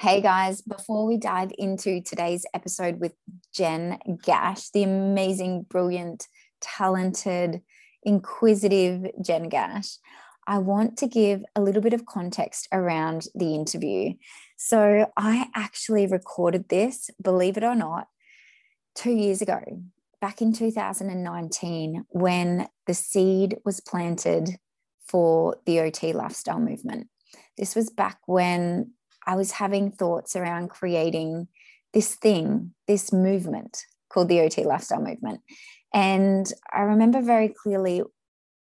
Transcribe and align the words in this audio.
Hey 0.00 0.20
guys, 0.20 0.62
before 0.62 1.06
we 1.06 1.16
dive 1.16 1.50
into 1.58 2.00
today's 2.00 2.46
episode 2.54 3.00
with 3.00 3.14
Jen 3.52 3.98
Gash, 4.22 4.70
the 4.70 4.84
amazing, 4.84 5.66
brilliant, 5.68 6.28
talented, 6.60 7.62
inquisitive 8.04 9.10
Jen 9.20 9.48
Gash, 9.48 9.96
I 10.46 10.58
want 10.58 10.98
to 10.98 11.08
give 11.08 11.42
a 11.56 11.60
little 11.60 11.82
bit 11.82 11.94
of 11.94 12.06
context 12.06 12.68
around 12.70 13.26
the 13.34 13.56
interview. 13.56 14.12
So, 14.56 15.10
I 15.16 15.48
actually 15.56 16.06
recorded 16.06 16.68
this, 16.68 17.10
believe 17.20 17.56
it 17.56 17.64
or 17.64 17.74
not, 17.74 18.06
two 18.94 19.10
years 19.10 19.42
ago, 19.42 19.58
back 20.20 20.40
in 20.40 20.52
2019, 20.52 22.04
when 22.10 22.68
the 22.86 22.94
seed 22.94 23.56
was 23.64 23.80
planted 23.80 24.60
for 25.08 25.56
the 25.66 25.80
OT 25.80 26.12
lifestyle 26.12 26.60
movement. 26.60 27.08
This 27.56 27.74
was 27.74 27.90
back 27.90 28.20
when 28.26 28.92
I 29.28 29.36
was 29.36 29.52
having 29.52 29.92
thoughts 29.92 30.34
around 30.34 30.70
creating 30.70 31.48
this 31.92 32.14
thing, 32.14 32.72
this 32.88 33.12
movement 33.12 33.84
called 34.10 34.28
the 34.28 34.40
OT 34.40 34.64
lifestyle 34.64 35.02
movement. 35.02 35.42
And 35.92 36.50
I 36.72 36.80
remember 36.80 37.20
very 37.20 37.48
clearly 37.48 38.02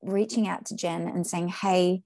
reaching 0.02 0.48
out 0.48 0.66
to 0.66 0.76
Jen 0.76 1.08
and 1.08 1.26
saying, 1.26 1.48
Hey, 1.48 2.04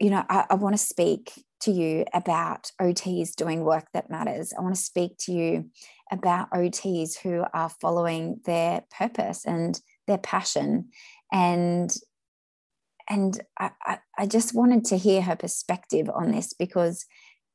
you 0.00 0.10
know, 0.10 0.24
I, 0.28 0.44
I 0.50 0.54
want 0.54 0.74
to 0.74 0.84
speak 0.84 1.32
to 1.62 1.70
you 1.70 2.04
about 2.12 2.70
OTs 2.80 3.34
doing 3.34 3.64
work 3.64 3.86
that 3.94 4.10
matters. 4.10 4.52
I 4.52 4.60
want 4.60 4.74
to 4.74 4.80
speak 4.80 5.16
to 5.20 5.32
you 5.32 5.70
about 6.10 6.50
OTs 6.50 7.18
who 7.18 7.44
are 7.54 7.70
following 7.80 8.40
their 8.44 8.84
purpose 8.96 9.46
and 9.46 9.80
their 10.08 10.18
passion. 10.18 10.90
And 11.32 11.94
and 13.08 13.40
I, 13.58 13.70
I 14.18 14.26
just 14.26 14.52
wanted 14.52 14.84
to 14.86 14.98
hear 14.98 15.22
her 15.22 15.36
perspective 15.36 16.10
on 16.12 16.32
this 16.32 16.52
because 16.52 17.06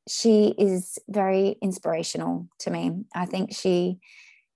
she 0.08 0.54
is 0.58 0.98
very 1.08 1.56
inspirational 1.62 2.48
to 2.60 2.70
me. 2.70 3.04
I 3.14 3.26
think 3.26 3.54
she 3.54 3.98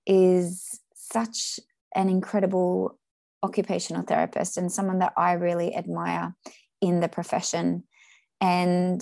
is 0.05 0.79
such 0.93 1.59
an 1.95 2.09
incredible 2.09 2.97
occupational 3.43 4.03
therapist 4.03 4.57
and 4.57 4.71
someone 4.71 4.99
that 4.99 5.13
I 5.15 5.33
really 5.33 5.75
admire 5.75 6.35
in 6.81 6.99
the 6.99 7.07
profession. 7.07 7.83
And 8.41 9.01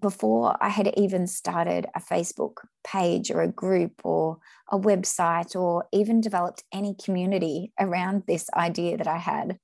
before 0.00 0.56
I 0.60 0.68
had 0.68 0.94
even 0.96 1.26
started 1.26 1.86
a 1.94 2.00
Facebook 2.00 2.58
page 2.84 3.30
or 3.30 3.42
a 3.42 3.48
group 3.48 4.00
or 4.04 4.38
a 4.70 4.78
website 4.78 5.54
or 5.54 5.86
even 5.92 6.20
developed 6.20 6.64
any 6.72 6.94
community 6.94 7.72
around 7.78 8.22
this 8.26 8.48
idea 8.54 8.96
that 8.96 9.06
I 9.06 9.18
had, 9.18 9.58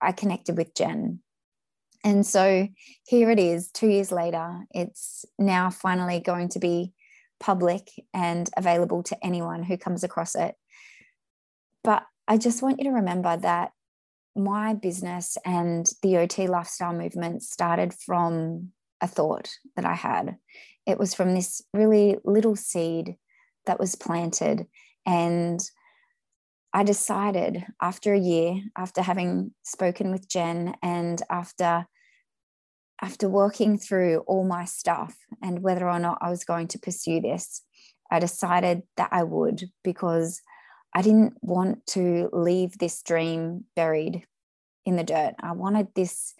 I 0.00 0.12
connected 0.12 0.56
with 0.56 0.74
Jen 0.74 1.20
and 2.04 2.26
so 2.26 2.68
here 3.06 3.30
it 3.30 3.38
is, 3.38 3.70
two 3.70 3.88
years 3.88 4.10
later. 4.10 4.60
It's 4.72 5.24
now 5.38 5.70
finally 5.70 6.20
going 6.20 6.48
to 6.50 6.58
be 6.58 6.92
public 7.38 7.90
and 8.14 8.48
available 8.56 9.02
to 9.04 9.24
anyone 9.24 9.62
who 9.62 9.76
comes 9.76 10.04
across 10.04 10.34
it. 10.34 10.54
But 11.84 12.04
I 12.26 12.38
just 12.38 12.62
want 12.62 12.78
you 12.78 12.84
to 12.84 12.96
remember 12.96 13.36
that 13.36 13.72
my 14.34 14.74
business 14.74 15.36
and 15.44 15.90
the 16.02 16.18
OT 16.18 16.46
lifestyle 16.46 16.94
movement 16.94 17.42
started 17.42 17.92
from 17.92 18.72
a 19.00 19.06
thought 19.06 19.50
that 19.76 19.84
I 19.84 19.94
had. 19.94 20.36
It 20.86 20.98
was 20.98 21.14
from 21.14 21.34
this 21.34 21.62
really 21.74 22.16
little 22.24 22.56
seed 22.56 23.16
that 23.66 23.78
was 23.78 23.94
planted. 23.94 24.66
And 25.04 25.60
I 26.74 26.84
decided 26.84 27.64
after 27.80 28.14
a 28.14 28.18
year, 28.18 28.62
after 28.76 29.02
having 29.02 29.52
spoken 29.62 30.10
with 30.10 30.28
Jen 30.28 30.74
and 30.82 31.20
after 31.28 31.86
after 33.02 33.28
working 33.28 33.78
through 33.78 34.18
all 34.28 34.44
my 34.44 34.64
stuff 34.64 35.16
and 35.42 35.60
whether 35.60 35.90
or 35.90 35.98
not 35.98 36.18
I 36.20 36.30
was 36.30 36.44
going 36.44 36.68
to 36.68 36.78
pursue 36.78 37.20
this, 37.20 37.62
I 38.12 38.20
decided 38.20 38.82
that 38.96 39.08
I 39.10 39.24
would 39.24 39.64
because 39.82 40.40
I 40.94 41.02
didn't 41.02 41.34
want 41.42 41.84
to 41.88 42.30
leave 42.32 42.78
this 42.78 43.02
dream 43.02 43.64
buried 43.74 44.24
in 44.86 44.94
the 44.94 45.02
dirt. 45.02 45.34
I 45.40 45.52
wanted 45.52 45.88
this 45.94 46.34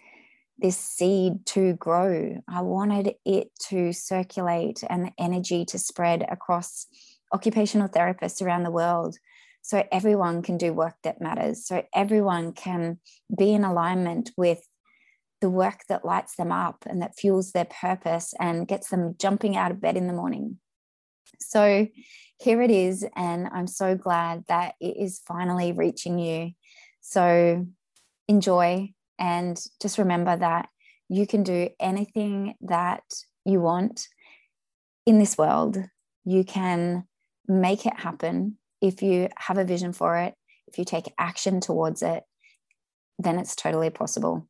this 0.57 0.77
seed 0.77 1.45
to 1.47 1.73
grow. 1.73 2.41
I 2.47 2.61
wanted 2.61 3.15
it 3.25 3.49
to 3.69 3.91
circulate 3.91 4.83
and 4.89 5.05
the 5.05 5.11
energy 5.17 5.65
to 5.65 5.79
spread 5.79 6.25
across 6.29 6.87
occupational 7.33 7.89
therapists 7.89 8.41
around 8.41 8.63
the 8.63 8.71
world 8.71 9.17
so 9.63 9.81
everyone 9.93 10.41
can 10.41 10.57
do 10.57 10.73
work 10.73 10.95
that 11.03 11.21
matters. 11.21 11.65
So 11.65 11.85
everyone 11.95 12.51
can 12.51 12.99
be 13.35 13.53
in 13.53 13.63
alignment 13.63 14.31
with 14.35 14.61
the 15.39 15.49
work 15.49 15.81
that 15.87 16.03
lights 16.03 16.35
them 16.35 16.51
up 16.51 16.83
and 16.85 17.01
that 17.01 17.17
fuels 17.17 17.53
their 17.53 17.65
purpose 17.65 18.33
and 18.39 18.67
gets 18.67 18.89
them 18.89 19.15
jumping 19.17 19.55
out 19.55 19.71
of 19.71 19.79
bed 19.79 19.95
in 19.95 20.07
the 20.07 20.13
morning. 20.13 20.57
So 21.39 21.87
here 22.41 22.61
it 22.61 22.71
is. 22.71 23.05
And 23.15 23.47
I'm 23.53 23.67
so 23.67 23.95
glad 23.95 24.43
that 24.49 24.75
it 24.81 24.97
is 24.97 25.21
finally 25.25 25.71
reaching 25.71 26.19
you. 26.19 26.51
So 26.99 27.65
enjoy 28.27 28.93
and 29.17 29.57
just 29.81 29.97
remember 29.97 30.35
that 30.35 30.67
you 31.07 31.25
can 31.25 31.43
do 31.43 31.69
anything 31.79 32.55
that 32.61 33.03
you 33.45 33.61
want 33.61 34.09
in 35.05 35.19
this 35.19 35.37
world. 35.37 35.77
You 36.25 36.43
can 36.43 37.05
make 37.47 37.85
it 37.85 37.97
happen 37.97 38.57
if 38.83 39.01
you 39.01 39.29
have 39.37 39.57
a 39.57 39.63
vision 39.63 39.93
for 39.93 40.17
it, 40.17 40.33
if 40.67 40.77
you 40.77 40.83
take 40.83 41.13
action 41.17 41.61
towards 41.61 42.01
it, 42.01 42.23
then 43.17 43.39
it's 43.39 43.55
totally 43.55 43.89
possible 43.89 44.45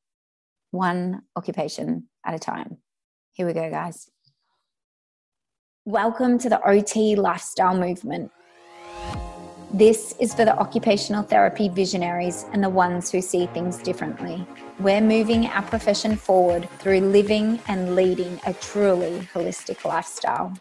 one 0.72 1.22
occupation 1.36 2.10
at 2.26 2.34
a 2.34 2.40
time. 2.40 2.78
Here 3.34 3.46
we 3.46 3.54
go, 3.54 3.70
guys. 3.70 4.10
Welcome 5.86 6.40
to 6.40 6.50
the 6.50 6.68
OT 6.68 7.16
lifestyle 7.16 7.78
movement. 7.78 8.32
This 9.72 10.16
is 10.20 10.34
for 10.34 10.46
the 10.46 10.58
occupational 10.58 11.22
therapy 11.22 11.70
visionaries 11.70 12.46
and 12.54 12.64
the 12.64 12.70
ones 12.70 13.12
who 13.12 13.22
see 13.22 13.46
things 13.48 13.78
differently. 13.78 14.48
We're 14.80 15.02
moving 15.02 15.46
our 15.46 15.62
profession 15.62 16.16
forward 16.16 16.68
through 16.80 17.02
living 17.02 17.60
and 17.68 17.96
leading 17.96 18.40
a 18.48 18.54
truly 18.54 19.30
holistic 19.32 19.86
lifestyle. 19.86 20.58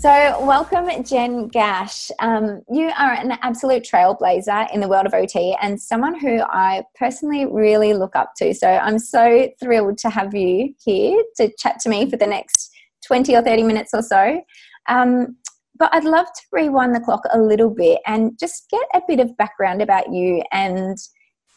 So, 0.00 0.08
welcome, 0.46 1.04
Jen 1.04 1.48
Gash. 1.48 2.10
Um, 2.20 2.62
you 2.72 2.90
are 2.98 3.12
an 3.12 3.32
absolute 3.42 3.84
trailblazer 3.84 4.72
in 4.72 4.80
the 4.80 4.88
world 4.88 5.04
of 5.04 5.12
OT 5.12 5.54
and 5.60 5.78
someone 5.78 6.18
who 6.18 6.40
I 6.40 6.84
personally 6.94 7.44
really 7.44 7.92
look 7.92 8.16
up 8.16 8.32
to. 8.38 8.54
So, 8.54 8.66
I'm 8.66 8.98
so 8.98 9.50
thrilled 9.60 9.98
to 9.98 10.08
have 10.08 10.34
you 10.34 10.72
here 10.82 11.22
to 11.36 11.52
chat 11.58 11.80
to 11.80 11.90
me 11.90 12.08
for 12.08 12.16
the 12.16 12.26
next 12.26 12.70
20 13.08 13.36
or 13.36 13.42
30 13.42 13.62
minutes 13.62 13.90
or 13.92 14.00
so. 14.00 14.40
Um, 14.88 15.36
but 15.78 15.94
I'd 15.94 16.04
love 16.04 16.28
to 16.28 16.42
rewind 16.50 16.94
the 16.94 17.00
clock 17.00 17.24
a 17.34 17.38
little 17.38 17.68
bit 17.68 18.00
and 18.06 18.38
just 18.40 18.70
get 18.70 18.86
a 18.94 19.02
bit 19.06 19.20
of 19.20 19.36
background 19.36 19.82
about 19.82 20.10
you 20.10 20.42
and 20.50 20.96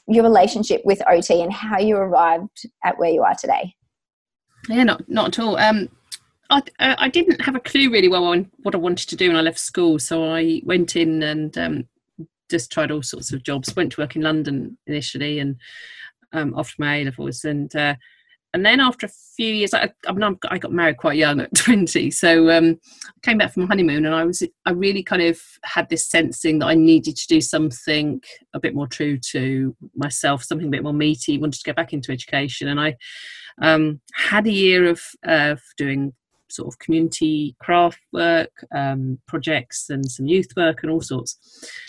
your 0.09 0.25
relationship 0.25 0.81
with 0.83 1.01
OT 1.09 1.41
and 1.41 1.53
how 1.53 1.79
you 1.79 1.95
arrived 1.95 2.67
at 2.83 2.99
where 2.99 3.09
you 3.09 3.23
are 3.23 3.35
today. 3.39 3.73
Yeah, 4.67 4.83
not 4.83 5.09
not 5.09 5.27
at 5.29 5.39
all. 5.39 5.55
Um, 5.55 5.87
I, 6.53 6.95
I 6.99 7.09
didn't 7.09 7.41
have 7.41 7.55
a 7.55 7.59
clue 7.59 7.91
really 7.91 8.07
well 8.07 8.25
on 8.25 8.51
what 8.61 8.75
I 8.75 8.77
wanted 8.77 9.09
to 9.09 9.15
do 9.15 9.27
when 9.27 9.37
I 9.37 9.41
left 9.41 9.59
school, 9.59 9.97
so 9.97 10.29
I 10.29 10.61
went 10.63 10.95
in 10.95 11.23
and 11.23 11.57
um, 11.57 11.87
just 12.49 12.71
tried 12.71 12.91
all 12.91 13.01
sorts 13.01 13.33
of 13.33 13.43
jobs. 13.43 13.75
Went 13.75 13.93
to 13.93 14.01
work 14.01 14.15
in 14.15 14.21
London 14.21 14.77
initially, 14.85 15.39
and 15.39 15.55
um, 16.31 16.53
after 16.57 16.75
my 16.77 16.97
A 16.97 17.05
levels, 17.05 17.43
and 17.43 17.75
uh, 17.75 17.95
and 18.53 18.63
then 18.63 18.79
after 18.79 19.07
a 19.07 19.11
few 19.35 19.51
years, 19.51 19.73
I, 19.73 19.91
I, 20.07 20.11
mean, 20.11 20.37
I 20.49 20.59
got 20.59 20.71
married 20.71 20.97
quite 20.97 21.17
young 21.17 21.41
at 21.41 21.53
twenty, 21.55 22.11
so 22.11 22.51
um, 22.55 22.79
I 23.07 23.19
came 23.23 23.39
back 23.39 23.53
from 23.53 23.67
honeymoon, 23.67 24.05
and 24.05 24.13
I 24.13 24.23
was 24.23 24.43
I 24.65 24.71
really 24.71 25.01
kind 25.01 25.23
of 25.23 25.41
had 25.63 25.89
this 25.89 26.07
sensing 26.07 26.59
that 26.59 26.67
I 26.67 26.75
needed 26.75 27.15
to 27.15 27.27
do 27.27 27.41
something 27.41 28.21
a 28.53 28.59
bit 28.59 28.75
more 28.75 28.87
true 28.87 29.17
to 29.31 29.75
myself, 29.95 30.43
something 30.43 30.67
a 30.67 30.71
bit 30.71 30.83
more 30.83 30.93
meaty. 30.93 31.39
Wanted 31.39 31.61
to 31.61 31.71
go 31.71 31.73
back 31.73 31.93
into 31.93 32.11
education, 32.11 32.67
and 32.67 32.79
I 32.79 32.95
um, 33.59 34.01
had 34.13 34.45
a 34.45 34.51
year 34.51 34.87
of 34.87 35.01
uh, 35.27 35.55
doing 35.77 36.13
sort 36.49 36.67
of 36.67 36.79
community 36.79 37.55
craft 37.59 37.99
work, 38.11 38.51
um, 38.75 39.19
projects, 39.27 39.89
and 39.89 40.09
some 40.09 40.27
youth 40.27 40.49
work 40.55 40.83
and 40.83 40.91
all 40.91 41.01
sorts. 41.01 41.37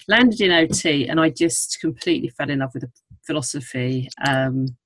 Landed 0.09 0.41
in 0.41 0.51
OT, 0.51 1.09
and 1.09 1.21
I 1.21 1.31
just 1.31 1.81
completely 1.81 2.29
fell 2.29 2.51
in 2.51 2.61
love 2.61 2.71
with 2.75 2.83
the 2.83 2.91
philosophy. 3.27 4.09
Um, 4.27 4.77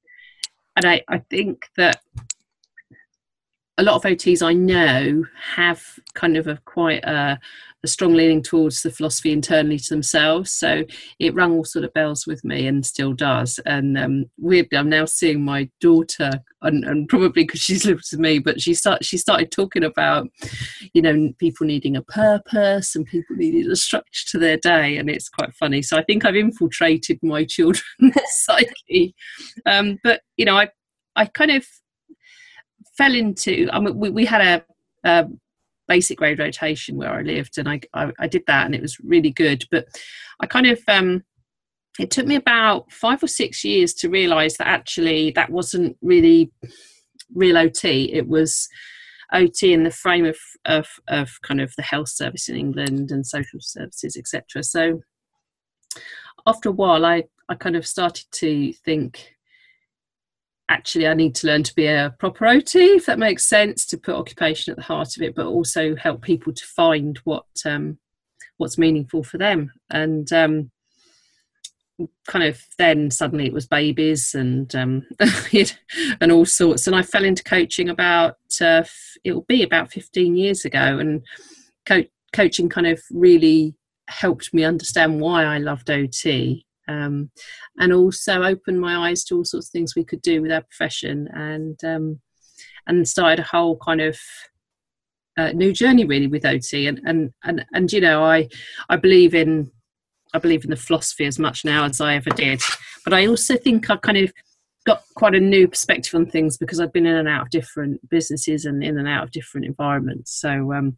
and 0.76 0.87
I, 0.87 1.03
I 1.09 1.19
think 1.31 1.67
that 1.76 2.00
a 3.79 3.82
lot 3.82 3.94
of 3.94 4.03
OTs 4.03 4.43
I 4.43 4.53
know 4.53 5.25
have 5.55 5.82
kind 6.15 6.37
of 6.37 6.49
a 6.49 6.59
quite 6.65 7.05
a, 7.05 7.38
a, 7.85 7.88
strong 7.88 8.12
leaning 8.12 8.43
towards 8.43 8.82
the 8.82 8.91
philosophy 8.91 9.32
internally 9.32 9.79
to 9.79 9.88
themselves. 9.88 10.50
So 10.50 10.85
it 11.20 11.35
rang 11.35 11.53
all 11.53 11.65
sort 11.65 11.85
of 11.85 11.94
bells 11.94 12.26
with 12.26 12.44
me 12.44 12.67
and 12.67 12.85
still 12.85 13.12
does. 13.12 13.61
And 13.65 13.97
um, 13.97 14.25
weirdly, 14.37 14.79
I'm 14.79 14.88
now 14.88 15.05
seeing 15.05 15.44
my 15.44 15.70
daughter 15.81 16.43
and, 16.62 16.84
and 16.84 17.08
probably 17.08 17.28
because 17.28 17.60
she's 17.60 17.84
lived 17.84 18.05
with 18.10 18.20
me, 18.20 18.38
but 18.38 18.60
she 18.60 18.75
start, 18.75 19.05
she 19.05 19.16
started 19.16 19.50
talking 19.50 19.84
about, 19.84 20.28
you 20.93 21.02
know, 21.02 21.32
people 21.38 21.66
needing 21.66 21.96
a 21.96 22.02
purpose 22.02 22.96
and 22.96 23.06
people 23.06 23.37
needing 23.37 23.70
a 23.70 23.76
structure 23.76 24.26
to 24.31 24.38
their 24.38 24.56
day, 24.56 24.96
and 24.96 25.08
it's 25.08 25.28
quite 25.28 25.55
funny. 25.55 25.82
So 25.82 25.96
I 25.96 26.02
think 26.02 26.25
I've 26.25 26.37
infiltrated 26.37 27.19
my 27.22 27.44
children's 27.49 28.14
psyche, 28.26 29.14
um, 29.66 29.99
but 30.02 30.22
you 30.37 30.44
know, 30.44 30.56
I 30.56 30.69
I 31.16 31.26
kind 31.26 31.50
of 31.50 31.66
fell 32.96 33.14
into. 33.14 33.69
I 33.72 33.81
mean, 33.81 33.99
we, 33.99 34.10
we 34.10 34.25
had 34.25 34.40
a, 35.05 35.08
a 35.08 35.28
basic 35.87 36.19
grade 36.19 36.38
rotation 36.38 36.96
where 36.96 37.12
I 37.12 37.22
lived, 37.22 37.58
and 37.58 37.69
I, 37.69 37.81
I, 37.94 38.12
I 38.19 38.26
did 38.26 38.43
that, 38.46 38.66
and 38.66 38.75
it 38.75 38.82
was 38.82 38.99
really 39.00 39.31
good. 39.31 39.64
But 39.70 39.87
I 40.40 40.46
kind 40.46 40.66
of 40.66 40.81
um, 40.88 41.25
it 41.98 42.10
took 42.10 42.26
me 42.26 42.36
about 42.36 42.90
five 42.92 43.22
or 43.22 43.26
six 43.26 43.64
years 43.64 43.92
to 43.94 44.08
realise 44.08 44.56
that 44.58 44.68
actually 44.68 45.32
that 45.32 45.50
wasn't 45.50 45.96
really 46.00 46.52
real 47.34 47.58
OT. 47.58 48.12
It 48.12 48.28
was 48.28 48.68
OT 49.32 49.72
in 49.72 49.82
the 49.82 49.90
frame 49.90 50.24
of, 50.24 50.38
of, 50.64 50.86
of 51.08 51.30
kind 51.42 51.60
of 51.60 51.74
the 51.76 51.82
health 51.82 52.08
service 52.08 52.48
in 52.48 52.56
England 52.56 53.10
and 53.10 53.26
social 53.26 53.60
services, 53.60 54.16
etc. 54.16 54.62
So 54.62 55.00
after 56.46 56.68
a 56.68 56.72
while, 56.72 57.04
I, 57.04 57.24
I 57.48 57.54
kind 57.54 57.76
of 57.76 57.86
started 57.86 58.26
to 58.32 58.72
think 58.72 59.34
actually 60.68 61.08
I 61.08 61.14
need 61.14 61.34
to 61.36 61.46
learn 61.46 61.62
to 61.64 61.74
be 61.74 61.86
a 61.86 62.14
proper 62.18 62.46
OT, 62.46 62.78
if 62.78 63.06
that 63.06 63.18
makes 63.18 63.44
sense, 63.44 63.86
to 63.86 63.98
put 63.98 64.14
occupation 64.14 64.70
at 64.70 64.76
the 64.76 64.84
heart 64.84 65.16
of 65.16 65.22
it, 65.22 65.34
but 65.34 65.46
also 65.46 65.96
help 65.96 66.22
people 66.22 66.52
to 66.52 66.64
find 66.64 67.18
what 67.24 67.46
um, 67.64 67.98
what's 68.58 68.78
meaningful 68.78 69.22
for 69.22 69.38
them. 69.38 69.72
And 69.90 70.30
um, 70.32 70.70
kind 72.26 72.44
of 72.44 72.60
then 72.78 73.10
suddenly 73.10 73.46
it 73.46 73.52
was 73.52 73.66
babies 73.66 74.34
and 74.34 74.74
um, 74.74 75.06
and 76.20 76.32
all 76.32 76.46
sorts. 76.46 76.86
And 76.86 76.96
I 76.96 77.02
fell 77.02 77.24
into 77.24 77.44
coaching 77.44 77.88
about 77.88 78.36
uh, 78.60 78.84
it 79.24 79.32
will 79.32 79.46
be 79.48 79.62
about 79.62 79.92
fifteen 79.92 80.36
years 80.36 80.64
ago, 80.64 80.98
and 80.98 81.22
co- 81.86 82.04
coaching 82.32 82.68
kind 82.68 82.86
of 82.86 83.00
really 83.10 83.74
helped 84.08 84.54
me 84.54 84.64
understand 84.64 85.20
why 85.20 85.44
I 85.44 85.58
loved 85.58 85.90
OT 85.90 86.64
um, 86.88 87.30
and 87.78 87.92
also 87.92 88.42
opened 88.42 88.80
my 88.80 89.08
eyes 89.08 89.22
to 89.24 89.36
all 89.36 89.44
sorts 89.44 89.68
of 89.68 89.72
things 89.72 89.94
we 89.94 90.04
could 90.04 90.22
do 90.22 90.40
with 90.40 90.50
our 90.50 90.62
profession. 90.62 91.28
And 91.34 91.82
um, 91.84 92.20
and 92.88 93.06
started 93.06 93.38
a 93.38 93.46
whole 93.46 93.76
kind 93.76 94.00
of 94.00 94.18
uh, 95.36 95.52
new 95.52 95.72
journey 95.72 96.04
really 96.04 96.26
with 96.26 96.44
OT 96.44 96.88
and, 96.88 97.00
and 97.04 97.30
and 97.44 97.64
and 97.72 97.92
you 97.92 98.00
know 98.00 98.24
I 98.24 98.48
I 98.88 98.96
believe 98.96 99.34
in 99.34 99.70
I 100.34 100.38
believe 100.38 100.64
in 100.64 100.70
the 100.70 100.76
philosophy 100.76 101.25
as 101.25 101.38
much 101.38 101.64
now 101.64 101.84
as 101.84 102.00
I 102.00 102.14
ever 102.14 102.30
did 102.30 102.60
but 103.04 103.14
I 103.14 103.26
also 103.26 103.56
think 103.56 103.90
I 103.90 103.96
kind 103.96 104.19
of 104.19 104.32
got 104.86 105.02
quite 105.16 105.34
a 105.34 105.40
new 105.40 105.69
perspective 105.69 106.14
on 106.14 106.26
things 106.26 106.56
because 106.56 106.80
I've 106.80 106.92
been 106.92 107.04
in 107.04 107.16
and 107.16 107.28
out 107.28 107.42
of 107.42 107.50
different 107.50 108.08
businesses 108.08 108.64
and 108.64 108.82
in 108.82 108.98
and 108.98 109.08
out 109.08 109.25
of 109.25 109.32
different 109.32 109.66
environments 109.66 110.38
so 110.40 110.72
um, 110.72 110.96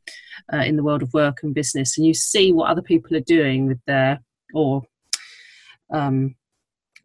uh, 0.52 0.58
in 0.58 0.76
the 0.76 0.82
world 0.82 1.02
of 1.02 1.12
work 1.12 1.38
and 1.42 1.54
business 1.54 1.98
and 1.98 2.06
you 2.06 2.14
see 2.14 2.52
what 2.52 2.70
other 2.70 2.82
people 2.82 3.16
are 3.16 3.20
doing 3.20 3.66
with 3.66 3.80
their 3.86 4.20
or 4.54 4.82
um, 5.92 6.34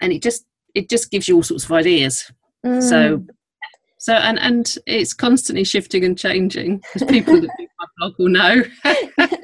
and 0.02 0.14
it 0.14 0.22
just 0.22 0.46
it 0.74 0.90
just 0.90 1.10
gives 1.12 1.28
you 1.28 1.36
all 1.36 1.44
sorts 1.44 1.66
of 1.66 1.72
ideas. 1.72 2.32
Mm. 2.66 2.84
So 2.84 3.26
so 3.98 4.14
and 4.14 4.40
and 4.40 4.76
it's 4.86 5.14
constantly 5.14 5.64
shifting 5.64 6.04
and 6.04 6.18
changing. 6.18 6.84
Because 6.94 7.08
people 7.10 7.36
that 7.36 7.50
do 7.58 7.68
my 7.80 7.86
blog 7.98 8.14
will 8.20 8.30
know. 8.30 8.64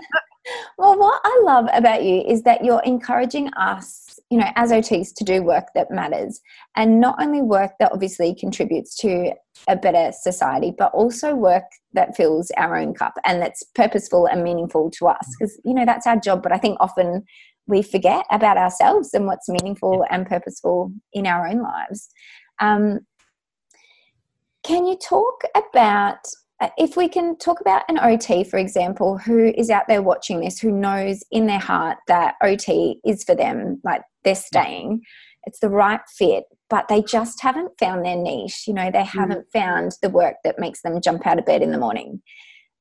well, 0.82 0.98
what 0.98 1.22
I 1.24 1.42
love 1.44 1.68
about 1.74 2.04
you 2.04 2.24
is 2.28 2.42
that 2.42 2.66
you're 2.66 2.82
encouraging 2.84 3.54
us, 3.54 4.20
you 4.32 4.40
know, 4.40 4.48
as 4.56 4.72
OTs 4.72 5.14
to 5.14 5.24
do 5.24 5.44
work 5.44 5.68
that 5.76 5.92
matters, 5.92 6.42
and 6.76 7.00
not 7.00 7.22
only 7.22 7.44
work 7.44 7.74
that 7.80 7.92
obviously 7.92 8.34
contributes 8.34 8.96
to 8.98 9.32
a 9.68 9.76
better 9.76 10.12
society, 10.12 10.74
but 10.76 10.92
also 10.92 11.36
work 11.36 11.66
that 11.94 12.16
fills 12.18 12.50
our 12.58 12.76
own 12.76 12.96
cup 12.96 13.14
and 13.26 13.40
that's 13.40 13.62
purposeful 13.76 14.26
and 14.26 14.44
meaningful 14.44 14.90
to 14.98 15.06
us. 15.08 15.36
Because 15.38 15.62
you 15.64 15.76
know 15.76 15.86
that's 15.86 16.08
our 16.08 16.20
job. 16.20 16.42
But 16.42 16.52
I 16.52 16.58
think 16.58 16.78
often 16.80 17.26
we 17.68 17.84
forget 17.84 18.26
about 18.32 18.58
ourselves 18.58 19.14
and 19.14 19.28
what's 19.28 19.50
meaningful 19.50 20.04
and 20.10 20.26
purposeful 20.26 20.92
in 21.14 21.28
our 21.28 21.48
own 21.48 21.62
lives. 21.62 22.10
Um, 22.58 23.02
can 24.64 24.88
you 24.88 24.98
talk 24.98 25.44
about 25.56 26.26
if 26.78 26.96
we 26.96 27.08
can 27.08 27.38
talk 27.38 27.62
about 27.62 27.84
an 27.90 28.00
OT, 28.00 28.44
for 28.44 28.58
example, 28.58 29.18
who 29.18 29.54
is 29.58 29.70
out 29.70 29.88
there 29.88 30.02
watching 30.02 30.42
this, 30.42 30.60
who 30.60 30.72
knows 30.72 31.24
in 31.32 31.48
their 31.48 31.60
heart 31.60 31.98
that 32.08 32.36
OT 32.44 33.00
is 33.06 33.24
for 33.24 33.36
them, 33.36 33.82
like 33.84 34.02
they're 34.24 34.36
staying, 34.36 35.02
it's 35.46 35.60
the 35.60 35.70
right 35.70 36.02
fit, 36.08 36.44
but 36.70 36.88
they 36.88 37.02
just 37.02 37.42
haven't 37.42 37.72
found 37.80 38.06
their 38.06 38.16
niche. 38.16 38.66
You 38.68 38.74
know, 38.74 38.92
they 38.92 39.00
mm. 39.00 39.08
haven't 39.08 39.48
found 39.52 39.94
the 40.02 40.10
work 40.10 40.36
that 40.44 40.60
makes 40.60 40.82
them 40.82 41.02
jump 41.02 41.26
out 41.26 41.40
of 41.40 41.46
bed 41.46 41.62
in 41.62 41.72
the 41.72 41.80
morning. 41.80 42.22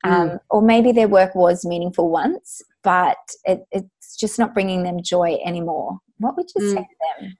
Um, 0.04 0.30
mm. 0.30 0.38
Or 0.50 0.62
maybe 0.62 0.92
their 0.92 1.08
work 1.08 1.34
was 1.34 1.64
meaningful 1.64 2.10
once, 2.10 2.62
but 2.82 3.18
it, 3.44 3.64
it's 3.70 4.16
just 4.16 4.38
not 4.38 4.54
bringing 4.54 4.82
them 4.82 5.02
joy 5.02 5.38
anymore. 5.44 5.98
What 6.18 6.36
would 6.36 6.50
you 6.54 6.62
mm. 6.62 6.74
say 6.74 6.80
to 6.80 7.22
them? 7.22 7.36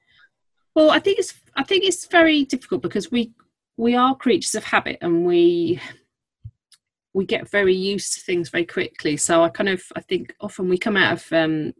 Well, 0.74 0.90
I 0.90 1.00
think 1.00 1.18
it's 1.18 1.34
I 1.56 1.64
think 1.64 1.84
it's 1.84 2.06
very 2.06 2.44
difficult 2.44 2.80
because 2.80 3.10
we 3.10 3.32
we 3.76 3.94
are 3.96 4.14
creatures 4.14 4.54
of 4.54 4.64
habit 4.64 4.98
and 5.00 5.26
we 5.26 5.80
we 7.12 7.24
get 7.24 7.50
very 7.50 7.74
used 7.74 8.14
to 8.14 8.20
things 8.20 8.50
very 8.50 8.66
quickly. 8.66 9.16
So 9.16 9.42
I 9.42 9.48
kind 9.48 9.68
of 9.68 9.82
I 9.96 10.00
think 10.00 10.34
often 10.40 10.68
we 10.68 10.78
come 10.78 10.96
out 10.96 11.14
of 11.14 11.32
um, 11.32 11.72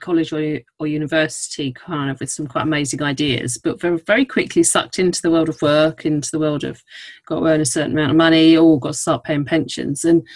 college 0.00 0.32
or, 0.32 0.60
or 0.78 0.86
university 0.86 1.72
kind 1.72 2.10
of 2.10 2.20
with 2.20 2.30
some 2.30 2.46
quite 2.46 2.62
amazing 2.62 3.02
ideas, 3.02 3.58
but 3.58 3.80
very, 3.80 3.98
very 3.98 4.24
quickly 4.24 4.62
sucked 4.62 4.98
into 4.98 5.22
the 5.22 5.30
world 5.30 5.48
of 5.48 5.60
work, 5.62 6.04
into 6.04 6.30
the 6.30 6.38
world 6.38 6.64
of 6.64 6.82
got 7.26 7.40
to 7.40 7.46
earn 7.46 7.60
a 7.60 7.66
certain 7.66 7.92
amount 7.92 8.10
of 8.10 8.16
money, 8.16 8.56
or 8.56 8.78
got 8.78 8.90
to 8.92 8.98
start 8.98 9.24
paying 9.24 9.44
pensions. 9.44 10.04
And 10.04 10.26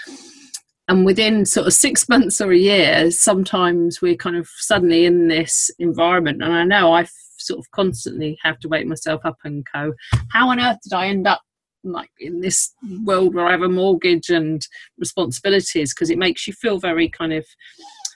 and 0.88 1.06
within 1.06 1.44
sort 1.44 1.66
of 1.66 1.72
six 1.72 2.08
months 2.08 2.40
or 2.40 2.52
a 2.52 2.58
year, 2.58 3.10
sometimes 3.10 4.00
we're 4.00 4.16
kind 4.16 4.36
of 4.36 4.48
suddenly 4.56 5.04
in 5.04 5.28
this 5.28 5.70
environment. 5.78 6.42
And 6.42 6.52
I 6.52 6.64
know 6.64 6.92
I 6.92 7.06
sort 7.38 7.58
of 7.58 7.70
constantly 7.70 8.38
have 8.42 8.58
to 8.60 8.68
wake 8.68 8.86
myself 8.86 9.22
up 9.24 9.38
and 9.44 9.64
go, 9.72 9.94
how 10.30 10.50
on 10.50 10.60
earth 10.60 10.78
did 10.82 10.92
I 10.92 11.06
end 11.06 11.26
up 11.26 11.40
like 11.84 12.10
in 12.18 12.40
this 12.40 12.74
world 13.04 13.34
where 13.34 13.46
I 13.46 13.52
have 13.52 13.62
a 13.62 13.68
mortgage 13.68 14.28
and 14.28 14.66
responsibilities? 14.98 15.94
Because 15.94 16.10
it 16.10 16.18
makes 16.18 16.46
you 16.46 16.52
feel 16.52 16.78
very 16.78 17.08
kind 17.08 17.32
of 17.32 17.46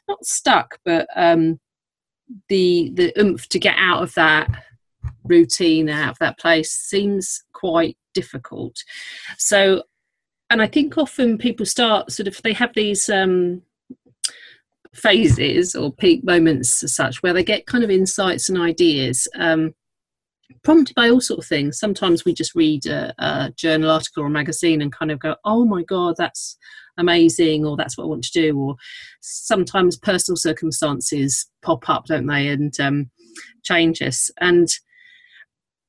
not 0.08 0.24
stuck, 0.24 0.78
but 0.84 1.06
um, 1.16 1.60
the 2.48 2.90
the 2.94 3.12
oomph 3.20 3.48
to 3.48 3.58
get 3.58 3.76
out 3.78 4.02
of 4.02 4.14
that 4.14 4.50
routine, 5.24 5.88
out 5.88 6.12
of 6.12 6.18
that 6.18 6.38
place, 6.38 6.70
seems 6.70 7.42
quite 7.52 7.96
difficult. 8.12 8.76
So, 9.38 9.82
and 10.50 10.62
I 10.62 10.66
think 10.66 10.98
often 10.98 11.38
people 11.38 11.66
start 11.66 12.12
sort 12.12 12.28
of 12.28 12.40
they 12.42 12.52
have 12.52 12.74
these 12.74 13.08
um, 13.08 13.62
phases 14.94 15.74
or 15.74 15.92
peak 15.92 16.24
moments 16.24 16.82
as 16.82 16.94
such 16.94 17.22
where 17.22 17.32
they 17.32 17.44
get 17.44 17.66
kind 17.66 17.84
of 17.84 17.90
insights 17.90 18.48
and 18.48 18.58
ideas. 18.58 19.28
Um, 19.34 19.74
prompted 20.62 20.94
by 20.94 21.10
all 21.10 21.20
sort 21.20 21.40
of 21.40 21.46
things. 21.46 21.78
Sometimes 21.78 22.24
we 22.24 22.34
just 22.34 22.54
read 22.54 22.86
a, 22.86 23.14
a, 23.18 23.52
journal 23.56 23.90
article 23.90 24.24
or 24.24 24.28
magazine 24.28 24.82
and 24.82 24.92
kind 24.92 25.10
of 25.10 25.18
go, 25.18 25.36
"Oh 25.44 25.64
my 25.64 25.82
god, 25.82 26.14
that's 26.16 26.56
amazing," 26.98 27.64
or 27.64 27.76
"That's 27.76 27.96
what 27.96 28.04
I 28.04 28.08
want 28.08 28.24
to 28.24 28.32
do." 28.32 28.58
Or 28.58 28.76
sometimes 29.20 29.96
personal 29.96 30.36
circumstances 30.36 31.46
pop 31.62 31.88
up, 31.88 32.06
don't 32.06 32.26
they, 32.26 32.48
and 32.48 32.78
um, 32.80 33.10
change 33.62 34.02
us. 34.02 34.30
And 34.40 34.68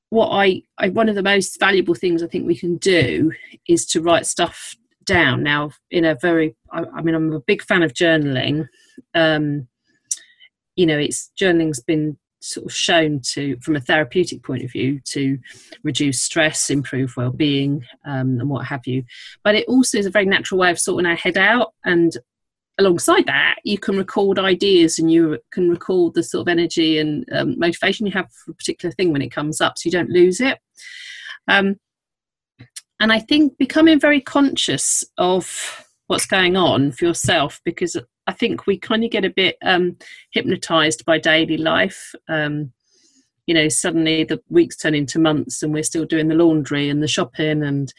what 0.10 0.30
I, 0.30 0.62
I, 0.78 0.90
one 0.90 1.10
of 1.10 1.16
the 1.16 1.24
most 1.24 1.60
valuable 1.60 1.96
things 1.96 2.24
I 2.24 2.28
think 2.28 2.46
we 2.46 2.58
can 2.58 2.78
do 2.78 3.32
is 3.68 3.86
to 3.88 4.02
write 4.02 4.26
stuff 4.26 4.76
down. 5.04 5.44
Now, 5.44 5.72
in 5.92 6.06
a 6.06 6.16
very, 6.16 6.56
I, 6.72 6.84
I 6.96 7.02
mean, 7.02 7.16
I'm 7.16 7.34
a 7.34 7.40
big 7.40 7.62
fan 7.62 7.84
of 7.84 7.94
journaling. 7.94 8.68
Um, 9.14 9.68
you 10.76 10.86
know, 10.86 10.98
it's 10.98 11.32
journaling's 11.38 11.82
been 11.82 12.18
sort 12.46 12.66
of 12.66 12.74
shown 12.74 13.20
to, 13.34 13.58
from 13.62 13.76
a 13.76 13.82
therapeutic 13.82 14.44
point 14.44 14.64
of 14.64 14.72
view, 14.72 15.00
to 15.06 15.38
reduce 15.84 16.22
stress, 16.22 16.70
improve 16.70 17.18
well-being, 17.18 17.84
um, 18.06 18.40
and 18.40 18.50
what 18.50 18.66
have 18.66 18.86
you. 18.86 19.04
But 19.44 19.56
it 19.56 19.68
also 19.68 19.98
is 19.98 20.06
a 20.06 20.12
very 20.12 20.26
natural 20.26 20.60
way 20.60 20.72
of 20.72 20.80
sorting 20.80 21.06
our 21.06 21.16
head 21.16 21.38
out. 21.38 21.74
And 21.84 22.16
alongside 22.78 23.26
that, 23.26 23.56
you 23.64 23.78
can 23.78 23.98
record 23.98 24.38
ideas 24.38 25.00
and 25.00 25.12
you 25.12 25.40
can 25.52 25.70
record 25.70 26.14
the 26.14 26.24
sort 26.24 26.42
of 26.42 26.48
energy 26.48 27.00
and 27.00 27.26
um, 27.32 27.58
motivation 27.58 28.06
you 28.06 28.12
have 28.12 28.32
for 28.32 28.52
a 28.52 28.56
particular 28.56 28.94
thing 28.94 29.12
when 29.12 29.22
it 29.22 29.32
comes 29.32 29.62
up, 29.62 29.78
so 29.78 29.88
you 29.88 29.92
don't 29.92 30.10
lose 30.10 30.40
it. 30.40 30.60
Um, 31.48 31.78
and 33.00 33.12
I 33.12 33.20
think 33.20 33.58
becoming 33.58 34.00
very 34.00 34.22
conscious 34.22 35.04
of 35.18 35.85
what's 36.08 36.26
going 36.26 36.56
on 36.56 36.92
for 36.92 37.06
yourself 37.06 37.60
because 37.66 37.98
I 38.28 38.34
think 38.34 38.68
we 38.68 38.78
kind 38.78 39.04
of 39.04 39.12
get 39.12 39.26
a 39.26 39.30
bit 39.30 39.58
um, 39.64 39.98
hypnotized 40.32 41.06
by 41.06 41.20
daily 41.20 41.58
life. 41.58 42.14
Um, 42.28 42.72
you 43.48 43.54
know, 43.54 43.70
suddenly 43.70 44.24
the 44.24 44.42
weeks 44.50 44.76
turn 44.76 44.96
into 44.96 45.20
months 45.20 45.62
and 45.62 45.74
we're 45.74 45.84
still 45.84 46.06
doing 46.06 46.28
the 46.28 46.36
laundry 46.36 46.90
and 46.90 47.02
the 47.02 47.08
shopping 47.08 47.64
and 47.64 47.94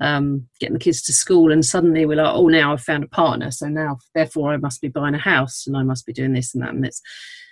um, 0.00 0.46
getting 0.60 0.74
the 0.74 0.80
kids 0.80 1.02
to 1.02 1.12
school. 1.12 1.52
And 1.52 1.64
suddenly 1.64 2.06
we're 2.06 2.22
like, 2.22 2.34
oh, 2.34 2.48
now 2.48 2.72
I've 2.72 2.82
found 2.82 3.04
a 3.04 3.08
partner. 3.08 3.50
So 3.50 3.68
now, 3.68 3.98
therefore, 4.14 4.52
I 4.52 4.56
must 4.56 4.80
be 4.80 4.88
buying 4.88 5.14
a 5.14 5.18
house 5.18 5.66
and 5.66 5.76
I 5.76 5.82
must 5.82 6.06
be 6.06 6.12
doing 6.12 6.32
this 6.32 6.54
and 6.54 6.62
that 6.62 6.72
and 6.72 6.84
this. 6.84 7.00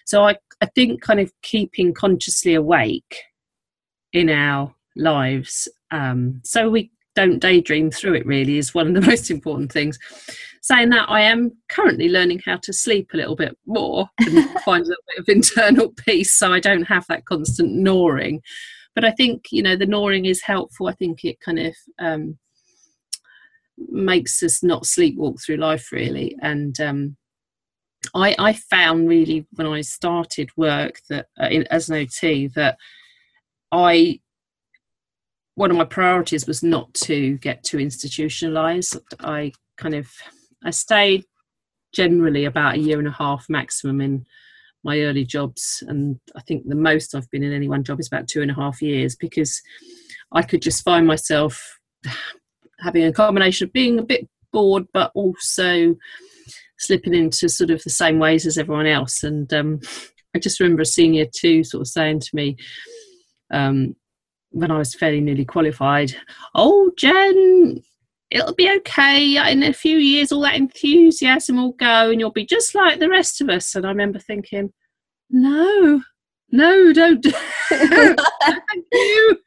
So 0.06 0.24
I, 0.24 0.36
I 0.60 0.66
think 0.74 1.02
kind 1.02 1.20
of 1.20 1.32
keeping 1.42 1.92
consciously 1.92 2.54
awake 2.54 3.16
in 4.12 4.30
our 4.30 4.74
lives 4.96 5.68
Um, 5.90 6.40
so 6.44 6.70
we 6.70 6.90
don't 7.14 7.38
daydream 7.38 7.90
through 7.90 8.14
it. 8.14 8.26
Really, 8.26 8.58
is 8.58 8.74
one 8.74 8.88
of 8.88 8.94
the 8.94 9.00
most 9.10 9.30
important 9.30 9.72
things. 9.72 9.98
Saying 10.62 10.90
that, 10.90 11.10
I 11.10 11.20
am 11.20 11.52
currently 11.68 12.08
learning 12.08 12.40
how 12.44 12.56
to 12.56 12.72
sleep 12.72 13.10
a 13.12 13.16
little 13.16 13.36
bit 13.36 13.56
more 13.66 14.08
and 14.20 14.48
find 14.64 14.84
a 14.84 14.88
little 14.88 15.04
bit 15.08 15.18
of 15.18 15.28
internal 15.28 15.88
peace, 16.06 16.32
so 16.32 16.52
I 16.52 16.60
don't 16.60 16.84
have 16.84 17.06
that 17.08 17.26
constant 17.26 17.72
gnawing. 17.72 18.42
But 18.94 19.04
I 19.04 19.10
think 19.10 19.46
you 19.50 19.62
know 19.62 19.76
the 19.76 19.86
gnawing 19.86 20.26
is 20.26 20.42
helpful. 20.42 20.88
I 20.88 20.92
think 20.92 21.24
it 21.24 21.40
kind 21.40 21.58
of 21.58 21.74
um, 21.98 22.38
makes 23.76 24.42
us 24.42 24.62
not 24.62 24.84
sleepwalk 24.84 25.42
through 25.44 25.56
life 25.56 25.90
really 25.90 26.36
and 26.40 26.80
um, 26.80 27.16
I, 28.14 28.34
I 28.38 28.52
found 28.52 29.08
really 29.08 29.46
when 29.52 29.66
I 29.66 29.80
started 29.80 30.50
work 30.56 31.00
that 31.08 31.26
uh, 31.40 31.48
in, 31.50 31.66
as 31.70 31.88
an 31.88 31.96
OT 31.96 32.48
that 32.48 32.76
I 33.72 34.20
one 35.54 35.70
of 35.70 35.76
my 35.76 35.84
priorities 35.84 36.46
was 36.46 36.62
not 36.62 36.92
to 36.94 37.38
get 37.38 37.62
too 37.62 37.78
institutionalized. 37.78 38.98
I 39.20 39.52
kind 39.76 39.94
of 39.94 40.10
I 40.64 40.70
stayed 40.70 41.24
generally 41.94 42.44
about 42.44 42.74
a 42.74 42.78
year 42.80 42.98
and 42.98 43.08
a 43.08 43.12
half 43.12 43.46
maximum 43.48 44.00
in 44.00 44.26
my 44.82 45.00
early 45.00 45.24
jobs, 45.24 45.82
and 45.86 46.18
I 46.36 46.40
think 46.42 46.68
the 46.68 46.74
most 46.74 47.14
I've 47.14 47.30
been 47.30 47.42
in 47.42 47.52
any 47.52 47.68
one 47.68 47.84
job 47.84 48.00
is 48.00 48.08
about 48.08 48.28
two 48.28 48.42
and 48.42 48.50
a 48.50 48.54
half 48.54 48.82
years 48.82 49.16
because 49.16 49.62
I 50.32 50.42
could 50.42 50.62
just 50.62 50.84
find 50.84 51.06
myself 51.06 51.78
having 52.80 53.04
a 53.04 53.12
combination 53.12 53.66
of 53.66 53.72
being 53.72 53.98
a 53.98 54.02
bit 54.02 54.28
bored 54.52 54.86
but 54.92 55.10
also 55.14 55.96
slipping 56.78 57.14
into 57.14 57.48
sort 57.48 57.70
of 57.70 57.82
the 57.82 57.90
same 57.90 58.18
ways 58.18 58.46
as 58.46 58.58
everyone 58.58 58.86
else. 58.86 59.22
And 59.22 59.52
um, 59.54 59.80
I 60.34 60.38
just 60.38 60.60
remember 60.60 60.82
a 60.82 60.86
senior 60.86 61.26
too 61.26 61.64
sort 61.64 61.82
of 61.82 61.88
saying 61.88 62.20
to 62.20 62.30
me 62.34 62.56
um, 63.52 63.96
when 64.54 64.70
I 64.70 64.78
was 64.78 64.94
fairly 64.94 65.20
newly 65.20 65.44
qualified, 65.44 66.14
"Oh, 66.54 66.92
Jen." 66.96 67.82
It'll 68.30 68.54
be 68.54 68.74
okay 68.78 69.36
in 69.52 69.62
a 69.62 69.72
few 69.72 69.98
years. 69.98 70.32
All 70.32 70.40
that 70.40 70.56
enthusiasm 70.56 71.56
will 71.56 71.72
go, 71.72 72.10
and 72.10 72.18
you'll 72.18 72.32
be 72.32 72.46
just 72.46 72.74
like 72.74 72.98
the 72.98 73.08
rest 73.08 73.40
of 73.40 73.48
us. 73.48 73.74
And 73.74 73.86
I 73.86 73.90
remember 73.90 74.18
thinking, 74.18 74.72
"No, 75.30 76.02
no, 76.50 76.92
don't. 76.92 77.24
Thank 77.68 78.86
you." 78.92 79.38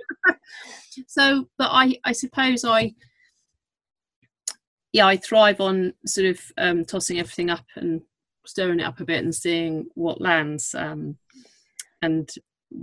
so, 1.08 1.50
but 1.58 1.70
I, 1.72 1.98
I 2.06 2.12
suppose 2.14 2.64
I 2.64 2.94
yeah, 4.94 5.06
I 5.06 5.18
thrive 5.18 5.62
on 5.62 5.94
sort 6.06 6.28
of 6.28 6.40
um, 6.58 6.86
tossing 6.86 7.20
everything 7.20 7.50
up 7.50 7.66
and 7.76 8.02
stirring 8.46 8.80
it 8.80 8.84
up 8.84 9.00
a 9.00 9.06
bit 9.06 9.24
and 9.24 9.36
seeing 9.36 9.86
what 9.96 10.22
lands. 10.22 10.74
Um, 10.74 11.18
and 12.02 12.30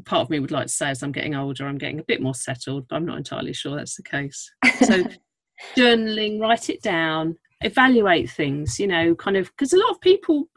part 0.05 0.23
of 0.23 0.31
me 0.31 0.41
would 0.41 0.51
like 0.51 0.67
to 0.67 0.73
say, 0.73 0.91
as 0.91 1.03
I'm 1.03 1.13
getting 1.13 1.35
older, 1.35 1.67
I'm 1.67 1.79
getting 1.79 2.01
a 2.01 2.05
bit 2.05 2.23
more 2.23 2.35
settled, 2.35 2.89
but 2.89 2.97
I'm 2.97 3.07
not 3.07 3.19
entirely 3.19 3.53
sure 3.53 3.77
that's 3.77 3.97
the 3.97 4.03
case. 4.03 4.51
So, 4.81 5.05
journaling, 5.77 6.41
write 6.41 6.71
it 6.71 6.83
down, 6.83 7.37
evaluate 7.61 8.31
things, 8.31 8.79
you 8.79 8.87
know, 8.87 9.15
kind 9.15 9.37
of 9.37 9.47
because 9.49 9.73
a 9.73 9.79
lot 9.79 9.91
of 9.91 10.01
people 10.01 10.49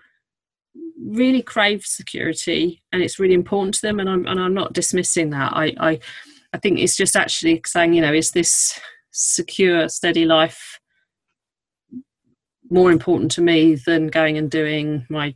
really 1.00 1.41
crave 1.41 1.86
security 1.86 2.81
and 2.91 3.01
it's 3.01 3.19
really 3.19 3.34
important 3.34 3.74
to 3.75 3.81
them 3.81 4.00
and 4.00 4.10
I'm 4.10 4.25
and 4.25 4.39
I'm 4.39 4.53
not 4.53 4.74
dismissing 4.74 5.29
that. 5.31 5.53
I 5.53 5.74
I, 5.79 6.00
I 6.53 6.57
think 6.57 6.79
it's 6.79 6.98
just 6.98 7.15
actually 7.15 7.62
saying, 7.65 7.93
you 7.93 8.01
know, 8.01 8.13
is 8.13 8.31
this 8.31 8.79
secure, 9.12 9.89
steady 9.89 10.25
life 10.25 10.79
more 12.69 12.91
important 12.91 13.31
to 13.31 13.41
me 13.41 13.75
than 13.75 14.07
going 14.07 14.38
and 14.38 14.50
doing 14.50 15.05
my 15.10 15.36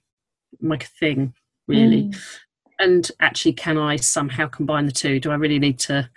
my 0.60 0.77
thing 1.00 1.33
really 1.67 2.03
mm. 2.03 2.40
And 2.81 3.11
actually 3.19 3.53
can 3.53 3.77
i 3.77 3.95
somehow 3.95 4.47
combine 4.47 4.85
the 4.85 4.91
two? 4.91 5.19
Do 5.19 5.31
i 5.31 5.35
really 5.35 5.59
need 5.59 5.79
to 5.79 6.09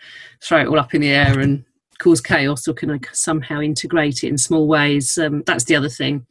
throw 0.43 0.61
it 0.61 0.67
all 0.67 0.79
up 0.79 0.95
in 0.95 1.03
the 1.03 1.11
air 1.11 1.39
and 1.39 1.65
cause 1.99 2.21
chaos 2.21 2.67
or 2.67 2.75
can 2.75 2.91
i 2.91 2.99
somehow 3.13 3.61
integrate 3.61 4.25
it 4.25 4.29
in 4.29 4.39
small 4.39 4.67
ways? 4.67 5.17
Um, 5.19 5.43
that's 5.47 5.65
the 5.65 5.77
other 5.77 5.89
thing. 5.89 6.27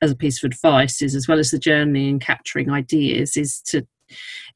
As 0.00 0.10
a 0.10 0.16
piece 0.16 0.42
of 0.42 0.50
advice 0.50 1.02
is 1.02 1.14
as 1.14 1.28
well 1.28 1.38
as 1.38 1.50
the 1.50 1.58
journey 1.58 2.08
and 2.08 2.20
capturing 2.20 2.70
ideas 2.70 3.36
is 3.36 3.60
to 3.66 3.86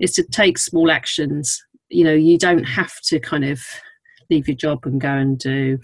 is 0.00 0.12
to 0.12 0.23
take 0.25 0.59
small 0.59 0.90
actions. 0.90 1.62
You 1.90 2.04
know 2.04 2.14
you 2.14 2.38
don't 2.38 2.64
have 2.64 3.00
to 3.02 3.21
kind 3.21 3.45
of 3.45 3.62
leave 4.31 4.49
your 4.49 4.57
job 4.57 4.87
and 4.87 5.00
go 5.00 5.12
and 5.12 5.38
do 5.38 5.78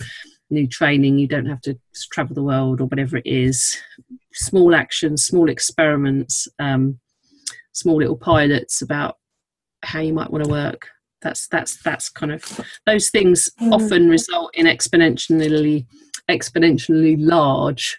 new 0.50 0.66
training. 0.66 1.18
You 1.18 1.26
don't 1.26 1.46
have 1.46 1.60
to 1.62 1.78
travel 2.10 2.34
the 2.34 2.42
world 2.42 2.80
or 2.80 2.86
whatever 2.86 3.18
it 3.18 3.26
is. 3.26 3.76
Small 4.32 4.74
actions 4.74 5.26
small 5.26 5.50
experiments 5.50 6.48
um, 6.58 6.98
small 7.78 7.98
little 7.98 8.16
pilots 8.16 8.82
about 8.82 9.16
how 9.82 10.00
you 10.00 10.12
might 10.12 10.30
want 10.30 10.44
to 10.44 10.50
work 10.50 10.88
that's 11.22 11.48
that's 11.48 11.82
that's 11.82 12.08
kind 12.08 12.32
of 12.32 12.60
those 12.86 13.10
things 13.10 13.48
mm. 13.60 13.72
often 13.72 14.08
result 14.08 14.50
in 14.54 14.66
exponentially 14.66 15.86
exponentially 16.30 17.16
large 17.18 17.96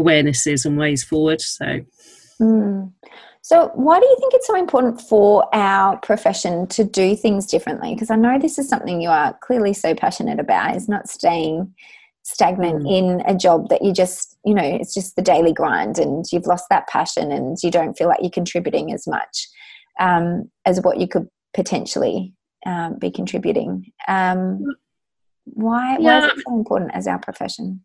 awarenesses 0.00 0.64
and 0.64 0.78
ways 0.78 1.02
forward 1.04 1.40
so 1.40 1.80
mm. 2.40 2.92
So, 3.44 3.72
why 3.74 3.98
do 3.98 4.06
you 4.06 4.16
think 4.20 4.34
it's 4.34 4.46
so 4.46 4.56
important 4.56 5.00
for 5.00 5.52
our 5.52 5.98
profession 5.98 6.68
to 6.68 6.84
do 6.84 7.16
things 7.16 7.44
differently? 7.46 7.92
Because 7.92 8.08
I 8.08 8.14
know 8.14 8.38
this 8.38 8.56
is 8.56 8.68
something 8.68 9.00
you 9.00 9.08
are 9.08 9.36
clearly 9.42 9.72
so 9.72 9.96
passionate 9.96 10.38
about, 10.38 10.76
is 10.76 10.88
not 10.88 11.08
staying 11.08 11.74
stagnant 12.22 12.84
mm. 12.84 12.90
in 12.90 13.22
a 13.26 13.34
job 13.36 13.68
that 13.68 13.82
you 13.82 13.92
just, 13.92 14.31
you 14.44 14.54
know, 14.54 14.64
it's 14.64 14.94
just 14.94 15.16
the 15.16 15.22
daily 15.22 15.52
grind 15.52 15.98
and 15.98 16.24
you've 16.32 16.46
lost 16.46 16.66
that 16.70 16.88
passion 16.88 17.30
and 17.30 17.56
you 17.62 17.70
don't 17.70 17.96
feel 17.96 18.08
like 18.08 18.20
you're 18.20 18.30
contributing 18.30 18.92
as 18.92 19.06
much 19.06 19.48
um, 20.00 20.50
as 20.66 20.80
what 20.80 20.98
you 20.98 21.06
could 21.06 21.28
potentially 21.54 22.34
um, 22.66 22.98
be 22.98 23.10
contributing. 23.10 23.92
Um, 24.08 24.64
why, 25.44 25.96
yeah. 25.98 26.20
why 26.20 26.26
is 26.26 26.32
it 26.32 26.44
so 26.46 26.54
important 26.56 26.90
as 26.94 27.06
our 27.06 27.18
profession? 27.18 27.84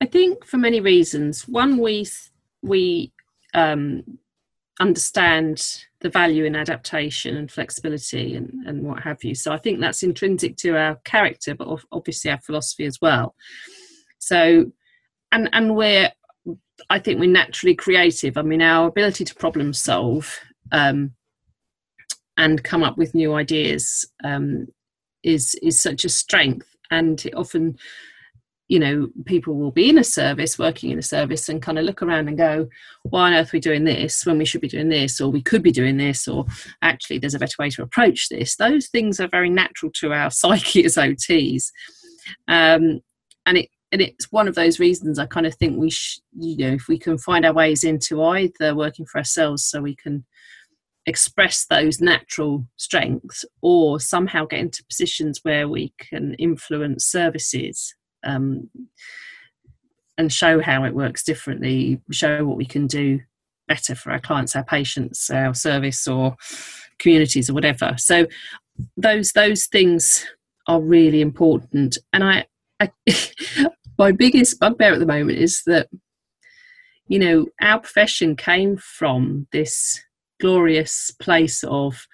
I 0.00 0.06
think 0.06 0.44
for 0.44 0.56
many 0.56 0.80
reasons. 0.80 1.46
One, 1.46 1.78
we 1.78 2.06
we 2.62 3.12
um, 3.54 4.02
understand 4.80 5.84
the 6.00 6.08
value 6.08 6.44
in 6.44 6.56
adaptation 6.56 7.36
and 7.36 7.50
flexibility 7.50 8.34
and, 8.34 8.50
and 8.66 8.82
what 8.82 9.02
have 9.02 9.22
you. 9.22 9.34
So 9.34 9.52
I 9.52 9.58
think 9.58 9.80
that's 9.80 10.02
intrinsic 10.02 10.56
to 10.58 10.76
our 10.76 10.96
character, 11.04 11.54
but 11.54 11.68
obviously 11.92 12.30
our 12.30 12.40
philosophy 12.40 12.84
as 12.84 12.98
well. 13.00 13.34
So, 14.18 14.72
and 15.32 15.48
and 15.52 15.74
we're, 15.74 16.10
I 16.90 16.98
think 16.98 17.18
we're 17.18 17.30
naturally 17.30 17.74
creative. 17.74 18.36
I 18.36 18.42
mean, 18.42 18.62
our 18.62 18.86
ability 18.86 19.24
to 19.24 19.34
problem 19.34 19.72
solve 19.72 20.38
um, 20.70 21.12
and 22.36 22.62
come 22.62 22.82
up 22.82 22.96
with 22.96 23.14
new 23.14 23.34
ideas 23.34 24.06
um, 24.22 24.68
is 25.22 25.54
is 25.62 25.80
such 25.80 26.04
a 26.04 26.08
strength, 26.08 26.68
and 26.90 27.28
often 27.34 27.76
you 28.68 28.78
know 28.78 29.08
people 29.26 29.54
will 29.54 29.72
be 29.72 29.90
in 29.90 29.98
a 29.98 30.04
service 30.04 30.58
working 30.58 30.90
in 30.90 30.98
a 30.98 31.02
service 31.02 31.48
and 31.48 31.60
kind 31.60 31.78
of 31.78 31.84
look 31.84 32.00
around 32.00 32.28
and 32.28 32.38
go 32.38 32.68
why 33.02 33.26
on 33.26 33.34
earth 33.34 33.52
are 33.52 33.56
we 33.56 33.60
doing 33.60 33.84
this 33.84 34.24
when 34.24 34.38
we 34.38 34.44
should 34.44 34.60
be 34.60 34.68
doing 34.68 34.88
this? 34.88 35.20
Or 35.20 35.30
we 35.30 35.42
could 35.42 35.62
be 35.62 35.72
doing 35.72 35.96
this? 35.96 36.28
Or 36.28 36.46
actually 36.80 37.18
there's 37.18 37.34
a 37.34 37.38
better 37.38 37.56
way 37.58 37.68
to 37.70 37.82
approach 37.82 38.28
this. 38.28 38.56
Those 38.56 38.88
things 38.88 39.18
are 39.18 39.28
very 39.28 39.50
natural 39.50 39.90
to 39.96 40.12
our 40.12 40.30
psyche 40.30 40.84
as 40.84 40.96
ots 40.96 41.70
um, 42.48 43.00
and 43.46 43.58
it 43.58 43.68
and 43.92 44.00
it's 44.00 44.32
one 44.32 44.48
of 44.48 44.54
those 44.54 44.80
reasons 44.80 45.18
i 45.18 45.26
kind 45.26 45.46
of 45.46 45.54
think 45.54 45.78
we 45.78 45.90
sh- 45.90 46.20
you 46.38 46.56
know 46.56 46.74
if 46.74 46.88
we 46.88 46.98
can 46.98 47.16
find 47.18 47.44
our 47.44 47.52
ways 47.52 47.84
into 47.84 48.22
either 48.22 48.74
working 48.74 49.06
for 49.06 49.18
ourselves 49.18 49.64
so 49.64 49.80
we 49.80 49.94
can 49.94 50.24
express 51.06 51.66
those 51.66 52.00
natural 52.00 52.66
strengths 52.76 53.44
or 53.60 53.98
somehow 53.98 54.44
get 54.44 54.60
into 54.60 54.84
positions 54.84 55.40
where 55.42 55.68
we 55.68 55.92
can 55.98 56.34
influence 56.34 57.04
services 57.04 57.94
um, 58.24 58.70
and 60.16 60.32
show 60.32 60.60
how 60.60 60.84
it 60.84 60.94
works 60.94 61.24
differently, 61.24 62.00
show 62.10 62.44
what 62.44 62.56
we 62.56 62.66
can 62.66 62.86
do 62.86 63.20
better 63.66 63.94
for 63.94 64.12
our 64.12 64.20
clients, 64.20 64.54
our 64.54 64.64
patients, 64.64 65.30
our 65.30 65.54
service, 65.54 66.06
or 66.06 66.36
communities, 66.98 67.50
or 67.50 67.54
whatever. 67.54 67.94
So 67.98 68.26
those 68.96 69.32
those 69.32 69.66
things 69.66 70.26
are 70.66 70.80
really 70.80 71.20
important. 71.20 71.98
And 72.12 72.22
I, 72.22 72.46
I 72.78 72.90
my 74.02 74.10
biggest 74.10 74.58
bugbear 74.58 74.92
at 74.92 74.98
the 74.98 75.06
moment 75.06 75.38
is 75.38 75.62
that 75.64 75.88
you 77.06 77.18
know 77.18 77.46
our 77.60 77.78
profession 77.78 78.34
came 78.34 78.76
from 78.76 79.46
this 79.52 80.00
glorious 80.40 81.12
place 81.20 81.62
of 81.64 82.04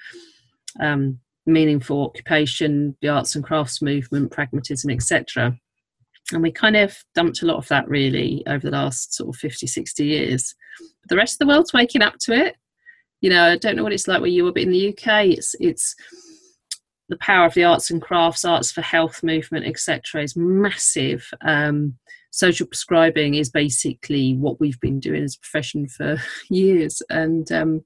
um, 0.80 1.18
meaningful 1.46 2.04
occupation, 2.04 2.94
the 3.00 3.08
arts 3.08 3.34
and 3.34 3.42
crafts 3.42 3.80
movement, 3.80 4.30
pragmatism, 4.30 4.90
etc 4.90 5.58
and 6.32 6.42
we 6.42 6.52
kind 6.52 6.76
of 6.76 6.96
dumped 7.14 7.42
a 7.42 7.46
lot 7.46 7.56
of 7.56 7.66
that 7.68 7.88
really 7.88 8.42
over 8.46 8.68
the 8.68 8.76
last 8.76 9.14
sort 9.14 9.34
of 9.34 9.40
50 9.40 9.66
60 9.66 10.04
years. 10.04 10.54
But 10.78 11.08
the 11.08 11.16
rest 11.16 11.34
of 11.34 11.38
the 11.38 11.46
world's 11.46 11.72
waking 11.72 12.02
up 12.02 12.16
to 12.20 12.32
it. 12.32 12.56
You 13.20 13.30
know 13.30 13.44
i 13.46 13.56
don't 13.56 13.76
know 13.76 13.82
what 13.82 13.92
it's 13.92 14.06
like 14.06 14.20
where 14.20 14.30
you 14.30 14.46
are, 14.46 14.52
but 14.52 14.62
in 14.62 14.70
the 14.70 14.90
uk 14.90 15.06
it's 15.06 15.56
it's 15.58 15.96
the 17.08 17.16
power 17.16 17.46
of 17.46 17.54
the 17.54 17.64
arts 17.64 17.90
and 17.90 18.02
crafts 18.02 18.44
arts 18.44 18.70
for 18.70 18.82
health 18.82 19.22
movement 19.22 19.66
etc 19.66 20.22
is 20.22 20.36
massive. 20.36 21.28
Um, 21.40 21.94
social 22.30 22.66
prescribing 22.66 23.34
is 23.34 23.50
basically 23.50 24.34
what 24.34 24.60
we've 24.60 24.80
been 24.80 25.00
doing 25.00 25.24
as 25.24 25.34
a 25.34 25.40
profession 25.40 25.88
for 25.88 26.18
years. 26.50 27.02
And 27.08 27.50
um, 27.50 27.84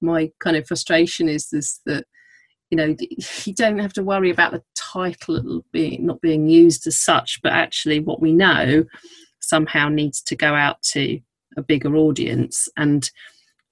my 0.00 0.30
kind 0.40 0.56
of 0.56 0.66
frustration 0.66 1.28
is 1.28 1.50
this 1.50 1.80
that 1.86 2.04
you 2.70 2.76
know 2.76 2.94
you 3.44 3.54
don't 3.54 3.78
have 3.78 3.92
to 3.94 4.02
worry 4.02 4.30
about 4.30 4.52
the 4.52 4.62
title 4.74 5.64
being 5.72 6.06
not 6.06 6.20
being 6.20 6.48
used 6.48 6.86
as 6.86 6.98
such 6.98 7.40
but 7.42 7.52
actually 7.52 7.98
what 8.00 8.20
we 8.20 8.32
know 8.32 8.84
somehow 9.40 9.88
needs 9.88 10.20
to 10.22 10.36
go 10.36 10.54
out 10.54 10.82
to 10.82 11.18
a 11.56 11.62
bigger 11.62 11.96
audience. 11.96 12.68
And 12.76 13.10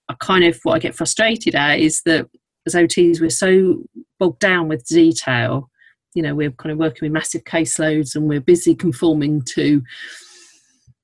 I 0.09 0.15
kind 0.21 0.45
of 0.45 0.59
what 0.63 0.75
I 0.75 0.79
get 0.79 0.95
frustrated 0.95 1.55
at 1.55 1.79
is 1.79 2.03
that 2.03 2.29
as 2.67 2.75
OTs 2.75 3.21
we're 3.21 3.31
so 3.31 3.83
bogged 4.19 4.41
down 4.41 4.69
with 4.69 4.87
detail 4.87 5.71
you 6.15 6.23
know 6.23 6.35
we're 6.35 6.51
kind 6.51 6.73
of 6.73 6.79
working 6.79 7.01
with 7.03 7.13
massive 7.13 7.45
caseloads 7.45 8.17
and 8.17 8.27
we're 8.27 8.41
busy 8.41 8.75
conforming 8.75 9.43
to 9.43 9.83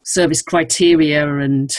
service 0.04 0.42
criteria 0.42 1.38
and 1.38 1.76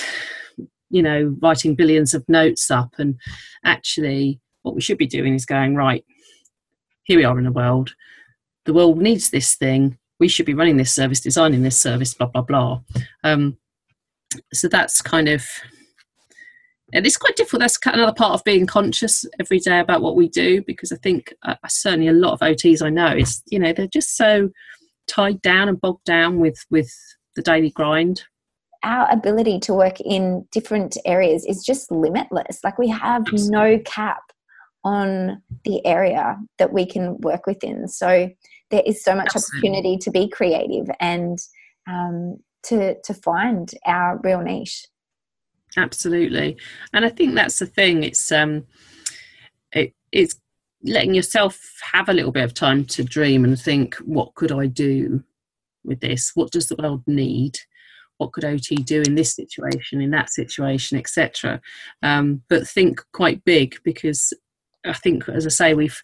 you 0.89 1.01
know 1.01 1.35
writing 1.41 1.75
billions 1.75 2.13
of 2.13 2.27
notes 2.29 2.69
up. 2.71 2.93
And 2.97 3.19
actually 3.65 4.39
what 4.61 4.75
we 4.75 4.81
should 4.81 4.97
be 4.97 5.07
doing 5.07 5.33
is 5.33 5.45
going 5.45 5.75
right 5.75 6.05
here 7.03 7.17
we 7.17 7.25
are 7.25 7.37
in 7.37 7.43
the 7.43 7.51
world. 7.51 7.95
The 8.65 8.73
world 8.73 8.97
needs 8.97 9.29
this 9.29 9.55
thing. 9.55 9.97
We 10.19 10.29
should 10.29 10.45
be 10.45 10.53
running 10.53 10.77
this 10.77 10.93
service 10.93 11.19
designing 11.19 11.63
this 11.63 11.79
service 11.79 12.13
blah 12.13 12.27
blah 12.27 12.43
blah. 12.43 12.81
Um, 13.23 13.57
so 14.53 14.67
that's 14.67 15.01
kind 15.01 15.27
of 15.27 15.43
and 16.93 17.05
it's 17.05 17.17
quite 17.17 17.35
difficult. 17.35 17.62
That's 17.62 17.77
another 17.85 18.13
part 18.13 18.33
of 18.33 18.43
being 18.43 18.65
conscious 18.65 19.25
every 19.39 19.59
day 19.59 19.79
about 19.79 20.01
what 20.01 20.15
we 20.15 20.29
do 20.29 20.62
because 20.65 20.91
i 20.91 20.97
think 20.97 21.33
uh, 21.43 21.55
certainly 21.67 22.07
a 22.07 22.13
lot 22.13 22.33
of 22.33 22.39
ots 22.39 22.81
i 22.81 22.89
know 22.89 23.15
is 23.15 23.41
you 23.47 23.59
know 23.59 23.73
they're 23.73 23.88
just 23.88 24.15
so 24.15 24.50
tied 25.07 25.41
down 25.41 25.69
and 25.69 25.79
bogged 25.79 26.05
down 26.05 26.39
with 26.39 26.65
with 26.69 26.91
the 27.35 27.41
daily 27.41 27.71
grind. 27.71 28.23
Our 28.83 29.09
ability 29.12 29.59
to 29.62 29.73
work 29.73 30.00
in 30.01 30.45
different 30.51 30.97
areas 31.05 31.45
is 31.45 31.63
just 31.63 31.91
limitless. 31.91 32.59
Like 32.63 32.77
we 32.77 32.89
have 32.89 33.21
Absolutely. 33.21 33.50
no 33.50 33.79
cap 33.85 34.21
on 34.83 35.41
the 35.63 35.85
area 35.85 36.38
that 36.57 36.73
we 36.73 36.85
can 36.85 37.17
work 37.21 37.47
within. 37.47 37.88
So 37.88 38.29
there 38.71 38.83
is 38.85 39.01
so 39.01 39.15
much 39.15 39.35
Absolutely. 39.35 39.69
opportunity 39.69 39.97
to 40.00 40.12
be 40.12 40.27
creative 40.27 40.88
and 41.00 41.39
um, 41.88 42.38
to 42.63 43.00
to 43.01 43.13
find 43.13 43.71
our 43.85 44.19
real 44.23 44.41
niche 44.41 44.88
absolutely. 45.77 46.58
And 46.94 47.06
i 47.06 47.10
think 47.10 47.36
that's 47.36 47.60
the 47.60 47.65
thing 47.65 48.03
it's 48.03 48.32
um 48.32 48.65
it, 49.72 49.94
it's 50.12 50.36
letting 50.84 51.13
yourself 51.13 51.60
have 51.94 52.10
a 52.10 52.13
little 52.13 52.32
bit 52.32 52.44
of 52.44 52.53
time 52.53 52.86
to 52.86 53.03
dream 53.03 53.44
and 53.44 53.60
think 53.60 53.96
what 53.98 54.36
could 54.36 54.51
i 54.51 54.65
do 54.65 55.24
with 55.86 56.00
this? 56.00 56.32
What 56.34 56.51
does 56.51 56.68
the 56.68 56.77
world 56.77 57.03
need? 57.08 57.58
What 58.18 58.32
could 58.32 58.46
ot 58.46 58.86
do 58.86 59.01
in 59.01 59.15
this 59.15 59.36
situation 59.36 60.01
in 60.01 60.12
that 60.12 60.30
situation 60.30 60.98
etc 60.98 61.60
um, 62.03 62.42
but 62.48 62.68
think 62.68 63.01
quite 63.12 63.44
big 63.44 63.75
because 63.84 64.32
i 64.86 64.94
think 64.94 65.27
as 65.27 65.46
i 65.46 65.50
say 65.50 65.74
we've 65.74 66.01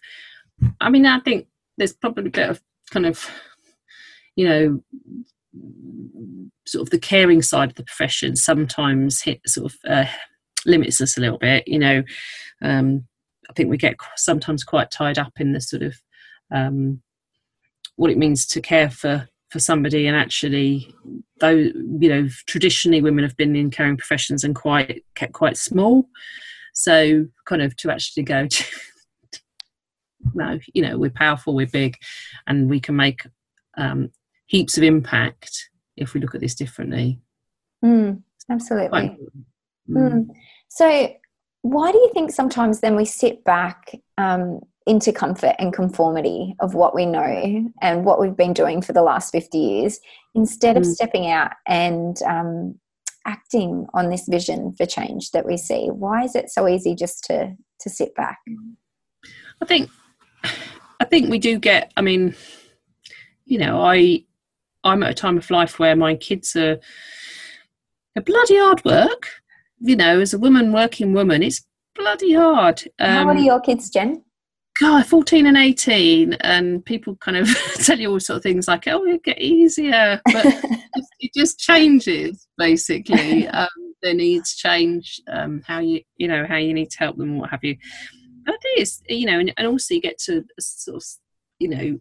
i 0.80 0.90
mean 0.90 1.06
i 1.06 1.20
think 1.20 1.46
there's 1.78 1.94
probably 1.94 2.26
a 2.26 2.30
bit 2.30 2.50
of 2.50 2.60
kind 2.90 3.06
of 3.06 3.30
you 4.36 4.48
know 4.48 4.82
sort 6.66 6.82
of 6.82 6.90
the 6.90 6.98
caring 6.98 7.42
side 7.42 7.70
of 7.70 7.76
the 7.76 7.84
profession 7.84 8.36
sometimes 8.36 9.22
hit 9.22 9.40
sort 9.46 9.72
of 9.72 9.78
uh, 9.88 10.06
limits 10.66 11.00
us 11.00 11.16
a 11.16 11.20
little 11.20 11.38
bit. 11.38 11.66
You 11.66 11.78
know, 11.78 12.02
um, 12.62 13.06
I 13.48 13.52
think 13.52 13.70
we 13.70 13.76
get 13.76 13.96
sometimes 14.16 14.64
quite 14.64 14.90
tied 14.90 15.18
up 15.18 15.32
in 15.38 15.52
the 15.52 15.60
sort 15.60 15.82
of 15.82 15.96
um, 16.52 17.02
what 17.96 18.10
it 18.10 18.18
means 18.18 18.46
to 18.46 18.60
care 18.60 18.90
for 18.90 19.28
for 19.50 19.58
somebody, 19.58 20.06
and 20.06 20.16
actually, 20.16 20.94
though 21.40 21.50
you 21.50 22.08
know, 22.08 22.28
traditionally 22.46 23.02
women 23.02 23.24
have 23.24 23.36
been 23.36 23.56
in 23.56 23.70
caring 23.70 23.96
professions 23.96 24.44
and 24.44 24.54
quite 24.54 25.04
kept 25.14 25.32
quite 25.32 25.56
small. 25.56 26.06
So, 26.72 27.26
kind 27.46 27.62
of 27.62 27.76
to 27.78 27.90
actually 27.90 28.22
go 28.22 28.46
to 28.50 28.64
no, 30.34 30.58
you 30.72 30.82
know, 30.82 30.98
we're 30.98 31.10
powerful, 31.10 31.54
we're 31.54 31.66
big, 31.66 31.96
and 32.46 32.68
we 32.68 32.78
can 32.78 32.94
make 32.94 33.26
um, 33.76 34.10
heaps 34.50 34.76
of 34.76 34.82
impact 34.82 35.70
if 35.96 36.12
we 36.12 36.20
look 36.20 36.34
at 36.34 36.40
this 36.40 36.56
differently. 36.56 37.20
Mm, 37.84 38.20
absolutely. 38.50 39.16
Mm. 39.88 40.26
So, 40.68 41.14
why 41.62 41.92
do 41.92 41.98
you 41.98 42.10
think 42.12 42.32
sometimes 42.32 42.80
then 42.80 42.96
we 42.96 43.04
sit 43.04 43.44
back 43.44 43.94
um, 44.18 44.58
into 44.86 45.12
comfort 45.12 45.54
and 45.60 45.72
conformity 45.72 46.56
of 46.58 46.74
what 46.74 46.96
we 46.96 47.06
know 47.06 47.70
and 47.80 48.04
what 48.04 48.20
we've 48.20 48.36
been 48.36 48.52
doing 48.52 48.82
for 48.82 48.92
the 48.92 49.02
last 49.02 49.30
50 49.30 49.56
years 49.56 50.00
instead 50.34 50.76
of 50.76 50.82
mm. 50.82 50.92
stepping 50.94 51.30
out 51.30 51.52
and 51.68 52.20
um, 52.22 52.74
acting 53.24 53.86
on 53.94 54.10
this 54.10 54.26
vision 54.26 54.74
for 54.74 54.84
change 54.84 55.30
that 55.30 55.46
we 55.46 55.56
see? 55.56 55.90
Why 55.90 56.24
is 56.24 56.34
it 56.34 56.50
so 56.50 56.66
easy 56.66 56.96
just 56.96 57.22
to, 57.26 57.54
to 57.82 57.88
sit 57.88 58.16
back? 58.16 58.38
I 59.62 59.64
think, 59.64 59.90
I 60.98 61.04
think 61.04 61.30
we 61.30 61.38
do 61.38 61.60
get, 61.60 61.92
I 61.96 62.00
mean, 62.00 62.34
you 63.44 63.58
know, 63.58 63.80
I, 63.80 64.24
I'm 64.84 65.02
at 65.02 65.10
a 65.10 65.14
time 65.14 65.36
of 65.36 65.50
life 65.50 65.78
where 65.78 65.96
my 65.96 66.14
kids 66.14 66.56
are 66.56 66.78
a 68.16 68.20
bloody 68.20 68.58
hard 68.58 68.84
work. 68.84 69.28
You 69.80 69.96
know, 69.96 70.20
as 70.20 70.34
a 70.34 70.38
woman, 70.38 70.72
working 70.72 71.12
woman, 71.12 71.42
it's 71.42 71.64
bloody 71.94 72.34
hard. 72.34 72.82
Um, 72.98 73.08
How 73.10 73.28
old 73.28 73.36
are 73.36 73.40
um, 73.40 73.44
your 73.44 73.60
kids, 73.60 73.90
Jen? 73.90 74.22
God, 74.80 75.06
14 75.06 75.46
and 75.46 75.56
18, 75.56 76.34
and 76.34 76.84
people 76.84 77.16
kind 77.16 77.36
of 77.36 77.48
tell 77.74 77.98
you 77.98 78.10
all 78.10 78.20
sort 78.20 78.38
of 78.38 78.42
things 78.42 78.68
like, 78.68 78.86
oh, 78.88 79.04
it'll 79.04 79.18
get 79.18 79.38
easier. 79.38 80.20
But 80.24 80.46
it 81.20 81.32
just 81.34 81.58
changes, 81.58 82.46
basically. 82.56 83.48
Um, 83.60 83.68
their 84.02 84.14
needs 84.14 84.54
change, 84.54 85.20
um, 85.28 85.60
how 85.66 85.78
you, 85.80 86.00
you 86.16 86.26
know, 86.26 86.46
how 86.48 86.56
you 86.56 86.72
need 86.72 86.88
to 86.90 86.98
help 86.98 87.18
them, 87.18 87.36
what 87.36 87.50
have 87.50 87.62
you. 87.62 87.76
But 88.46 88.56
it 88.62 88.80
is, 88.80 89.02
you 89.08 89.26
know, 89.26 89.38
and, 89.38 89.52
and 89.58 89.66
also 89.66 89.92
you 89.92 90.00
get 90.00 90.18
to 90.20 90.42
sort 90.58 90.96
of, 90.96 91.04
you 91.58 91.68
know, 91.68 92.00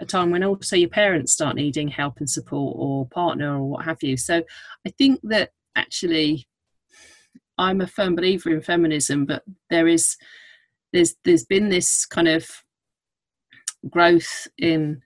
a 0.00 0.06
time 0.06 0.30
when 0.30 0.44
also 0.44 0.76
your 0.76 0.88
parents 0.88 1.32
start 1.32 1.56
needing 1.56 1.88
help 1.88 2.18
and 2.18 2.28
support 2.28 2.76
or 2.78 3.06
partner 3.08 3.56
or 3.56 3.70
what 3.70 3.84
have 3.84 4.02
you. 4.02 4.16
So 4.16 4.42
I 4.86 4.90
think 4.90 5.20
that 5.24 5.50
actually 5.76 6.48
I'm 7.58 7.80
a 7.80 7.86
firm 7.86 8.14
believer 8.14 8.50
in 8.50 8.60
feminism, 8.60 9.26
but 9.26 9.42
there 9.70 9.88
is 9.88 10.16
there's 10.92 11.14
there's 11.24 11.44
been 11.44 11.68
this 11.68 12.06
kind 12.06 12.28
of 12.28 12.48
growth 13.90 14.48
in 14.58 15.00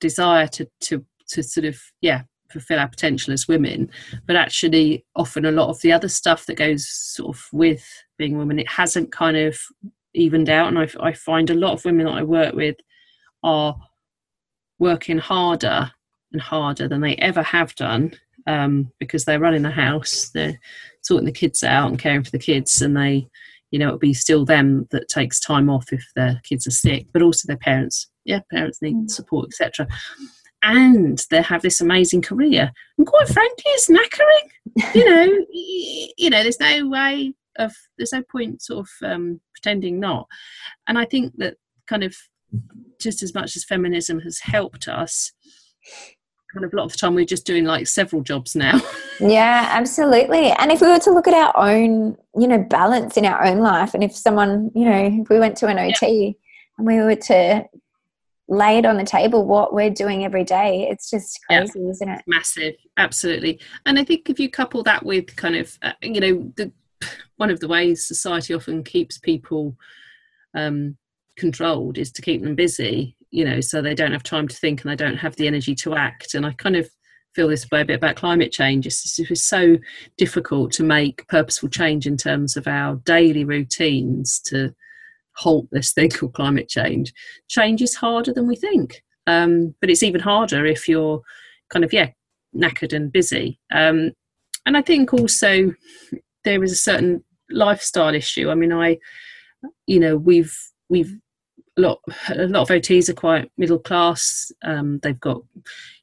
desire 0.00 0.46
to 0.48 0.68
to 0.80 1.04
to 1.28 1.42
sort 1.42 1.66
of 1.66 1.78
yeah 2.00 2.22
fulfill 2.50 2.80
our 2.80 2.88
potential 2.88 3.32
as 3.32 3.46
women 3.46 3.88
but 4.26 4.34
actually 4.34 5.04
often 5.14 5.44
a 5.44 5.52
lot 5.52 5.68
of 5.68 5.80
the 5.82 5.92
other 5.92 6.08
stuff 6.08 6.46
that 6.46 6.56
goes 6.56 6.90
sort 6.90 7.36
of 7.36 7.46
with 7.52 7.84
being 8.18 8.34
a 8.34 8.38
woman 8.38 8.58
it 8.58 8.68
hasn't 8.68 9.12
kind 9.12 9.36
of 9.36 9.56
evened 10.14 10.50
out 10.50 10.66
and 10.66 10.76
I, 10.76 10.88
I 10.98 11.12
find 11.12 11.48
a 11.48 11.54
lot 11.54 11.74
of 11.74 11.84
women 11.84 12.06
that 12.06 12.14
i 12.14 12.24
work 12.24 12.54
with 12.54 12.74
are 13.44 13.76
working 14.80 15.18
harder 15.18 15.92
and 16.32 16.42
harder 16.42 16.88
than 16.88 17.02
they 17.02 17.14
ever 17.16 17.42
have 17.42 17.74
done 17.76 18.12
um, 18.46 18.90
because 18.98 19.24
they're 19.24 19.38
running 19.38 19.62
the 19.62 19.70
house, 19.70 20.30
they're 20.34 20.58
sorting 21.02 21.26
the 21.26 21.32
kids 21.32 21.62
out 21.62 21.88
and 21.88 21.98
caring 21.98 22.24
for 22.24 22.30
the 22.30 22.38
kids, 22.38 22.82
and 22.82 22.96
they, 22.96 23.28
you 23.70 23.78
know, 23.78 23.88
it'll 23.88 23.98
be 23.98 24.14
still 24.14 24.44
them 24.44 24.88
that 24.90 25.08
takes 25.08 25.38
time 25.38 25.70
off 25.70 25.92
if 25.92 26.04
their 26.16 26.40
kids 26.44 26.66
are 26.66 26.72
sick, 26.72 27.06
but 27.12 27.22
also 27.22 27.46
their 27.46 27.58
parents. 27.58 28.08
Yeah, 28.24 28.40
parents 28.50 28.82
need 28.82 28.96
mm. 28.96 29.10
support, 29.10 29.48
etc. 29.48 29.86
And 30.62 31.24
they 31.30 31.42
have 31.42 31.62
this 31.62 31.80
amazing 31.80 32.22
career, 32.22 32.72
and 32.98 33.06
quite 33.06 33.28
frankly, 33.28 33.64
it's 33.66 33.88
knackering. 33.88 34.94
you 34.94 35.04
know, 35.04 35.46
you 35.50 36.30
know, 36.30 36.42
there's 36.42 36.60
no 36.60 36.88
way 36.88 37.34
of, 37.58 37.74
there's 37.98 38.12
no 38.12 38.22
point 38.22 38.62
sort 38.62 38.86
of 38.86 39.10
um, 39.10 39.40
pretending 39.54 40.00
not. 40.00 40.26
And 40.86 40.98
I 40.98 41.04
think 41.04 41.34
that 41.36 41.56
kind 41.86 42.04
of 42.04 42.14
just 42.98 43.22
as 43.22 43.34
much 43.34 43.56
as 43.56 43.64
feminism 43.64 44.20
has 44.20 44.40
helped 44.40 44.88
us 44.88 45.32
kind 46.52 46.64
of 46.64 46.72
a 46.72 46.76
lot 46.76 46.84
of 46.84 46.92
the 46.92 46.98
time 46.98 47.14
we're 47.14 47.24
just 47.24 47.46
doing 47.46 47.64
like 47.64 47.86
several 47.86 48.22
jobs 48.22 48.54
now. 48.56 48.80
Yeah 49.22 49.68
absolutely. 49.72 50.50
And 50.52 50.72
if 50.72 50.80
we 50.80 50.88
were 50.88 50.98
to 51.00 51.10
look 51.10 51.28
at 51.28 51.34
our 51.34 51.68
own 51.70 52.16
you 52.34 52.48
know 52.48 52.56
balance 52.56 53.18
in 53.18 53.26
our 53.26 53.44
own 53.44 53.58
life 53.58 53.92
and 53.92 54.02
if 54.02 54.16
someone 54.16 54.70
you 54.74 54.86
know 54.86 55.20
if 55.20 55.28
we 55.28 55.38
went 55.38 55.58
to 55.58 55.66
an 55.66 55.76
ot 55.76 56.00
yeah. 56.00 56.30
and 56.78 56.86
we 56.86 56.96
were 57.02 57.16
to 57.16 57.66
lay 58.48 58.78
it 58.78 58.86
on 58.86 58.96
the 58.96 59.04
table 59.04 59.44
what 59.44 59.74
we're 59.74 59.90
doing 59.90 60.24
every 60.24 60.42
day 60.42 60.88
it's 60.90 61.10
just 61.10 61.38
crazy 61.46 61.80
yeah. 61.80 61.90
isn't 61.90 62.08
it? 62.08 62.22
Massive. 62.26 62.76
Absolutely. 62.96 63.60
And 63.84 63.98
i 63.98 64.04
think 64.04 64.30
if 64.30 64.40
you 64.40 64.48
couple 64.48 64.82
that 64.84 65.04
with 65.04 65.36
kind 65.36 65.56
of 65.56 65.78
uh, 65.82 65.92
you 66.00 66.20
know 66.20 66.50
the 66.56 66.72
one 67.36 67.50
of 67.50 67.60
the 67.60 67.68
ways 67.68 68.06
society 68.06 68.54
often 68.54 68.82
keeps 68.82 69.18
people 69.18 69.76
um, 70.54 70.96
controlled 71.36 71.98
is 71.98 72.12
to 72.12 72.22
keep 72.22 72.42
them 72.42 72.54
busy 72.54 73.16
you 73.30 73.44
know 73.44 73.60
so 73.60 73.80
they 73.80 73.94
don't 73.94 74.12
have 74.12 74.22
time 74.22 74.48
to 74.48 74.56
think 74.56 74.82
and 74.82 74.90
they 74.90 74.96
don't 74.96 75.16
have 75.16 75.36
the 75.36 75.46
energy 75.46 75.74
to 75.74 75.94
act. 75.94 76.34
And 76.34 76.44
i 76.44 76.52
kind 76.52 76.76
of 76.76 76.88
feel 77.34 77.48
this 77.48 77.68
way 77.70 77.82
a 77.82 77.84
bit 77.84 77.96
about 77.96 78.16
climate 78.16 78.50
change. 78.52 78.86
It's, 78.86 79.18
it's 79.18 79.42
so 79.42 79.76
difficult 80.16 80.72
to 80.72 80.82
make 80.82 81.26
purposeful 81.28 81.68
change 81.68 82.06
in 82.06 82.16
terms 82.16 82.56
of 82.56 82.66
our 82.66 82.96
daily 83.04 83.44
routines 83.44 84.40
to 84.46 84.74
halt 85.36 85.68
this 85.70 85.92
thing 85.94 86.10
called 86.10 86.34
climate 86.34 86.68
change. 86.68 87.12
Change 87.48 87.82
is 87.82 87.94
harder 87.94 88.32
than 88.32 88.46
we 88.48 88.56
think. 88.56 89.02
Um, 89.26 89.74
but 89.80 89.90
it's 89.90 90.02
even 90.02 90.20
harder 90.20 90.66
if 90.66 90.88
you're 90.88 91.22
kind 91.70 91.84
of 91.84 91.92
yeah 91.92 92.08
knackered 92.56 92.92
and 92.92 93.12
busy. 93.12 93.60
Um, 93.72 94.12
and 94.66 94.76
i 94.76 94.82
think 94.82 95.14
also 95.14 95.72
there 96.44 96.62
is 96.62 96.72
a 96.72 96.76
certain 96.76 97.24
lifestyle 97.50 98.14
issue. 98.14 98.50
I 98.50 98.54
mean 98.54 98.72
i 98.72 98.98
you 99.86 100.00
know 100.00 100.16
we've 100.16 100.56
we've 100.90 101.16
a 101.78 101.80
lot 101.80 102.00
a 102.28 102.46
lot 102.46 102.62
of 102.62 102.68
OTs 102.68 103.08
are 103.08 103.14
quite 103.14 103.50
middle 103.56 103.78
class. 103.78 104.52
Um, 104.62 104.98
they've 105.02 105.18
got 105.18 105.40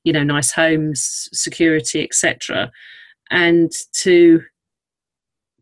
you 0.03 0.13
know 0.13 0.23
nice 0.23 0.51
homes, 0.51 1.29
security, 1.33 2.03
etc. 2.03 2.71
And 3.29 3.71
to 3.93 4.41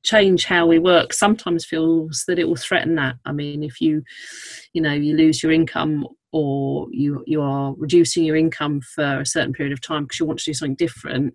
change 0.03 0.45
how 0.45 0.67
we 0.67 0.77
work 0.77 1.11
sometimes 1.11 1.65
feels 1.65 2.25
that 2.27 2.37
it 2.37 2.47
will 2.47 2.55
threaten 2.55 2.93
that. 2.95 3.15
I 3.25 3.31
mean, 3.31 3.63
if 3.63 3.81
you 3.81 4.03
you 4.73 4.81
know 4.81 4.93
you 4.93 5.15
lose 5.15 5.43
your 5.43 5.51
income 5.51 6.07
or 6.31 6.87
you 6.91 7.23
you 7.25 7.41
are 7.41 7.73
reducing 7.77 8.23
your 8.23 8.35
income 8.35 8.81
for 8.81 9.21
a 9.21 9.25
certain 9.25 9.53
period 9.53 9.73
of 9.73 9.81
time 9.81 10.03
because 10.03 10.19
you 10.19 10.25
want 10.25 10.39
to 10.39 10.45
do 10.45 10.53
something 10.53 10.75
different, 10.75 11.33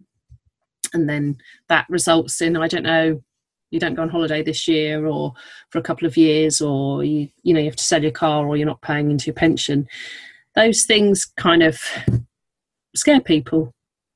and 0.94 1.08
then 1.08 1.36
that 1.68 1.86
results 1.90 2.40
in 2.40 2.56
I 2.56 2.68
don't 2.68 2.84
know 2.84 3.20
you 3.70 3.78
don't 3.78 3.94
go 3.94 4.02
on 4.02 4.08
holiday 4.08 4.42
this 4.42 4.66
year 4.66 5.06
or 5.06 5.32
for 5.70 5.78
a 5.78 5.82
couple 5.82 6.06
of 6.06 6.16
years 6.16 6.60
or 6.60 7.04
you 7.04 7.28
you 7.42 7.54
know 7.54 7.60
you 7.60 7.66
have 7.66 7.76
to 7.76 7.84
sell 7.84 8.02
your 8.02 8.10
car 8.10 8.46
or 8.46 8.56
you're 8.56 8.66
not 8.66 8.82
paying 8.82 9.10
into 9.10 9.26
your 9.26 9.34
pension. 9.34 9.88
Those 10.54 10.84
things 10.84 11.24
kind 11.24 11.62
of 11.62 11.80
scare 12.94 13.20
people 13.20 13.72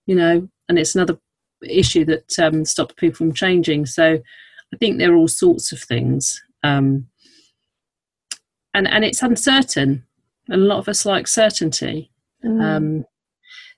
you 0.07 0.15
know 0.15 0.49
and 0.69 0.79
it's 0.79 0.95
another 0.95 1.19
issue 1.63 2.05
that 2.05 2.39
um, 2.39 2.65
stops 2.65 2.95
people 2.97 3.17
from 3.17 3.33
changing. 3.33 3.87
So 3.87 4.19
i 4.73 4.77
think 4.77 4.99
there 4.99 5.13
are 5.13 5.17
all 5.17 5.29
sorts 5.29 5.71
of 5.73 5.81
things 5.81 6.43
um, 6.65 7.07
and 8.73 8.89
and 8.89 9.05
it's 9.05 9.23
uncertain. 9.23 10.05
And 10.49 10.63
a 10.63 10.65
lot 10.65 10.79
of 10.79 10.89
us 10.89 11.07
like 11.07 11.27
certainty. 11.27 12.11
Mm. 12.45 12.63
um, 12.63 13.05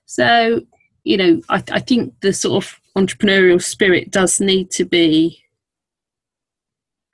so 0.05 0.61
you 1.03 1.17
know 1.17 1.41
I, 1.49 1.63
I 1.71 1.79
think 1.79 2.19
the 2.21 2.33
sort 2.33 2.65
of 2.65 2.79
entrepreneurial 2.97 3.61
spirit 3.61 4.11
does 4.11 4.41
need 4.41 4.71
to 4.71 4.83
be 4.83 5.41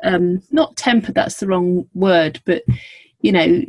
um, 0.03 0.41
not 0.51 0.75
tempered 0.75 1.15
that's 1.15 1.37
the 1.37 1.47
wrong 1.47 1.87
word 1.93 2.41
but 2.45 2.63
you 3.21 3.31
know 3.31 3.61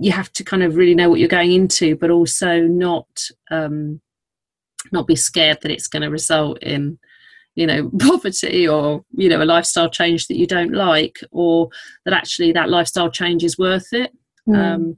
you 0.00 0.10
have 0.10 0.32
to 0.32 0.42
kind 0.42 0.62
of 0.62 0.76
really 0.76 0.94
know 0.94 1.08
what 1.08 1.20
you're 1.20 1.28
going 1.28 1.52
into 1.52 1.96
but 1.96 2.10
also 2.10 2.60
not 2.62 3.06
um, 3.50 4.00
not 4.90 5.06
be 5.06 5.14
scared 5.14 5.58
that 5.62 5.70
it's 5.70 5.86
going 5.86 6.02
to 6.02 6.08
result 6.08 6.58
in 6.62 6.98
you 7.54 7.66
know 7.66 7.90
poverty 8.00 8.66
or 8.66 9.04
you 9.12 9.28
know 9.28 9.42
a 9.42 9.44
lifestyle 9.44 9.90
change 9.90 10.26
that 10.26 10.36
you 10.36 10.46
don't 10.46 10.72
like 10.72 11.18
or 11.30 11.68
that 12.04 12.14
actually 12.14 12.52
that 12.52 12.70
lifestyle 12.70 13.10
change 13.10 13.44
is 13.44 13.58
worth 13.58 13.92
it 13.92 14.12
mm. 14.48 14.56
um, 14.56 14.96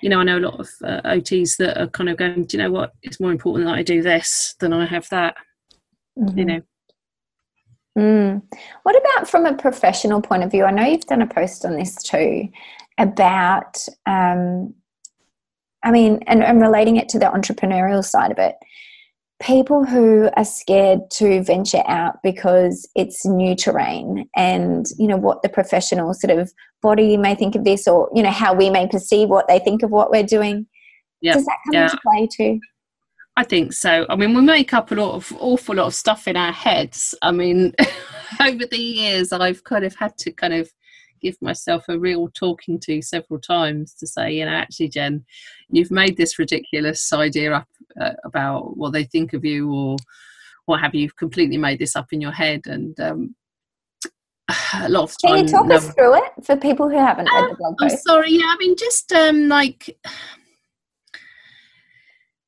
you 0.00 0.08
know 0.08 0.20
i 0.20 0.24
know 0.24 0.38
a 0.38 0.40
lot 0.40 0.58
of 0.58 0.68
uh, 0.84 1.00
ots 1.02 1.56
that 1.58 1.80
are 1.80 1.88
kind 1.88 2.08
of 2.08 2.16
going 2.16 2.44
do 2.44 2.56
you 2.56 2.62
know 2.62 2.70
what 2.70 2.92
it's 3.02 3.20
more 3.20 3.30
important 3.30 3.66
that 3.66 3.74
i 3.74 3.82
do 3.82 4.02
this 4.02 4.54
than 4.60 4.72
i 4.72 4.84
have 4.86 5.08
that 5.10 5.36
mm-hmm. 6.18 6.38
you 6.38 6.44
know 6.44 6.60
Mm. 7.96 8.42
What 8.82 8.96
about 8.96 9.28
from 9.28 9.46
a 9.46 9.56
professional 9.56 10.20
point 10.20 10.44
of 10.44 10.50
view? 10.50 10.64
I 10.64 10.70
know 10.70 10.84
you've 10.84 11.06
done 11.06 11.22
a 11.22 11.26
post 11.26 11.64
on 11.64 11.76
this 11.76 11.94
too 12.02 12.48
about, 12.98 13.86
um, 14.04 14.74
I 15.82 15.90
mean, 15.90 16.20
and, 16.26 16.42
and 16.42 16.60
relating 16.60 16.96
it 16.96 17.08
to 17.10 17.18
the 17.18 17.26
entrepreneurial 17.26 18.04
side 18.04 18.30
of 18.30 18.38
it. 18.38 18.56
People 19.40 19.84
who 19.84 20.30
are 20.36 20.44
scared 20.44 21.10
to 21.12 21.42
venture 21.42 21.82
out 21.86 22.16
because 22.22 22.88
it's 22.94 23.26
new 23.26 23.54
terrain 23.54 24.28
and, 24.34 24.86
you 24.98 25.06
know, 25.06 25.18
what 25.18 25.42
the 25.42 25.48
professional 25.48 26.14
sort 26.14 26.38
of 26.38 26.52
body 26.80 27.16
may 27.18 27.34
think 27.34 27.54
of 27.54 27.64
this 27.64 27.86
or, 27.86 28.10
you 28.14 28.22
know, 28.22 28.30
how 28.30 28.54
we 28.54 28.70
may 28.70 28.86
perceive 28.86 29.28
what 29.28 29.46
they 29.46 29.58
think 29.58 29.82
of 29.82 29.90
what 29.90 30.10
we're 30.10 30.22
doing. 30.22 30.66
Yeah. 31.20 31.34
Does 31.34 31.44
that 31.44 31.58
come 31.66 31.74
yeah. 31.74 31.84
into 31.84 31.98
play 32.02 32.28
too? 32.30 32.60
I 33.36 33.44
think 33.44 33.74
so. 33.74 34.06
I 34.08 34.16
mean, 34.16 34.34
we 34.34 34.40
make 34.40 34.72
up 34.72 34.90
a 34.90 34.94
lot 34.94 35.14
of 35.14 35.30
awful 35.38 35.74
lot 35.74 35.86
of 35.88 35.94
stuff 35.94 36.26
in 36.26 36.36
our 36.36 36.52
heads. 36.52 37.14
I 37.20 37.32
mean, 37.32 37.74
over 38.40 38.64
the 38.64 38.78
years, 38.78 39.30
I've 39.30 39.62
kind 39.62 39.84
of 39.84 39.94
had 39.94 40.16
to 40.18 40.32
kind 40.32 40.54
of 40.54 40.70
give 41.20 41.36
myself 41.42 41.84
a 41.88 41.98
real 41.98 42.28
talking 42.34 42.80
to 42.80 43.02
several 43.02 43.40
times 43.40 43.94
to 43.94 44.06
say, 44.06 44.32
you 44.32 44.44
know, 44.44 44.52
actually, 44.52 44.88
Jen, 44.88 45.24
you've 45.68 45.90
made 45.90 46.16
this 46.16 46.38
ridiculous 46.38 47.12
idea 47.12 47.52
up 47.52 47.68
uh, 48.00 48.12
about 48.24 48.76
what 48.76 48.92
they 48.92 49.04
think 49.04 49.34
of 49.34 49.44
you 49.44 49.70
or 49.70 49.96
what 50.64 50.80
have 50.80 50.94
you. 50.94 51.02
You've 51.02 51.16
completely 51.16 51.58
made 51.58 51.78
this 51.78 51.94
up 51.94 52.12
in 52.12 52.22
your 52.22 52.32
head, 52.32 52.62
and 52.66 52.98
um, 53.00 53.34
a 54.74 54.88
lot 54.88 55.04
of 55.04 55.16
time. 55.20 55.36
Can 55.36 55.46
you 55.46 55.52
talk 55.52 55.70
us 55.70 55.92
through 55.92 56.14
it 56.14 56.32
for 56.42 56.56
people 56.56 56.88
who 56.88 56.96
haven't 56.96 57.26
read 57.26 57.44
the 57.44 57.50
um, 57.50 57.56
blog 57.58 57.78
post? 57.78 57.92
I'm 57.92 57.98
sorry. 57.98 58.30
Yeah, 58.30 58.46
I 58.46 58.56
mean, 58.58 58.76
just 58.76 59.12
um, 59.12 59.48
like 59.48 59.94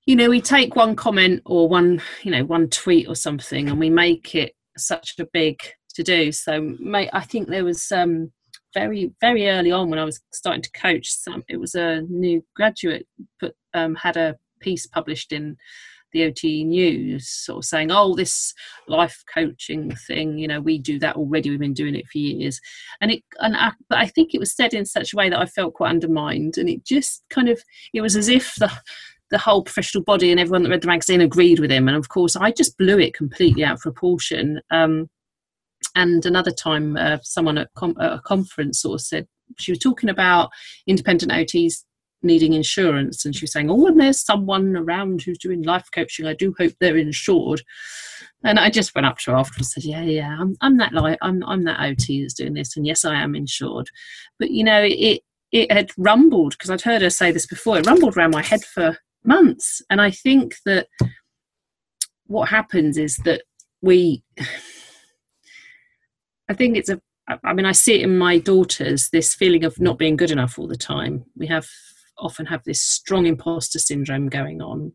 you 0.09 0.17
know 0.17 0.31
we 0.31 0.41
take 0.41 0.75
one 0.75 0.97
comment 0.97 1.43
or 1.45 1.69
one 1.69 2.01
you 2.23 2.31
know 2.31 2.43
one 2.43 2.67
tweet 2.71 3.07
or 3.09 3.15
something 3.15 3.69
and 3.69 3.79
we 3.79 3.91
make 3.91 4.35
it 4.35 4.55
such 4.79 5.15
a 5.19 5.27
big 5.35 5.61
to 5.95 6.03
do 6.03 6.33
so 6.33 6.75
i 7.13 7.21
think 7.21 7.49
there 7.49 7.65
was 7.65 7.93
um 7.93 8.33
very 8.73 9.13
very 9.21 9.51
early 9.51 9.71
on 9.71 9.91
when 9.91 9.99
i 9.99 10.05
was 10.05 10.19
starting 10.33 10.63
to 10.63 10.71
coach 10.73 11.09
some 11.09 11.45
it 11.47 11.61
was 11.61 11.75
a 11.75 12.01
new 12.09 12.43
graduate 12.57 13.07
but 13.39 13.53
um, 13.75 13.95
had 13.97 14.17
a 14.17 14.35
piece 14.61 14.87
published 14.87 15.31
in 15.31 15.57
the 16.13 16.25
OT 16.25 16.65
news, 16.65 17.29
sort 17.29 17.59
of 17.59 17.65
saying, 17.67 17.91
"Oh, 17.93 18.15
this 18.15 18.55
life 18.87 19.23
coaching 19.33 19.95
thing, 20.07 20.39
you 20.39 20.49
know, 20.49 20.59
we 20.59 20.79
do 20.79 20.99
that 21.01 21.17
already. 21.17 21.51
We've 21.51 21.59
been 21.59 21.75
doing 21.75 21.95
it 21.95 22.07
for 22.11 22.17
years." 22.17 22.59
And 23.03 23.11
it, 23.11 23.23
and 23.41 23.55
I, 23.55 23.73
but 23.91 23.99
I 23.99 24.07
think 24.07 24.33
it 24.33 24.41
was 24.41 24.57
said 24.57 24.73
in 24.73 24.87
such 24.87 25.13
a 25.13 25.17
way 25.17 25.29
that 25.29 25.39
I 25.39 25.45
felt 25.45 25.75
quite 25.75 25.91
undermined, 25.91 26.57
and 26.57 26.67
it 26.67 26.83
just 26.83 27.25
kind 27.29 27.51
of, 27.51 27.63
it 27.93 28.01
was 28.01 28.17
as 28.17 28.31
if 28.31 28.55
the 28.55 28.73
the 29.31 29.39
whole 29.39 29.63
professional 29.63 30.05
body 30.05 30.31
and 30.31 30.41
everyone 30.41 30.63
that 30.63 30.71
read 30.71 30.83
the 30.83 30.89
magazine 30.89 31.21
agreed 31.21 31.59
with 31.59 31.71
him. 31.71 31.89
And 31.89 31.97
of 31.97 32.09
course, 32.09 32.37
I 32.37 32.51
just 32.51 32.79
blew 32.79 32.99
it 32.99 33.15
completely 33.15 33.65
out 33.65 33.75
of 33.75 33.81
proportion. 33.81 34.61
Um, 34.71 35.09
and 35.95 36.25
another 36.25 36.51
time, 36.51 36.97
uh, 36.97 37.19
someone 37.23 37.59
at, 37.59 37.69
com- 37.75 37.97
at, 38.01 38.13
a 38.13 38.21
conference 38.21 38.81
sort 38.81 39.01
of 39.01 39.07
said 39.07 39.27
she 39.59 39.73
was 39.73 39.79
talking 39.79 40.09
about 40.09 40.51
independent 40.87 41.33
OTs 41.33 41.85
needing 42.23 42.53
insurance, 42.53 43.25
and 43.25 43.35
she 43.35 43.45
was 43.45 43.53
saying, 43.53 43.71
"Oh, 43.71 43.87
and 43.87 44.01
there's 44.01 44.25
someone 44.25 44.77
around 44.77 45.23
who's 45.23 45.39
doing 45.39 45.63
life 45.63 45.89
coaching. 45.95 46.27
I 46.27 46.35
do 46.35 46.55
hope 46.59 46.73
they're 46.81 46.97
insured." 46.97 47.63
And 48.45 48.59
I 48.59 48.71
just 48.71 48.95
went 48.95 49.07
up 49.07 49.19
to 49.19 49.31
her 49.31 49.37
after 49.37 49.59
and 49.59 49.67
said, 49.67 49.85
"Yeah, 49.85 50.03
yeah, 50.03 50.37
I'm, 50.39 50.57
I'm 50.61 50.77
that 50.79 50.93
like 50.93 51.19
I'm 51.23 51.45
I'm 51.45 51.65
that 51.65 51.81
OT 51.81 52.23
that's 52.23 52.35
doing 52.35 52.55
this, 52.55 52.77
and 52.77 52.87
yes, 52.87 53.05
I 53.05 53.15
am 53.15 53.35
insured." 53.35 53.89
But 54.39 54.51
you 54.51 54.65
know, 54.65 54.83
it 54.83 55.23
it 55.53 55.73
had 55.73 55.91
rumbled 55.97 56.53
because 56.53 56.71
I'd 56.71 56.83
heard 56.83 57.03
her 57.03 57.11
say 57.11 57.31
this 57.33 57.47
before. 57.47 57.79
It 57.79 57.87
rumbled 57.87 58.17
around 58.17 58.33
my 58.33 58.43
head 58.43 58.65
for 58.65 58.99
months. 59.29 59.83
And 59.91 60.01
I 60.01 60.11
think 60.11 60.57
that 60.65 60.89
what 62.27 62.49
happens 62.49 62.99
is 62.99 63.17
that 63.19 63.43
we, 63.81 64.25
I 66.49 66.55
think 66.55 66.77
it's 66.77 66.89
a, 66.89 67.01
I 67.45 67.53
mean, 67.53 67.67
I 67.67 67.73
see 67.73 67.97
it 67.97 68.03
in 68.03 68.17
my 68.17 68.39
daughters, 68.39 69.11
this 69.11 69.35
feeling 69.35 69.65
of 69.65 69.79
not 69.79 69.99
being 69.99 70.17
good 70.17 70.31
enough 70.31 70.59
all 70.59 70.67
the 70.67 70.77
time. 70.77 71.25
We 71.37 71.47
have 71.49 71.69
often 72.19 72.47
have 72.47 72.65
this 72.65 72.83
strong 72.83 73.27
imposter 73.27 73.79
syndrome 73.79 74.29
going 74.29 74.63
on. 74.63 74.93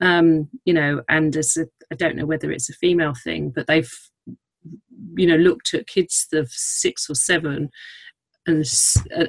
Um, 0.00 0.50
you 0.66 0.74
know, 0.74 1.02
and 1.08 1.34
as 1.34 1.56
a, 1.56 1.66
I 1.90 1.94
don't 1.94 2.16
know 2.16 2.26
whether 2.26 2.50
it's 2.50 2.68
a 2.68 2.74
female 2.74 3.14
thing, 3.14 3.52
but 3.54 3.66
they've, 3.66 3.90
you 5.16 5.26
know, 5.26 5.36
looked 5.36 5.72
at 5.72 5.86
kids 5.86 6.26
of 6.34 6.50
six 6.50 7.08
or 7.08 7.14
seven 7.14 7.70
and 8.46 8.64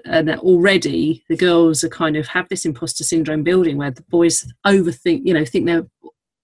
and 0.06 0.30
already 0.39 1.23
the 1.30 1.38
girls 1.38 1.84
are 1.84 1.89
kind 1.89 2.15
of 2.15 2.27
have 2.27 2.47
this 2.49 2.65
imposter 2.65 3.03
syndrome 3.03 3.43
building 3.43 3.77
where 3.77 3.91
the 3.91 4.03
boys 4.10 4.45
overthink 4.65 5.21
you 5.25 5.34
know 5.34 5.45
think 5.45 5.65
they're 5.65 5.88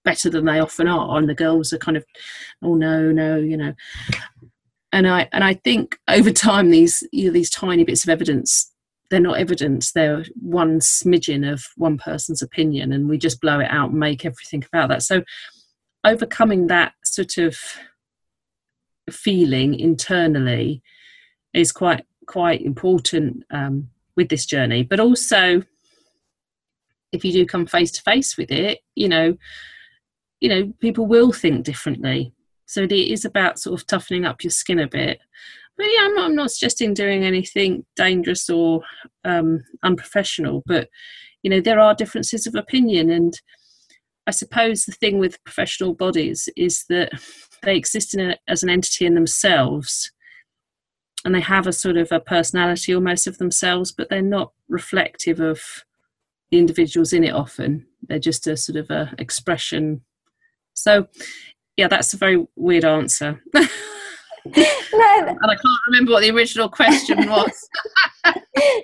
better 0.04 0.28
than 0.28 0.44
they 0.44 0.58
often 0.58 0.86
are 0.86 1.16
and 1.18 1.28
the 1.28 1.34
girls 1.34 1.72
are 1.72 1.78
kind 1.78 1.96
of 1.96 2.04
oh 2.62 2.74
no 2.74 3.10
no 3.10 3.36
you 3.36 3.56
know. 3.56 3.72
And 4.92 5.08
i 5.08 5.28
and 5.32 5.42
i 5.42 5.54
think 5.54 5.98
over 6.08 6.30
time 6.30 6.70
these 6.70 7.02
you 7.10 7.26
know, 7.26 7.32
these 7.32 7.50
tiny 7.50 7.84
bits 7.84 8.04
of 8.04 8.10
evidence 8.10 8.70
they're 9.10 9.20
not 9.20 9.38
evidence 9.38 9.92
they're 9.92 10.24
one 10.34 10.80
smidgen 10.80 11.50
of 11.50 11.64
one 11.76 11.98
person's 11.98 12.42
opinion 12.42 12.92
and 12.92 13.08
we 13.08 13.18
just 13.18 13.40
blow 13.40 13.60
it 13.60 13.70
out 13.70 13.90
and 13.90 13.98
make 13.98 14.24
everything 14.24 14.64
about 14.72 14.88
that. 14.88 15.02
So 15.02 15.22
overcoming 16.04 16.66
that 16.66 16.94
sort 17.04 17.38
of 17.38 17.56
feeling 19.10 19.78
internally 19.78 20.82
is 21.52 21.72
quite 21.72 22.04
quite 22.26 22.62
important 22.62 23.44
um, 23.50 23.88
with 24.16 24.28
this 24.28 24.46
journey. 24.46 24.82
But 24.82 25.00
also, 25.00 25.62
if 27.12 27.24
you 27.24 27.32
do 27.32 27.46
come 27.46 27.66
face 27.66 27.92
to 27.92 28.02
face 28.02 28.36
with 28.36 28.50
it, 28.50 28.80
you 28.94 29.08
know, 29.08 29.36
you 30.40 30.48
know, 30.48 30.72
people 30.80 31.06
will 31.06 31.32
think 31.32 31.64
differently. 31.64 32.32
So 32.66 32.82
it 32.82 32.92
is 32.92 33.24
about 33.24 33.58
sort 33.58 33.80
of 33.80 33.86
toughening 33.86 34.24
up 34.24 34.42
your 34.42 34.50
skin 34.50 34.78
a 34.78 34.88
bit. 34.88 35.20
But 35.76 35.86
yeah, 35.86 36.04
I'm 36.04 36.14
not, 36.14 36.24
I'm 36.26 36.36
not 36.36 36.50
suggesting 36.50 36.94
doing 36.94 37.24
anything 37.24 37.84
dangerous 37.96 38.48
or 38.48 38.82
um, 39.24 39.64
unprofessional, 39.82 40.62
but 40.66 40.88
you 41.42 41.50
know, 41.50 41.60
there 41.60 41.80
are 41.80 41.94
differences 41.94 42.46
of 42.46 42.54
opinion. 42.54 43.10
And 43.10 43.38
I 44.26 44.30
suppose 44.30 44.84
the 44.84 44.92
thing 44.92 45.18
with 45.18 45.42
professional 45.44 45.94
bodies 45.94 46.48
is 46.56 46.84
that 46.88 47.12
they 47.62 47.76
exist 47.76 48.14
a, 48.14 48.38
as 48.48 48.62
an 48.62 48.70
entity 48.70 49.06
in 49.06 49.14
themselves 49.14 50.10
and 51.24 51.34
they 51.34 51.40
have 51.40 51.66
a 51.66 51.72
sort 51.72 51.96
of 51.96 52.12
a 52.12 52.20
personality 52.20 52.94
almost 52.94 53.26
of 53.26 53.38
themselves, 53.38 53.92
but 53.92 54.10
they're 54.10 54.22
not 54.22 54.52
reflective 54.68 55.40
of 55.40 55.84
the 56.50 56.58
individuals 56.58 57.12
in 57.12 57.24
it 57.24 57.34
often. 57.34 57.86
They're 58.02 58.18
just 58.18 58.46
a 58.46 58.56
sort 58.56 58.76
of 58.76 58.90
a 58.90 59.14
expression. 59.18 60.02
So, 60.74 61.08
yeah, 61.76 61.88
that's 61.88 62.12
a 62.12 62.18
very 62.18 62.46
weird 62.56 62.84
answer. 62.84 63.42
no, 63.54 63.62
and 64.44 65.38
I 65.42 65.54
can't 65.54 65.80
remember 65.88 66.12
what 66.12 66.20
the 66.20 66.30
original 66.30 66.68
question 66.68 67.18
was. 67.28 67.68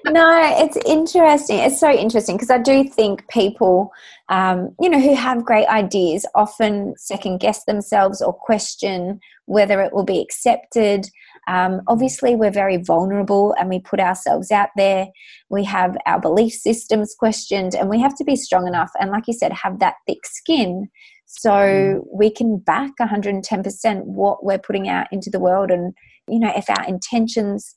no, 0.06 0.54
it's 0.56 0.78
interesting. 0.86 1.58
It's 1.58 1.78
so 1.78 1.90
interesting 1.90 2.36
because 2.36 2.50
I 2.50 2.58
do 2.58 2.88
think 2.88 3.28
people, 3.28 3.92
um, 4.30 4.74
you 4.80 4.88
know, 4.88 5.00
who 5.00 5.14
have 5.14 5.44
great 5.44 5.66
ideas 5.66 6.24
often 6.34 6.94
second 6.96 7.40
guess 7.40 7.64
themselves 7.64 8.22
or 8.22 8.32
question 8.32 9.20
whether 9.44 9.82
it 9.82 9.92
will 9.92 10.04
be 10.04 10.20
accepted. 10.20 11.10
Um, 11.48 11.80
obviously, 11.88 12.36
we're 12.36 12.50
very 12.50 12.76
vulnerable 12.76 13.54
and 13.58 13.68
we 13.68 13.80
put 13.80 14.00
ourselves 14.00 14.50
out 14.50 14.68
there. 14.76 15.08
We 15.48 15.64
have 15.64 15.96
our 16.06 16.20
belief 16.20 16.52
systems 16.52 17.14
questioned, 17.18 17.74
and 17.74 17.88
we 17.88 18.00
have 18.00 18.16
to 18.16 18.24
be 18.24 18.36
strong 18.36 18.66
enough 18.66 18.90
and, 19.00 19.10
like 19.10 19.24
you 19.26 19.34
said, 19.34 19.52
have 19.52 19.78
that 19.80 19.94
thick 20.06 20.24
skin 20.24 20.88
so 21.32 21.50
mm. 21.50 22.00
we 22.12 22.28
can 22.28 22.58
back 22.58 22.90
110% 23.00 24.04
what 24.04 24.44
we're 24.44 24.58
putting 24.58 24.88
out 24.88 25.06
into 25.12 25.30
the 25.30 25.38
world. 25.38 25.70
And, 25.70 25.94
you 26.26 26.40
know, 26.40 26.52
if 26.56 26.68
our 26.68 26.84
intentions 26.88 27.72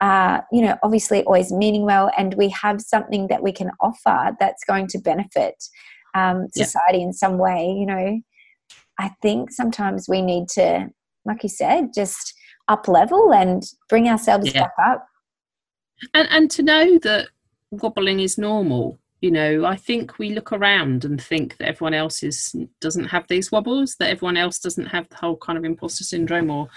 are, 0.00 0.46
you 0.50 0.62
know, 0.62 0.78
obviously 0.82 1.22
always 1.24 1.52
meaning 1.52 1.82
well 1.82 2.10
and 2.16 2.34
we 2.38 2.48
have 2.48 2.80
something 2.80 3.28
that 3.28 3.42
we 3.42 3.52
can 3.52 3.70
offer 3.82 4.34
that's 4.40 4.64
going 4.64 4.86
to 4.88 4.98
benefit 4.98 5.62
um, 6.14 6.46
society 6.54 6.98
yeah. 6.98 7.04
in 7.04 7.12
some 7.12 7.36
way, 7.36 7.66
you 7.66 7.84
know, 7.84 8.18
I 8.98 9.10
think 9.20 9.52
sometimes 9.52 10.06
we 10.08 10.22
need 10.22 10.48
to, 10.54 10.88
like 11.26 11.42
you 11.42 11.50
said, 11.50 11.88
just 11.94 12.32
up 12.68 12.88
level 12.88 13.32
and 13.32 13.62
bring 13.88 14.08
ourselves 14.08 14.52
yeah. 14.52 14.62
back 14.62 14.72
up. 14.84 15.06
And 16.14 16.28
and 16.30 16.50
to 16.52 16.62
know 16.62 16.98
that 16.98 17.28
wobbling 17.70 18.20
is 18.20 18.38
normal. 18.38 18.98
You 19.20 19.30
know, 19.30 19.64
I 19.64 19.76
think 19.76 20.18
we 20.18 20.34
look 20.34 20.52
around 20.52 21.04
and 21.04 21.20
think 21.20 21.56
that 21.56 21.68
everyone 21.68 21.94
else 21.94 22.22
is 22.22 22.54
doesn't 22.80 23.06
have 23.06 23.26
these 23.28 23.50
wobbles, 23.50 23.96
that 23.96 24.10
everyone 24.10 24.36
else 24.36 24.58
doesn't 24.58 24.86
have 24.86 25.08
the 25.08 25.16
whole 25.16 25.36
kind 25.36 25.58
of 25.58 25.64
imposter 25.64 26.04
syndrome 26.04 26.50
or 26.50 26.68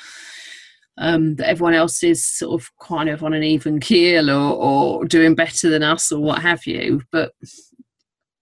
um, 0.98 1.36
that 1.36 1.50
everyone 1.50 1.74
else 1.74 2.04
is 2.04 2.26
sort 2.26 2.62
of 2.62 2.70
kind 2.80 3.10
of 3.10 3.24
on 3.24 3.34
an 3.34 3.44
even 3.44 3.80
keel 3.80 4.30
or, 4.30 4.54
or 4.54 5.06
doing 5.06 5.34
better 5.34 5.70
than 5.70 5.84
us 5.84 6.12
or 6.12 6.22
what 6.22 6.42
have 6.42 6.66
you. 6.66 7.02
But 7.12 7.34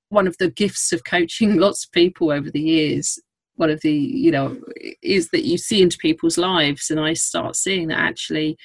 one 0.09 0.27
of 0.27 0.37
the 0.37 0.49
gifts 0.49 0.91
of 0.91 1.03
coaching 1.03 1.55
lots 1.59 1.85
of 1.85 1.91
people 1.91 2.31
over 2.31 2.49
the 2.49 2.61
years 2.61 3.19
one 3.57 3.69
of 3.69 3.81
the 3.81 3.91
you 3.91 4.31
know 4.31 4.57
is 5.01 5.29
that 5.29 5.45
you 5.45 5.57
see 5.57 5.81
into 5.81 5.97
people's 5.97 6.37
lives 6.37 6.89
and 6.89 6.99
i 6.99 7.13
start 7.13 7.55
seeing 7.55 7.87
that 7.87 7.99
actually 7.99 8.57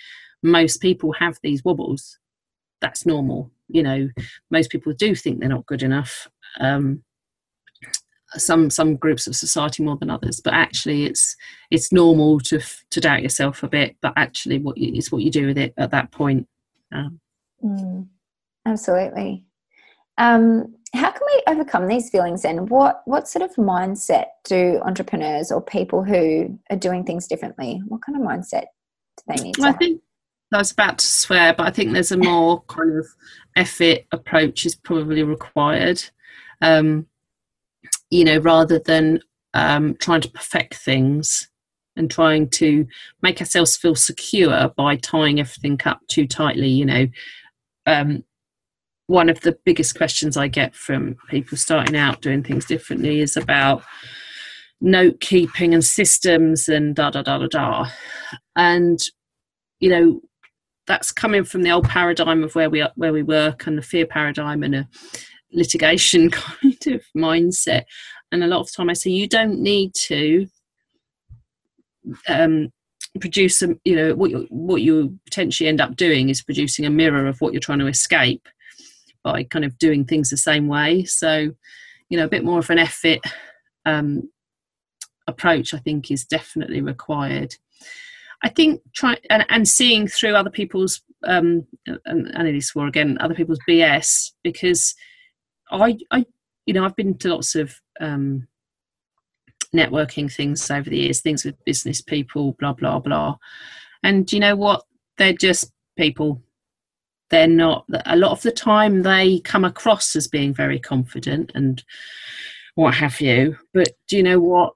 most 0.44 0.80
people 0.80 1.12
have 1.12 1.38
these 1.42 1.64
wobbles. 1.64 2.18
That's 2.80 3.06
normal 3.06 3.50
you 3.68 3.82
know. 3.82 4.08
Most 4.50 4.70
people 4.70 4.92
do 4.92 5.14
think 5.14 5.40
they're 5.40 5.48
not 5.48 5.66
good 5.66 5.82
enough 5.82 6.28
um, 6.60 7.02
some 8.34 8.70
some 8.70 8.96
groups 8.96 9.26
of 9.26 9.36
society 9.36 9.82
more 9.82 9.96
than 9.96 10.08
others 10.10 10.40
but 10.40 10.54
actually 10.54 11.04
it's 11.04 11.36
it's 11.70 11.92
normal 11.92 12.40
to 12.40 12.60
to 12.90 13.00
doubt 13.00 13.22
yourself 13.22 13.62
a 13.62 13.68
bit 13.68 13.96
but 14.00 14.14
actually 14.16 14.58
what 14.58 14.78
you, 14.78 14.92
it's 14.94 15.12
what 15.12 15.22
you 15.22 15.30
do 15.30 15.46
with 15.46 15.58
it 15.58 15.74
at 15.76 15.90
that 15.90 16.10
point 16.10 16.46
um, 16.92 17.20
mm, 17.64 18.06
absolutely. 18.66 19.44
Um, 20.18 20.74
how 20.94 21.10
can 21.10 21.22
we 21.26 21.42
overcome 21.46 21.86
these 21.86 22.10
feelings 22.10 22.44
and 22.44 22.68
what 22.68 23.02
what 23.06 23.28
sort 23.28 23.42
of 23.42 23.54
mindset 23.56 24.26
do 24.44 24.80
entrepreneurs 24.84 25.50
or 25.50 25.60
people 25.60 26.04
who 26.04 26.58
are 26.70 26.76
doing 26.76 27.04
things 27.04 27.26
differently 27.26 27.80
what 27.88 28.02
kind 28.02 28.20
of 28.20 28.26
mindset 28.26 28.64
do 29.16 29.24
they 29.28 29.42
need 29.42 29.56
well, 29.58 29.70
i 29.70 29.72
think 29.72 30.00
i 30.52 30.58
was 30.58 30.72
about 30.72 30.98
to 30.98 31.06
swear 31.06 31.54
but 31.54 31.66
i 31.66 31.70
think 31.70 31.92
there's 31.92 32.12
a 32.12 32.16
more 32.16 32.62
kind 32.64 32.98
of 32.98 33.06
effort 33.56 34.00
approach 34.12 34.66
is 34.66 34.74
probably 34.74 35.22
required 35.22 36.02
um, 36.60 37.06
you 38.10 38.24
know 38.24 38.38
rather 38.38 38.78
than 38.78 39.20
um, 39.54 39.94
trying 39.98 40.20
to 40.20 40.30
perfect 40.30 40.74
things 40.74 41.48
and 41.96 42.10
trying 42.10 42.48
to 42.48 42.86
make 43.20 43.40
ourselves 43.40 43.76
feel 43.76 43.94
secure 43.94 44.70
by 44.76 44.96
tying 44.96 45.40
everything 45.40 45.78
up 45.84 46.00
too 46.08 46.26
tightly 46.26 46.68
you 46.68 46.84
know 46.84 47.06
um, 47.86 48.22
one 49.12 49.28
of 49.28 49.42
the 49.42 49.58
biggest 49.66 49.94
questions 49.94 50.38
I 50.38 50.48
get 50.48 50.74
from 50.74 51.16
people 51.28 51.58
starting 51.58 51.96
out 51.96 52.22
doing 52.22 52.42
things 52.42 52.64
differently 52.64 53.20
is 53.20 53.36
about 53.36 53.82
note 54.80 55.20
keeping 55.20 55.74
and 55.74 55.84
systems 55.84 56.66
and 56.66 56.96
da 56.96 57.10
da 57.10 57.20
da 57.20 57.36
da 57.36 57.46
da. 57.46 57.90
And 58.56 58.98
you 59.80 59.90
know, 59.90 60.20
that's 60.86 61.12
coming 61.12 61.44
from 61.44 61.62
the 61.62 61.70
old 61.70 61.86
paradigm 61.86 62.42
of 62.42 62.54
where 62.54 62.70
we 62.70 62.82
where 62.94 63.12
we 63.12 63.22
work 63.22 63.66
and 63.66 63.76
the 63.76 63.82
fear 63.82 64.06
paradigm 64.06 64.62
and 64.62 64.74
a 64.74 64.88
litigation 65.52 66.30
kind 66.30 66.86
of 66.86 67.04
mindset. 67.14 67.82
And 68.32 68.42
a 68.42 68.46
lot 68.46 68.60
of 68.60 68.72
time 68.72 68.88
I 68.88 68.94
say 68.94 69.10
you 69.10 69.28
don't 69.28 69.60
need 69.60 69.92
to 70.06 70.46
um, 72.30 72.70
produce 73.20 73.60
a 73.60 73.74
you 73.84 73.94
know 73.94 74.14
what 74.14 74.30
you 74.30 74.46
what 74.48 74.80
you 74.80 75.18
potentially 75.26 75.68
end 75.68 75.82
up 75.82 75.96
doing 75.96 76.30
is 76.30 76.42
producing 76.42 76.86
a 76.86 76.90
mirror 76.90 77.26
of 77.26 77.42
what 77.42 77.52
you're 77.52 77.60
trying 77.60 77.80
to 77.80 77.88
escape 77.88 78.48
by 79.22 79.44
kind 79.44 79.64
of 79.64 79.78
doing 79.78 80.04
things 80.04 80.30
the 80.30 80.36
same 80.36 80.66
way. 80.68 81.04
So, 81.04 81.50
you 82.08 82.18
know, 82.18 82.24
a 82.24 82.28
bit 82.28 82.44
more 82.44 82.58
of 82.58 82.70
an 82.70 82.78
effort 82.78 83.20
um, 83.86 84.30
approach, 85.26 85.74
I 85.74 85.78
think, 85.78 86.10
is 86.10 86.24
definitely 86.24 86.80
required. 86.80 87.54
I 88.42 88.48
think 88.48 88.80
try 88.94 89.16
and, 89.30 89.46
and 89.48 89.68
seeing 89.68 90.08
through 90.08 90.34
other 90.34 90.50
people's 90.50 91.02
um, 91.24 91.66
and, 91.86 92.26
and 92.34 92.48
it 92.48 92.56
is 92.56 92.70
for 92.70 92.86
again 92.86 93.16
other 93.20 93.34
people's 93.34 93.60
BS 93.68 94.32
because 94.42 94.94
I 95.70 95.96
I 96.10 96.26
you 96.66 96.74
know 96.74 96.84
I've 96.84 96.96
been 96.96 97.16
to 97.18 97.28
lots 97.28 97.54
of 97.54 97.74
um, 98.00 98.48
networking 99.74 100.32
things 100.32 100.70
over 100.70 100.90
the 100.90 100.98
years, 100.98 101.20
things 101.20 101.44
with 101.44 101.64
business 101.64 102.02
people, 102.02 102.56
blah 102.58 102.72
blah 102.72 102.98
blah, 102.98 103.36
and 104.02 104.30
you 104.32 104.40
know 104.40 104.56
what? 104.56 104.82
They're 105.18 105.32
just 105.32 105.72
people 105.96 106.42
they're 107.32 107.48
not 107.48 107.86
a 108.04 108.16
lot 108.16 108.30
of 108.30 108.42
the 108.42 108.52
time 108.52 109.02
they 109.02 109.40
come 109.40 109.64
across 109.64 110.14
as 110.14 110.28
being 110.28 110.52
very 110.52 110.78
confident 110.78 111.50
and 111.54 111.82
what 112.74 112.94
have 112.94 113.20
you. 113.22 113.56
But 113.72 113.88
do 114.06 114.18
you 114.18 114.22
know 114.22 114.38
what? 114.38 114.74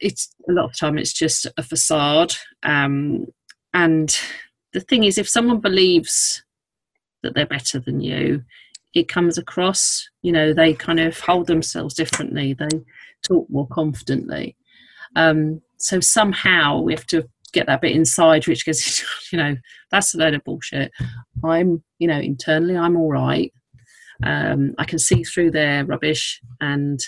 It's 0.00 0.34
a 0.48 0.52
lot 0.52 0.64
of 0.64 0.76
time 0.76 0.96
it's 0.96 1.12
just 1.12 1.46
a 1.58 1.62
facade. 1.62 2.34
Um, 2.62 3.26
and 3.74 4.18
the 4.72 4.80
thing 4.80 5.04
is 5.04 5.18
if 5.18 5.28
someone 5.28 5.60
believes 5.60 6.42
that 7.22 7.34
they're 7.34 7.46
better 7.46 7.78
than 7.78 8.00
you 8.00 8.42
it 8.94 9.06
comes 9.06 9.36
across 9.38 10.08
you 10.22 10.32
know 10.32 10.52
they 10.52 10.72
kind 10.72 10.98
of 10.98 11.20
hold 11.20 11.46
themselves 11.46 11.94
differently. 11.94 12.54
They 12.54 12.68
talk 13.22 13.48
more 13.50 13.68
confidently. 13.68 14.56
Um, 15.16 15.60
so 15.76 16.00
somehow 16.00 16.80
we 16.80 16.94
have 16.94 17.06
to 17.08 17.28
get 17.52 17.66
that 17.66 17.80
bit 17.80 17.92
inside 17.96 18.46
which 18.46 18.64
goes 18.64 19.02
you 19.32 19.38
know 19.38 19.56
that's 19.90 20.14
a 20.14 20.18
load 20.18 20.34
of 20.34 20.44
bullshit. 20.44 20.90
I'm 21.44 21.82
you 21.98 22.08
know 22.08 22.18
internally 22.18 22.76
i'm 22.76 22.96
all 22.96 23.10
right. 23.10 23.52
Um, 24.22 24.74
i 24.78 24.84
can 24.84 24.98
see 24.98 25.24
through 25.24 25.50
their 25.50 25.84
rubbish 25.86 26.40
and 26.60 27.00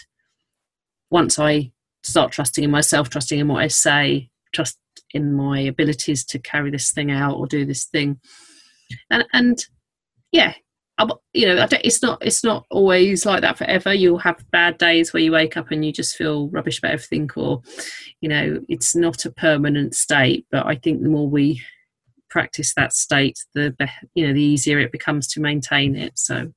once 1.11 1.39
i 1.39 1.71
start 2.03 2.33
trusting 2.33 2.65
in 2.65 2.71
myself 2.71 3.11
trusting 3.11 3.39
in 3.39 3.49
what 3.49 3.63
i 3.63 3.69
say 3.69 4.31
trust 4.53 4.79
in 5.13 5.35
my 5.35 5.61
abilities 5.61 6.25
to 6.25 6.39
carry 6.39 6.71
this 6.71 6.91
thing 6.93 7.11
out 7.11 7.37
or 7.37 7.47
do 7.47 7.65
this 7.65 7.85
thing. 7.85 8.19
And 9.11 9.25
and 9.33 9.67
yeah 10.33 10.55
you 11.33 11.47
know 11.47 11.67
it's 11.71 12.03
not 12.03 12.25
it's 12.25 12.45
not 12.45 12.67
always 12.71 13.25
like 13.27 13.43
that 13.43 13.59
forever. 13.59 13.93
You'll 13.93 14.19
have 14.19 14.45
bad 14.51 14.79
days 14.79 15.13
where 15.13 15.23
you 15.23 15.33
wake 15.33 15.57
up 15.57 15.71
and 15.71 15.85
you 15.85 15.93
just 15.93 16.17
feel 16.17 16.49
rubbish 16.49 16.79
about 16.79 16.93
everything 16.93 17.31
or 17.37 17.63
you 18.23 18.29
know 18.29 18.61
it's 18.69 18.97
not 18.97 19.27
a 19.27 19.31
permanent 19.31 19.95
state 19.95 20.47
but 20.51 20.65
i 20.65 20.75
think 20.75 21.03
the 21.03 21.09
more 21.09 21.29
we 21.29 21.61
practice 22.31 22.73
that 22.75 22.95
state 22.95 23.39
the 23.55 23.75
you 24.15 24.27
know 24.27 24.33
the 24.33 24.43
easier 24.43 24.79
it 24.79 24.93
becomes 24.93 25.27
to 25.29 25.41
maintain 25.41 25.95
it 25.95 26.19
so. 26.19 26.51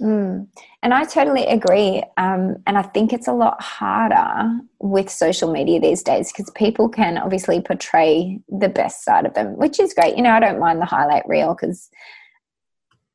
Mm. 0.00 0.48
and 0.82 0.94
i 0.94 1.04
totally 1.04 1.46
agree 1.46 2.02
um, 2.16 2.56
and 2.66 2.76
i 2.76 2.82
think 2.82 3.12
it's 3.12 3.28
a 3.28 3.32
lot 3.32 3.62
harder 3.62 4.50
with 4.80 5.08
social 5.08 5.52
media 5.52 5.80
these 5.80 6.02
days 6.02 6.32
because 6.32 6.50
people 6.54 6.88
can 6.88 7.18
obviously 7.18 7.60
portray 7.60 8.40
the 8.48 8.68
best 8.68 9.04
side 9.04 9.26
of 9.26 9.34
them 9.34 9.56
which 9.56 9.78
is 9.78 9.94
great. 9.94 10.16
You 10.16 10.22
know 10.22 10.32
i 10.32 10.40
don't 10.40 10.58
mind 10.58 10.80
the 10.80 10.86
highlight 10.86 11.26
reel 11.28 11.54
because 11.54 11.88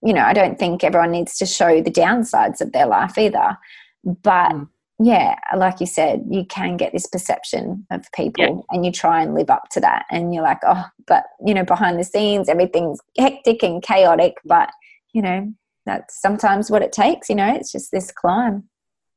you 0.04 0.14
know, 0.14 0.24
I 0.24 0.34
don't 0.34 0.60
think 0.60 0.84
everyone 0.84 1.12
needs 1.12 1.38
to 1.38 1.46
show 1.46 1.82
the 1.82 1.92
downsides 1.92 2.62
of 2.62 2.72
their 2.72 2.88
life 2.88 3.18
either. 3.18 3.58
But 4.04 4.52
mm. 4.52 4.68
yeah, 5.00 5.36
like 5.56 5.80
you 5.80 5.86
said, 5.86 6.26
you 6.30 6.46
can 6.46 6.78
get 6.78 6.94
this 6.94 7.08
perception 7.08 7.86
of 7.92 8.06
people 8.14 8.46
yeah. 8.46 8.76
and 8.76 8.86
you 8.86 8.92
try 8.92 9.22
and 9.22 9.34
live 9.34 9.50
up 9.50 9.70
to 9.72 9.80
that. 9.82 10.06
And 10.12 10.34
you're 10.34 10.44
like, 10.44 10.60
oh, 10.66 10.86
but, 11.08 11.26
you 11.46 11.54
know, 11.54 11.64
behind 11.64 12.00
the 12.00 12.04
scenes, 12.04 12.50
everything's 12.50 13.00
hectic 13.18 13.64
and 13.64 13.82
chaotic. 13.82 14.36
But, 14.46 14.70
you 15.14 15.22
know, 15.22 15.52
that's 15.86 16.22
sometimes 16.22 16.70
what 16.70 16.82
it 16.82 16.92
takes, 16.92 17.30
you 17.30 17.36
know, 17.36 17.54
it's 17.54 17.72
just 17.72 17.92
this 17.92 18.12
climb. 18.12 18.64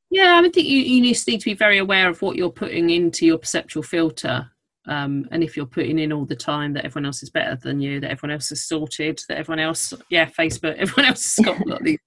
Yeah, 0.09 0.37
I 0.37 0.41
think 0.41 0.67
you, 0.67 0.79
you 0.79 1.13
just 1.13 1.27
need 1.27 1.39
to 1.39 1.49
be 1.49 1.53
very 1.53 1.77
aware 1.77 2.09
of 2.09 2.21
what 2.21 2.35
you're 2.35 2.49
putting 2.49 2.89
into 2.89 3.25
your 3.25 3.37
perceptual 3.37 3.83
filter 3.83 4.50
um, 4.87 5.27
and 5.31 5.43
if 5.43 5.55
you're 5.55 5.65
putting 5.65 5.99
in 5.99 6.11
all 6.11 6.25
the 6.25 6.35
time 6.35 6.73
that 6.73 6.85
everyone 6.85 7.05
else 7.05 7.21
is 7.21 7.29
better 7.29 7.55
than 7.55 7.79
you, 7.79 7.99
that 7.99 8.11
everyone 8.11 8.33
else 8.33 8.51
is 8.51 8.65
sorted, 8.67 9.21
that 9.29 9.37
everyone 9.37 9.59
else, 9.59 9.93
yeah, 10.09 10.25
Facebook, 10.25 10.75
everyone 10.77 11.09
else 11.09 11.35
has 11.35 11.45
got, 11.45 11.67
got 11.67 11.83
these 11.83 11.99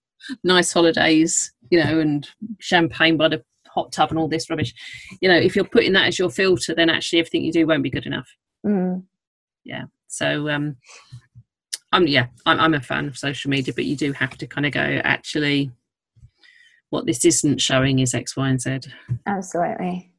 nice 0.42 0.72
holidays, 0.72 1.52
you 1.70 1.82
know, 1.82 2.00
and 2.00 2.28
champagne 2.58 3.16
by 3.16 3.28
the 3.28 3.42
hot 3.68 3.92
tub 3.92 4.10
and 4.10 4.18
all 4.18 4.28
this 4.28 4.50
rubbish. 4.50 4.74
You 5.20 5.28
know, 5.28 5.37
if 5.37 5.54
you're 5.54 5.64
putting 5.64 5.92
that 5.92 6.06
as 6.06 6.18
your 6.18 6.30
filter, 6.30 6.74
then 6.74 6.90
actually 6.90 7.20
everything 7.20 7.44
you 7.44 7.52
do 7.52 7.66
won't 7.66 7.82
be 7.82 7.90
good 7.90 8.06
enough. 8.06 8.28
Mm. 8.66 9.04
Yeah. 9.64 9.84
So, 10.08 10.48
um, 10.48 10.76
um, 11.92 12.06
yeah, 12.06 12.26
I'm, 12.46 12.58
I'm 12.58 12.74
a 12.74 12.80
fan 12.80 13.06
of 13.06 13.16
social 13.16 13.50
media, 13.50 13.72
but 13.74 13.84
you 13.84 13.96
do 13.96 14.12
have 14.12 14.37
to 14.38 14.46
kind 14.46 14.66
of 14.66 14.72
go, 14.72 15.00
actually, 15.04 15.70
what 16.90 17.06
this 17.06 17.24
isn't 17.24 17.60
showing 17.60 18.00
is 18.00 18.14
X, 18.14 18.37
Y, 18.37 18.48
and 18.48 18.60
Z. 18.60 18.80
Absolutely. 19.26 20.12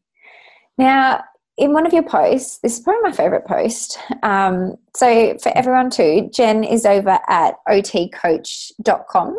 Now, 0.78 1.24
in 1.58 1.74
one 1.74 1.86
of 1.86 1.94
your 1.94 2.04
posts, 2.04 2.60
this 2.60 2.78
is 2.78 2.80
probably 2.82 3.02
my 3.04 3.12
favorite 3.12 3.46
post. 3.46 3.98
Um, 4.24 4.76
so, 4.96 5.38
for 5.42 5.56
everyone 5.58 5.90
too, 5.90 6.30
Jen 6.34 6.64
is 6.64 6.86
over 6.86 7.20
at 7.28 7.56
otcoach.com. 7.68 9.38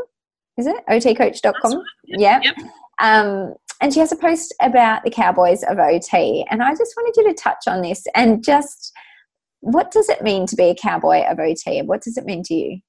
Is 0.56 0.66
it 0.66 0.76
otcoach.com? 0.88 1.72
Right. 1.72 1.82
Yeah. 2.06 2.40
Yep. 2.42 2.56
Um, 2.98 3.54
and 3.80 3.92
she 3.92 4.00
has 4.00 4.12
a 4.12 4.16
post 4.16 4.54
about 4.62 5.04
the 5.04 5.10
Cowboys 5.10 5.62
of 5.64 5.78
OT. 5.78 6.46
And 6.50 6.62
I 6.62 6.70
just 6.70 6.94
wanted 6.96 7.20
you 7.20 7.28
to 7.28 7.34
touch 7.34 7.64
on 7.66 7.82
this 7.82 8.04
and 8.14 8.42
just 8.42 8.92
what 9.60 9.90
does 9.90 10.08
it 10.08 10.22
mean 10.22 10.46
to 10.46 10.56
be 10.56 10.70
a 10.70 10.74
cowboy 10.74 11.22
of 11.24 11.38
OT? 11.38 11.78
And 11.78 11.88
what 11.88 12.02
does 12.02 12.16
it 12.16 12.24
mean 12.24 12.42
to 12.44 12.54
you? 12.54 12.80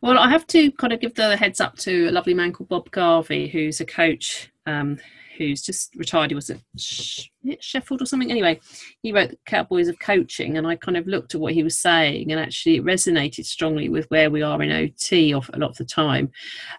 Well, 0.00 0.18
I 0.18 0.28
have 0.30 0.46
to 0.48 0.70
kind 0.72 0.92
of 0.92 1.00
give 1.00 1.14
the 1.14 1.36
heads 1.36 1.60
up 1.60 1.76
to 1.78 2.08
a 2.08 2.12
lovely 2.12 2.34
man 2.34 2.52
called 2.52 2.68
Bob 2.68 2.90
Garvey, 2.90 3.48
who's 3.48 3.80
a 3.80 3.84
coach 3.84 4.50
um, 4.66 4.98
who's 5.38 5.62
just 5.62 5.94
retired. 5.96 6.30
He 6.30 6.34
was 6.34 6.50
at 6.50 6.60
Sheffield 6.76 8.02
or 8.02 8.06
something. 8.06 8.30
Anyway, 8.30 8.60
he 9.02 9.12
wrote 9.12 9.30
the 9.30 9.38
Cowboys 9.46 9.88
of 9.88 9.98
Coaching, 9.98 10.58
and 10.58 10.66
I 10.66 10.76
kind 10.76 10.96
of 10.96 11.06
looked 11.06 11.34
at 11.34 11.40
what 11.40 11.54
he 11.54 11.62
was 11.62 11.78
saying, 11.78 12.30
and 12.30 12.40
actually 12.40 12.76
it 12.76 12.84
resonated 12.84 13.46
strongly 13.46 13.88
with 13.88 14.06
where 14.10 14.30
we 14.30 14.42
are 14.42 14.62
in 14.62 14.72
OT 14.72 15.32
of 15.32 15.50
a 15.54 15.58
lot 15.58 15.70
of 15.70 15.76
the 15.76 15.84
time, 15.84 16.30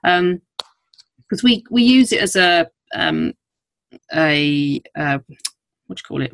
because 0.03 0.23
um, 0.23 0.41
we 1.43 1.63
we 1.71 1.83
use 1.83 2.11
it 2.11 2.21
as 2.21 2.35
a 2.35 2.69
um, 2.93 3.33
a 4.13 4.81
uh, 4.95 5.19
what 5.87 5.97
do 5.97 6.01
you 6.01 6.07
call 6.07 6.21
it 6.21 6.33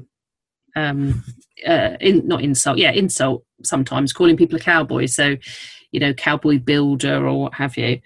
um, 0.76 1.24
uh, 1.66 1.96
in, 2.00 2.28
not 2.28 2.42
insult, 2.42 2.78
yeah, 2.78 2.92
insult 2.92 3.46
sometimes, 3.64 4.14
calling 4.14 4.38
people 4.38 4.58
a 4.58 4.62
cowboy. 4.62 5.06
So, 5.06 5.38
you 5.92 6.00
know, 6.00 6.14
cowboy 6.14 6.60
builder 6.60 7.28
or 7.28 7.44
what 7.44 7.54
have 7.56 7.78
you. 7.78 8.02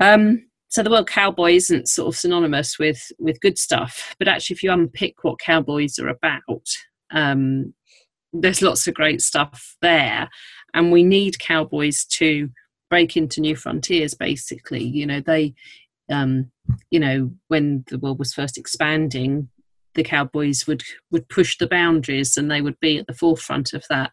Um, 0.00 0.45
so 0.76 0.82
the 0.82 0.90
word 0.90 1.06
cowboy 1.06 1.52
isn't 1.52 1.88
sort 1.88 2.08
of 2.08 2.18
synonymous 2.18 2.78
with 2.78 3.10
with 3.18 3.40
good 3.40 3.56
stuff, 3.56 4.14
but 4.18 4.28
actually, 4.28 4.52
if 4.52 4.62
you 4.62 4.70
unpick 4.70 5.24
what 5.24 5.38
cowboys 5.38 5.98
are 5.98 6.08
about, 6.08 6.68
um, 7.12 7.72
there's 8.34 8.60
lots 8.60 8.86
of 8.86 8.92
great 8.92 9.22
stuff 9.22 9.74
there, 9.80 10.28
and 10.74 10.92
we 10.92 11.02
need 11.02 11.38
cowboys 11.38 12.04
to 12.04 12.50
break 12.90 13.16
into 13.16 13.40
new 13.40 13.56
frontiers. 13.56 14.12
Basically, 14.12 14.84
you 14.84 15.06
know, 15.06 15.22
they, 15.22 15.54
um, 16.12 16.50
you 16.90 17.00
know, 17.00 17.30
when 17.48 17.82
the 17.88 17.98
world 17.98 18.18
was 18.18 18.34
first 18.34 18.58
expanding, 18.58 19.48
the 19.94 20.04
Cowboys 20.04 20.66
would 20.66 20.82
would 21.10 21.26
push 21.30 21.56
the 21.56 21.66
boundaries 21.66 22.36
and 22.36 22.50
they 22.50 22.60
would 22.60 22.78
be 22.80 22.98
at 22.98 23.06
the 23.06 23.14
forefront 23.14 23.72
of 23.72 23.86
that, 23.88 24.10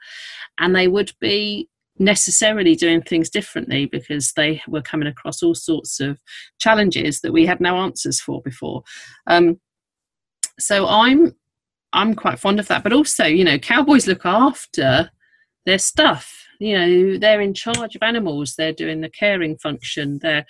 and 0.62 0.74
they 0.74 0.88
would 0.88 1.12
be 1.20 1.68
necessarily 2.00 2.76
doing 2.76 3.02
things 3.02 3.30
differently 3.30 3.86
because 3.86 4.34
they 4.34 4.62
were 4.68 4.82
coming 4.82 5.08
across 5.08 5.44
all 5.44 5.56
sorts 5.56 6.00
of 6.00 6.20
challenges 6.60 7.22
that 7.22 7.34
we 7.34 7.46
had 7.46 7.62
no 7.62 7.78
answers 7.78 8.20
for 8.20 8.42
before. 8.42 8.84
Um, 9.28 9.60
so 10.60 10.88
I'm 10.88 11.36
I'm 11.94 12.16
quite 12.16 12.40
fond 12.40 12.60
of 12.60 12.68
that, 12.68 12.84
but 12.84 12.94
also 12.94 13.26
you 13.26 13.44
know 13.44 13.60
cowboys 13.60 14.08
look 14.08 14.26
after 14.26 15.10
their 15.66 15.80
stuff. 15.80 16.48
You 16.60 16.78
know 16.78 17.18
they're 17.18 17.42
in 17.42 17.54
charge 17.54 17.96
of 17.96 18.04
animals. 18.04 18.56
They're 18.56 18.74
doing 18.74 19.02
the 19.02 19.10
caring 19.10 19.58
function. 19.58 20.20
They're 20.22 20.46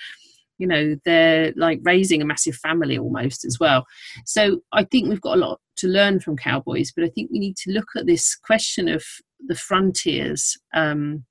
you 0.60 0.68
know 0.68 0.96
they're 1.04 1.52
like 1.56 1.80
raising 1.84 2.22
a 2.22 2.26
massive 2.26 2.56
family 2.56 2.98
almost 2.98 3.44
as 3.44 3.60
well 3.60 3.86
so 4.24 4.62
i 4.72 4.84
think 4.84 5.10
we've 5.10 5.20
got 5.20 5.36
a 5.36 5.40
lot 5.40 5.60
to 5.76 5.88
learn 5.88 6.20
from 6.20 6.38
cowboys 6.38 6.92
but 6.96 7.04
i 7.04 7.10
think 7.10 7.30
we 7.32 7.40
need 7.40 7.58
to 7.58 7.72
look 7.72 7.88
at 7.98 8.06
this 8.06 8.36
question 8.36 8.88
of 8.88 9.04
the 9.48 9.56
frontiers 9.56 10.56
um, 10.76 11.26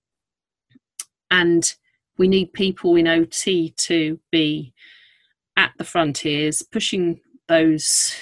and 1.33 1.75
we 2.19 2.29
need 2.29 2.53
people 2.53 2.95
in 2.95 3.07
ot 3.09 3.77
to 3.77 4.21
be 4.31 4.73
at 5.57 5.73
the 5.79 5.85
frontiers 5.85 6.63
pushing 6.63 7.21
those 7.49 8.15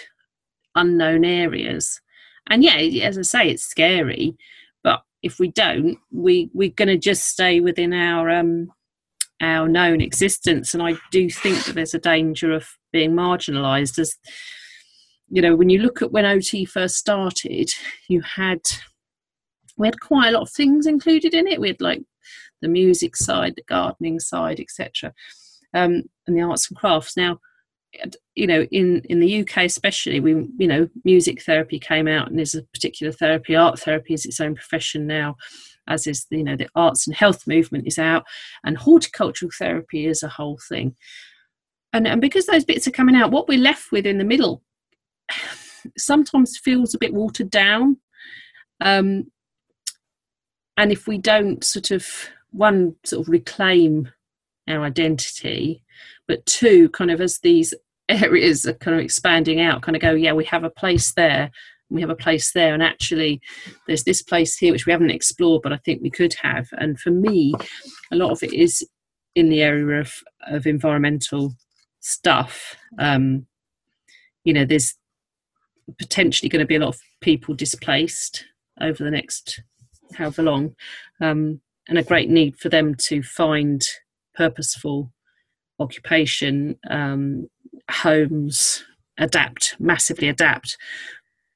unknown 0.75 1.25
areas 1.25 2.01
and 2.49 2.64
yeah 2.64 2.77
as 3.05 3.18
i 3.18 3.23
say 3.23 3.51
it's 3.51 3.64
scary 3.64 4.35
but 4.83 5.03
if 5.23 5.38
we 5.38 5.51
don't 5.51 5.99
we 6.11 6.49
we're 6.55 6.70
going 6.70 6.88
to 6.88 6.96
just 6.96 7.29
stay 7.29 7.61
within 7.61 7.92
our 7.92 8.31
um 8.31 8.73
our 9.40 9.68
known 9.68 10.01
existence. 10.01 10.75
And 10.75 10.83
I 10.83 10.94
do 11.11 11.31
think 11.31 11.64
that 11.64 11.75
there's 11.75 11.94
a 11.94 11.99
danger 11.99 12.53
of 12.53 12.68
being 12.92 13.12
marginalised. 13.12 13.99
As 13.99 14.16
you 15.29 15.40
know, 15.40 15.57
when 15.57 15.70
you 15.70 15.79
look 15.79 16.03
at 16.03 16.12
when 16.12 16.27
OT 16.27 16.64
first 16.64 16.96
started, 16.96 17.70
you 18.09 18.20
had 18.20 18.61
we 19.77 19.87
had 19.87 20.01
quite 20.01 20.29
a 20.29 20.33
lot 20.33 20.42
of 20.42 20.51
things 20.51 20.87
included 20.87 21.35
in 21.35 21.46
it. 21.46 21.61
We 21.61 21.68
had 21.68 21.81
like 21.81 22.03
the 22.62 22.68
music 22.68 23.16
side, 23.16 23.55
the 23.57 23.62
gardening 23.62 24.20
side, 24.20 24.61
etc., 24.61 25.12
um, 25.75 26.03
and 26.27 26.37
the 26.37 26.42
arts 26.42 26.68
and 26.70 26.79
crafts. 26.79 27.16
Now, 27.16 27.38
you 28.35 28.46
know, 28.46 28.62
in 28.70 29.03
in 29.09 29.20
the 29.20 29.40
UK 29.40 29.59
especially, 29.59 30.20
we 30.20 30.49
you 30.59 30.68
know, 30.68 30.88
music 31.05 31.42
therapy 31.42 31.79
came 31.79 32.09
out 32.09 32.31
and 32.31 32.40
is 32.40 32.55
a 32.55 32.62
particular 32.75 33.12
therapy. 33.12 33.57
Art 33.57 33.81
therapy 33.81 34.14
is 34.14 34.25
its 34.25 34.40
own 34.40 34.55
profession 34.55 35.07
now 35.07 35.37
as 35.90 36.07
is 36.07 36.27
you 36.31 36.44
know 36.44 36.57
the 36.57 36.68
arts 36.75 37.07
and 37.07 37.14
health 37.14 37.46
movement 37.46 37.87
is 37.87 37.99
out, 37.99 38.25
and 38.64 38.79
horticultural 38.79 39.51
therapy 39.59 40.07
is 40.07 40.23
a 40.23 40.29
whole 40.29 40.59
thing. 40.68 40.94
And 41.92 42.07
and 42.07 42.20
because 42.20 42.46
those 42.46 42.64
bits 42.64 42.87
are 42.87 42.92
coming 42.92 43.16
out, 43.16 43.33
what 43.33 43.49
we're 43.49 43.59
left 43.59 43.92
with 43.92 44.07
in 44.07 44.18
the 44.18 44.25
middle 44.25 44.62
sometimes 45.99 46.57
feels 46.57 46.94
a 46.94 46.99
bit 46.99 47.12
watered 47.12 47.51
down. 47.51 47.99
Um, 48.81 49.31
and 50.77 50.90
if 50.90 51.07
we 51.07 51.18
don't 51.18 51.62
sort 51.62 51.90
of 51.90 52.07
one 52.53 52.97
sort 53.05 53.27
of 53.27 53.29
reclaim 53.29 54.11
our 54.69 54.83
identity, 54.83 55.83
but 56.27 56.47
two 56.47 56.89
kind 56.91 57.11
of 57.11 57.21
as 57.21 57.39
these 57.39 57.75
areas 58.09 58.67
are 58.67 58.75
kind 58.75 58.97
of 58.97 59.05
expanding 59.05 59.61
out, 59.61 59.83
kind 59.83 59.97
of 59.97 60.03
go, 60.03 60.13
yeah, 60.13 60.33
we 60.33 60.45
have 60.45 60.65
a 60.65 60.71
place 60.71 61.13
there 61.13 61.51
we 61.91 62.01
have 62.01 62.11
a 62.11 62.17
place 62.17 62.53
there. 62.53 62.73
And 62.73 62.83
actually 62.83 63.41
there's 63.87 64.05
this 64.05 64.23
place 64.23 64.57
here 64.57 64.73
which 64.73 64.87
we 64.87 64.93
haven't 64.93 65.11
explored 65.11 65.63
but 65.63 65.73
i 65.73 65.77
think 65.79 66.01
we 66.01 66.11
could 66.11 66.35
have. 66.35 66.69
And 66.73 66.99
for 66.99 67.11
me 67.11 67.53
a 68.11 68.17
lot 68.17 68.31
of 68.31 68.43
it 68.43 68.55
is 68.55 68.87
in 69.35 69.49
the 69.49 69.63
area 69.63 70.01
of, 70.01 70.15
of 70.47 70.67
environmental 70.67 71.55
stuff. 72.01 72.77
Um, 72.99 73.47
you 74.45 74.55
know 74.55 74.65
there's 74.65 74.95
potentially 75.99 76.49
going 76.49 76.61
to 76.61 76.67
be 76.67 76.77
a 76.77 76.81
lot 76.81 76.95
of 76.95 77.01
people 77.21 77.55
displaced 77.55 78.45
over 78.81 79.05
the 79.05 79.11
next 79.11 79.61
however 80.15 80.43
long. 80.43 80.75
Um, 81.21 81.61
and 81.88 81.99
a 81.99 82.03
great 82.03 82.29
need 82.29 82.57
for 82.59 82.69
them 82.69 82.95
to 82.95 83.23
find 83.23 83.83
purposeful 84.35 85.12
occupation 85.79 86.79
um, 86.88 87.49
homes 87.90 88.85
adapt 89.19 89.77
massively 89.79 90.29
adapt 90.29 90.77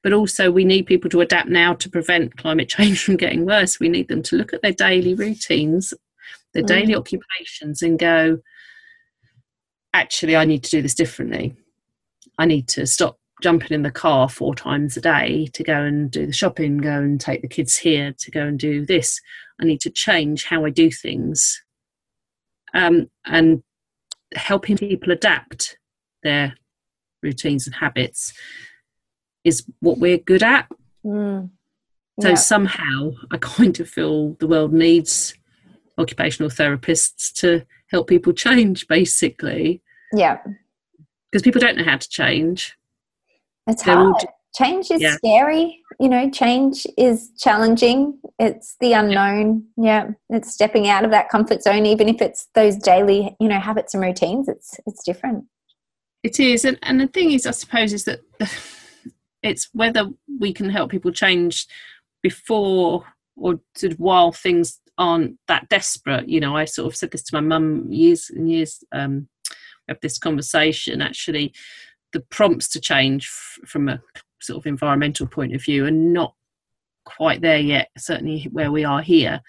but 0.05 0.13
also 0.13 0.51
we 0.51 0.63
need 0.63 0.85
people 0.85 1.09
to 1.09 1.21
adapt 1.21 1.49
now 1.49 1.73
to 1.73 1.89
prevent 1.89 2.37
climate 2.37 2.69
change 2.77 3.03
from 3.03 3.17
getting 3.17 3.43
worse. 3.43 3.79
We 3.79 3.89
need 3.89 4.07
them 4.07 4.21
to 4.21 4.35
look 4.35 4.53
at 4.53 4.61
their 4.61 4.71
daily 4.71 5.15
routines, 5.15 5.95
their 6.53 6.61
mm. 6.61 6.67
daily 6.67 6.95
occupations, 6.95 7.81
and 7.81 7.97
go, 7.97 8.37
actually, 9.95 10.35
I 10.35 10.45
need 10.45 10.63
to 10.63 10.69
do 10.69 10.83
this 10.83 10.93
differently. 10.93 11.55
I 12.37 12.45
need 12.45 12.67
to 12.67 12.85
stop 12.85 13.17
jumping 13.41 13.71
in 13.71 13.81
the 13.81 13.89
car 13.89 14.29
four 14.29 14.53
times 14.53 14.95
a 14.95 15.01
day 15.01 15.47
to 15.53 15.63
go 15.63 15.81
and 15.81 16.11
do 16.11 16.27
the 16.27 16.33
shopping, 16.33 16.77
go 16.77 16.99
and 16.99 17.19
take 17.19 17.41
the 17.41 17.47
kids 17.47 17.75
here, 17.75 18.13
to 18.19 18.29
go 18.29 18.45
and 18.45 18.59
do 18.59 18.85
this. 18.85 19.19
I 19.61 19.65
need 19.65 19.81
to 19.81 19.89
change 19.89 20.45
how 20.45 20.65
I 20.65 20.69
do 20.69 20.91
things. 20.91 21.63
Um, 22.73 23.09
and 23.25 23.63
helping 24.33 24.77
people 24.77 25.11
adapt 25.11 25.77
their 26.23 26.55
routines 27.23 27.65
and 27.67 27.75
habits 27.75 28.33
is 29.43 29.65
what 29.79 29.97
we're 29.97 30.17
good 30.17 30.43
at. 30.43 30.67
Mm. 31.05 31.49
So 32.21 32.29
yeah. 32.29 32.35
somehow 32.35 33.11
I 33.31 33.37
kind 33.39 33.79
of 33.79 33.89
feel 33.89 34.33
the 34.39 34.47
world 34.47 34.73
needs 34.73 35.33
occupational 35.97 36.49
therapists 36.49 37.33
to 37.35 37.65
help 37.89 38.07
people 38.07 38.33
change, 38.33 38.87
basically. 38.87 39.81
Yeah. 40.13 40.39
Because 41.31 41.43
people 41.43 41.61
don't 41.61 41.77
know 41.77 41.83
how 41.83 41.97
to 41.97 42.09
change. 42.09 42.77
It's 43.67 43.83
They're 43.83 43.95
hard. 43.95 44.25
change 44.55 44.91
is 44.91 45.01
yeah. 45.01 45.15
scary. 45.15 45.81
You 45.99 46.09
know, 46.09 46.29
change 46.29 46.85
is 46.97 47.31
challenging. 47.37 48.19
It's 48.39 48.75
the 48.79 48.93
unknown. 48.93 49.65
Yeah. 49.77 50.11
It's 50.29 50.53
stepping 50.53 50.87
out 50.87 51.05
of 51.05 51.11
that 51.11 51.29
comfort 51.29 51.61
zone, 51.61 51.85
even 51.85 52.09
if 52.09 52.21
it's 52.21 52.47
those 52.53 52.75
daily, 52.75 53.35
you 53.39 53.47
know, 53.47 53.59
habits 53.59 53.93
and 53.93 54.03
routines. 54.03 54.47
It's 54.47 54.77
it's 54.85 55.03
different. 55.03 55.45
It 56.23 56.39
is. 56.39 56.65
And 56.65 56.77
and 56.81 56.99
the 56.99 57.07
thing 57.07 57.31
is, 57.31 57.45
I 57.45 57.51
suppose, 57.51 57.93
is 57.93 58.05
that 58.05 58.21
it's 59.43 59.69
whether 59.73 60.09
we 60.39 60.53
can 60.53 60.69
help 60.69 60.91
people 60.91 61.11
change 61.11 61.67
before 62.21 63.05
or 63.37 63.59
sort 63.75 63.93
of 63.93 63.99
while 63.99 64.31
things 64.31 64.79
aren't 64.97 65.37
that 65.47 65.69
desperate. 65.69 66.27
You 66.27 66.39
know, 66.39 66.55
I 66.55 66.65
sort 66.65 66.87
of 66.87 66.95
said 66.95 67.11
this 67.11 67.23
to 67.23 67.35
my 67.35 67.41
mum 67.41 67.91
years 67.91 68.29
and 68.29 68.49
years. 68.49 68.83
Um, 68.91 69.27
we 69.49 69.91
have 69.91 70.01
this 70.01 70.17
conversation. 70.17 71.01
Actually, 71.01 71.53
the 72.13 72.21
prompts 72.21 72.69
to 72.69 72.79
change 72.79 73.29
f- 73.29 73.69
from 73.69 73.89
a 73.89 74.01
sort 74.41 74.59
of 74.59 74.67
environmental 74.67 75.27
point 75.27 75.55
of 75.55 75.63
view 75.63 75.85
and 75.85 76.13
not 76.13 76.33
quite 77.05 77.41
there 77.41 77.59
yet. 77.59 77.89
Certainly 77.97 78.49
where 78.51 78.71
we 78.71 78.83
are 78.83 79.01
here, 79.01 79.41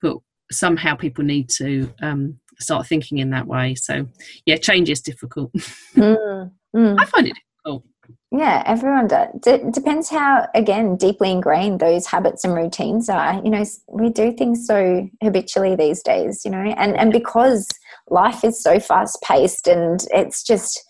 but 0.00 0.16
somehow 0.50 0.94
people 0.94 1.24
need 1.24 1.48
to 1.50 1.92
um, 2.02 2.38
start 2.58 2.86
thinking 2.86 3.18
in 3.18 3.30
that 3.30 3.46
way. 3.46 3.74
So 3.74 4.06
yeah, 4.46 4.56
change 4.56 4.90
is 4.90 5.00
difficult. 5.00 5.52
Mm, 5.94 6.50
mm. 6.74 7.00
I 7.00 7.04
find 7.04 7.28
it 7.28 7.34
difficult. 7.34 7.84
Yeah, 8.36 8.64
everyone 8.66 9.06
does. 9.06 9.28
D- 9.40 9.62
depends 9.70 10.10
how, 10.10 10.48
again, 10.56 10.96
deeply 10.96 11.30
ingrained 11.30 11.78
those 11.78 12.06
habits 12.06 12.44
and 12.44 12.52
routines 12.52 13.08
are. 13.08 13.40
You 13.44 13.50
know, 13.50 13.64
we 13.88 14.10
do 14.10 14.32
things 14.32 14.66
so 14.66 15.08
habitually 15.22 15.76
these 15.76 16.02
days, 16.02 16.44
you 16.44 16.50
know, 16.50 16.58
and, 16.58 16.96
and 16.96 17.12
because 17.12 17.68
life 18.10 18.42
is 18.42 18.60
so 18.60 18.80
fast 18.80 19.22
paced 19.22 19.68
and 19.68 20.04
it's 20.10 20.42
just, 20.42 20.84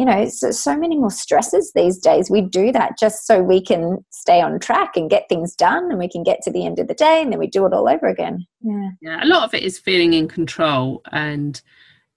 you 0.00 0.06
know, 0.06 0.26
so, 0.30 0.50
so 0.50 0.78
many 0.78 0.96
more 0.96 1.10
stresses 1.10 1.72
these 1.74 1.98
days. 1.98 2.30
We 2.30 2.40
do 2.40 2.72
that 2.72 2.98
just 2.98 3.26
so 3.26 3.42
we 3.42 3.60
can 3.60 4.02
stay 4.08 4.40
on 4.40 4.58
track 4.58 4.96
and 4.96 5.10
get 5.10 5.28
things 5.28 5.54
done 5.54 5.90
and 5.90 5.98
we 5.98 6.08
can 6.08 6.22
get 6.22 6.40
to 6.44 6.50
the 6.50 6.64
end 6.64 6.78
of 6.78 6.88
the 6.88 6.94
day 6.94 7.20
and 7.20 7.30
then 7.30 7.38
we 7.38 7.46
do 7.46 7.66
it 7.66 7.74
all 7.74 7.86
over 7.86 8.06
again. 8.06 8.46
Yeah. 8.62 8.88
Yeah. 9.02 9.22
A 9.22 9.26
lot 9.26 9.44
of 9.44 9.52
it 9.52 9.62
is 9.62 9.78
feeling 9.78 10.14
in 10.14 10.26
control 10.26 11.02
and, 11.12 11.60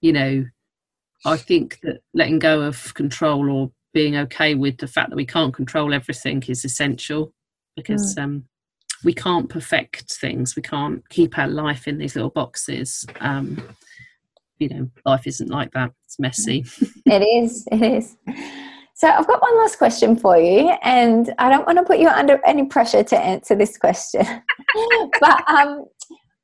you 0.00 0.14
know, 0.14 0.46
I 1.26 1.36
think 1.36 1.80
that 1.82 2.00
letting 2.14 2.38
go 2.38 2.62
of 2.62 2.94
control 2.94 3.50
or 3.50 3.70
being 3.92 4.16
okay 4.16 4.54
with 4.54 4.78
the 4.78 4.88
fact 4.88 5.10
that 5.10 5.16
we 5.16 5.26
can't 5.26 5.52
control 5.52 5.92
everything 5.92 6.42
is 6.48 6.64
essential 6.64 7.34
because 7.76 8.14
mm. 8.14 8.22
um, 8.22 8.44
we 9.04 9.12
can't 9.12 9.50
perfect 9.50 10.10
things. 10.14 10.56
We 10.56 10.62
can't 10.62 11.06
keep 11.10 11.36
our 11.36 11.48
life 11.48 11.86
in 11.86 11.98
these 11.98 12.16
little 12.16 12.30
boxes. 12.30 13.04
Um, 13.20 13.62
you 14.58 14.70
know, 14.70 14.90
life 15.04 15.26
isn't 15.26 15.50
like 15.50 15.72
that. 15.72 15.92
It's 16.18 16.20
messy. 16.20 16.64
it 17.06 17.22
is. 17.22 17.66
It 17.72 17.82
is. 17.82 18.16
So 18.94 19.08
I've 19.08 19.26
got 19.26 19.42
one 19.42 19.56
last 19.58 19.78
question 19.78 20.16
for 20.16 20.38
you, 20.38 20.70
and 20.82 21.34
I 21.38 21.48
don't 21.48 21.66
want 21.66 21.78
to 21.78 21.84
put 21.84 21.98
you 21.98 22.08
under 22.08 22.40
any 22.46 22.66
pressure 22.66 23.02
to 23.02 23.18
answer 23.18 23.56
this 23.56 23.76
question. 23.76 24.24
but 25.20 25.48
um, 25.48 25.84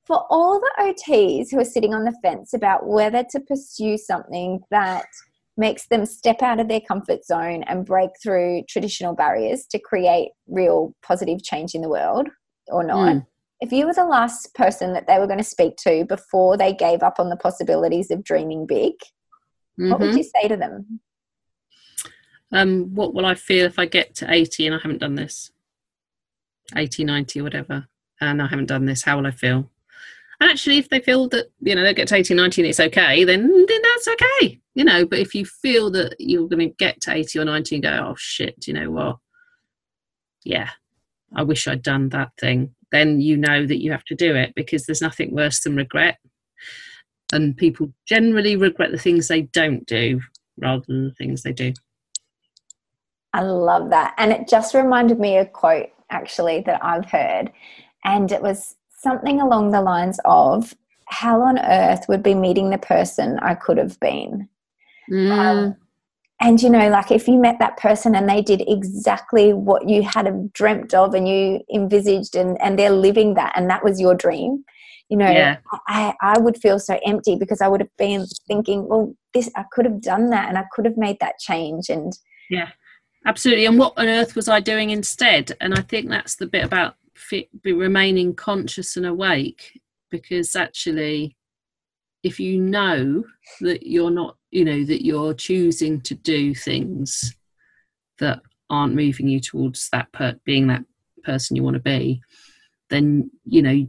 for 0.06 0.26
all 0.28 0.58
the 0.58 0.70
OTs 0.80 1.50
who 1.50 1.60
are 1.60 1.64
sitting 1.64 1.94
on 1.94 2.04
the 2.04 2.16
fence 2.22 2.52
about 2.52 2.86
whether 2.86 3.24
to 3.30 3.40
pursue 3.40 3.96
something 3.96 4.60
that 4.72 5.06
makes 5.56 5.86
them 5.88 6.04
step 6.04 6.42
out 6.42 6.58
of 6.58 6.68
their 6.68 6.80
comfort 6.80 7.24
zone 7.24 7.62
and 7.64 7.86
break 7.86 8.10
through 8.20 8.64
traditional 8.68 9.14
barriers 9.14 9.66
to 9.70 9.78
create 9.78 10.30
real 10.48 10.92
positive 11.04 11.42
change 11.44 11.74
in 11.74 11.82
the 11.82 11.88
world 11.88 12.28
or 12.68 12.82
not. 12.82 13.16
Mm. 13.16 13.26
If 13.60 13.70
you 13.70 13.86
were 13.86 13.92
the 13.92 14.04
last 14.04 14.52
person 14.54 14.94
that 14.94 15.06
they 15.06 15.18
were 15.18 15.26
going 15.26 15.38
to 15.38 15.44
speak 15.44 15.76
to 15.84 16.04
before 16.06 16.56
they 16.56 16.72
gave 16.72 17.02
up 17.02 17.20
on 17.20 17.28
the 17.28 17.36
possibilities 17.36 18.10
of 18.10 18.24
dreaming 18.24 18.66
big, 18.66 18.94
mm-hmm. 19.78 19.90
what 19.90 20.00
would 20.00 20.10
mm-hmm. 20.10 20.18
you 20.18 20.24
say 20.24 20.48
to 20.48 20.56
them? 20.56 21.00
Um, 22.52 22.94
what 22.94 23.14
will 23.14 23.26
I 23.26 23.34
feel 23.34 23.66
if 23.66 23.78
I 23.78 23.86
get 23.86 24.14
to 24.16 24.32
80 24.32 24.66
and 24.66 24.74
I 24.74 24.78
haven't 24.78 24.98
done 24.98 25.14
this? 25.14 25.52
80, 26.76 27.04
90, 27.04 27.42
whatever, 27.42 27.86
and 28.20 28.42
I 28.42 28.46
haven't 28.46 28.66
done 28.66 28.86
this, 28.86 29.02
how 29.02 29.16
will 29.16 29.26
I 29.26 29.32
feel? 29.32 29.70
And 30.40 30.50
actually, 30.50 30.78
if 30.78 30.88
they 30.88 31.00
feel 31.00 31.28
that, 31.28 31.50
you 31.60 31.74
know, 31.74 31.82
they 31.82 31.94
get 31.94 32.08
to 32.08 32.16
80, 32.16 32.34
90 32.34 32.62
and 32.62 32.68
it's 32.68 32.80
okay, 32.80 33.24
then, 33.24 33.42
then 33.66 33.82
that's 33.82 34.08
okay 34.08 34.60
you 34.74 34.84
know 34.84 35.04
but 35.04 35.18
if 35.18 35.34
you 35.34 35.44
feel 35.44 35.90
that 35.90 36.14
you're 36.18 36.48
going 36.48 36.68
to 36.68 36.74
get 36.76 37.00
to 37.02 37.12
80 37.12 37.38
or 37.40 37.44
90 37.44 37.76
and 37.76 37.82
go 37.82 38.06
oh 38.10 38.14
shit 38.16 38.66
you 38.66 38.74
know 38.74 38.90
what 38.90 39.16
yeah 40.44 40.70
i 41.34 41.42
wish 41.42 41.66
i'd 41.66 41.82
done 41.82 42.08
that 42.10 42.30
thing 42.38 42.74
then 42.92 43.20
you 43.20 43.36
know 43.36 43.66
that 43.66 43.82
you 43.82 43.92
have 43.92 44.04
to 44.04 44.14
do 44.14 44.34
it 44.34 44.52
because 44.54 44.86
there's 44.86 45.02
nothing 45.02 45.34
worse 45.34 45.60
than 45.60 45.76
regret 45.76 46.18
and 47.32 47.56
people 47.56 47.92
generally 48.06 48.56
regret 48.56 48.90
the 48.90 48.98
things 48.98 49.28
they 49.28 49.42
don't 49.42 49.86
do 49.86 50.20
rather 50.58 50.84
than 50.88 51.04
the 51.04 51.14
things 51.14 51.42
they 51.42 51.52
do 51.52 51.72
i 53.32 53.40
love 53.40 53.90
that 53.90 54.14
and 54.18 54.32
it 54.32 54.48
just 54.48 54.74
reminded 54.74 55.18
me 55.18 55.36
a 55.36 55.46
quote 55.46 55.88
actually 56.10 56.60
that 56.60 56.84
i've 56.84 57.10
heard 57.10 57.50
and 58.04 58.32
it 58.32 58.42
was 58.42 58.76
something 58.92 59.40
along 59.40 59.70
the 59.70 59.80
lines 59.80 60.18
of 60.24 60.74
hell 61.10 61.42
on 61.42 61.58
earth 61.58 62.06
would 62.08 62.22
be 62.22 62.34
meeting 62.34 62.70
the 62.70 62.78
person 62.78 63.38
I 63.40 63.54
could 63.54 63.78
have 63.78 63.98
been. 64.00 64.48
Mm. 65.10 65.30
Um, 65.30 65.76
and 66.40 66.62
you 66.62 66.70
know, 66.70 66.88
like 66.88 67.10
if 67.10 67.28
you 67.28 67.38
met 67.38 67.58
that 67.58 67.76
person 67.76 68.14
and 68.14 68.28
they 68.28 68.40
did 68.40 68.62
exactly 68.66 69.52
what 69.52 69.88
you 69.88 70.02
had 70.02 70.52
dreamt 70.52 70.94
of 70.94 71.14
and 71.14 71.28
you 71.28 71.60
envisaged, 71.72 72.34
and, 72.34 72.60
and 72.62 72.78
they're 72.78 72.90
living 72.90 73.34
that, 73.34 73.52
and 73.56 73.68
that 73.68 73.84
was 73.84 74.00
your 74.00 74.14
dream, 74.14 74.64
you 75.10 75.16
know, 75.16 75.28
yeah. 75.28 75.58
I, 75.88 76.14
I 76.22 76.38
would 76.38 76.56
feel 76.56 76.78
so 76.78 76.98
empty 77.04 77.34
because 77.34 77.60
I 77.60 77.66
would 77.66 77.80
have 77.80 77.96
been 77.98 78.26
thinking, 78.46 78.88
well, 78.88 79.12
this 79.34 79.50
I 79.56 79.64
could 79.72 79.84
have 79.84 80.00
done 80.00 80.30
that 80.30 80.48
and 80.48 80.56
I 80.56 80.64
could 80.72 80.84
have 80.84 80.96
made 80.96 81.18
that 81.20 81.38
change. 81.40 81.88
And 81.90 82.16
yeah, 82.48 82.68
absolutely. 83.26 83.66
And 83.66 83.76
what 83.76 83.94
on 83.96 84.06
earth 84.06 84.36
was 84.36 84.48
I 84.48 84.60
doing 84.60 84.90
instead? 84.90 85.52
And 85.60 85.74
I 85.74 85.80
think 85.82 86.08
that's 86.08 86.36
the 86.36 86.46
bit 86.46 86.64
about 86.64 86.94
fit, 87.16 87.48
remaining 87.64 88.34
conscious 88.36 88.96
and 88.96 89.04
awake 89.04 89.80
because 90.12 90.54
actually 90.54 91.36
if 92.22 92.38
you 92.38 92.60
know 92.60 93.24
that 93.60 93.86
you're 93.86 94.10
not 94.10 94.36
you 94.50 94.64
know 94.64 94.84
that 94.84 95.04
you're 95.04 95.32
choosing 95.32 96.00
to 96.00 96.14
do 96.14 96.54
things 96.54 97.34
that 98.18 98.40
aren't 98.68 98.94
moving 98.94 99.28
you 99.28 99.40
towards 99.40 99.88
that 99.90 100.10
per- 100.12 100.38
being 100.44 100.66
that 100.66 100.84
person 101.22 101.56
you 101.56 101.62
want 101.62 101.74
to 101.74 101.80
be 101.80 102.20
then 102.90 103.30
you 103.44 103.62
know 103.62 103.86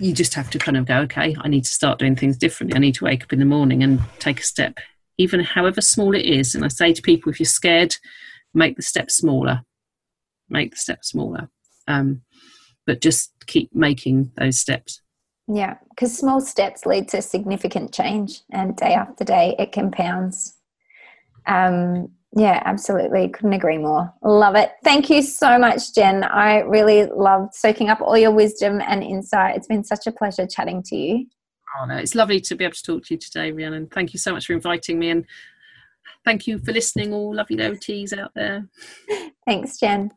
you 0.00 0.12
just 0.12 0.34
have 0.34 0.50
to 0.50 0.58
kind 0.58 0.76
of 0.76 0.86
go 0.86 0.98
okay 0.98 1.36
i 1.40 1.48
need 1.48 1.64
to 1.64 1.70
start 1.70 1.98
doing 1.98 2.16
things 2.16 2.36
differently. 2.36 2.76
I 2.76 2.80
need 2.80 2.94
to 2.96 3.04
wake 3.04 3.22
up 3.22 3.32
in 3.32 3.38
the 3.38 3.44
morning 3.44 3.82
and 3.82 4.00
take 4.18 4.40
a 4.40 4.44
step 4.44 4.78
even 5.18 5.40
however 5.40 5.82
small 5.82 6.14
it 6.14 6.24
is. 6.24 6.54
And 6.54 6.64
i 6.64 6.68
say 6.68 6.92
to 6.92 7.02
people 7.02 7.30
if 7.30 7.38
you're 7.38 7.46
scared 7.46 7.96
make 8.54 8.76
the 8.76 8.82
step 8.82 9.10
smaller 9.10 9.62
make 10.50 10.72
the 10.72 10.76
step 10.76 11.04
smaller. 11.04 11.48
Um, 11.86 12.22
but 12.86 13.00
just 13.00 13.32
keep 13.46 13.74
making 13.74 14.32
those 14.36 14.58
steps. 14.58 15.00
Yeah, 15.48 15.76
because 15.90 16.16
small 16.16 16.40
steps 16.40 16.86
lead 16.86 17.08
to 17.08 17.22
significant 17.22 17.92
change, 17.92 18.42
and 18.52 18.76
day 18.76 18.94
after 18.94 19.24
day 19.24 19.56
it 19.58 19.72
compounds. 19.72 20.56
Um, 21.46 22.10
yeah, 22.36 22.62
absolutely. 22.64 23.28
Couldn't 23.28 23.54
agree 23.54 23.78
more. 23.78 24.12
Love 24.22 24.54
it. 24.54 24.72
Thank 24.84 25.10
you 25.10 25.20
so 25.22 25.58
much, 25.58 25.94
Jen. 25.94 26.22
I 26.22 26.60
really 26.60 27.06
loved 27.06 27.54
soaking 27.54 27.88
up 27.88 28.00
all 28.00 28.16
your 28.16 28.30
wisdom 28.30 28.80
and 28.80 29.02
insight. 29.02 29.56
It's 29.56 29.66
been 29.66 29.82
such 29.82 30.06
a 30.06 30.12
pleasure 30.12 30.46
chatting 30.46 30.82
to 30.84 30.96
you. 30.96 31.26
Oh, 31.78 31.86
no, 31.86 31.96
it's 31.96 32.14
lovely 32.14 32.40
to 32.40 32.54
be 32.54 32.64
able 32.64 32.74
to 32.74 32.82
talk 32.82 33.04
to 33.06 33.14
you 33.14 33.18
today, 33.18 33.50
Rhiannon. 33.50 33.88
Thank 33.88 34.12
you 34.12 34.18
so 34.18 34.32
much 34.32 34.46
for 34.46 34.52
inviting 34.52 34.98
me, 34.98 35.10
and 35.10 35.24
thank 36.24 36.46
you 36.46 36.58
for 36.58 36.72
listening, 36.72 37.12
all 37.12 37.34
lovely 37.34 37.56
OTs 37.56 38.16
out 38.16 38.32
there. 38.34 38.68
Thanks, 39.46 39.78
Jen. 39.78 40.12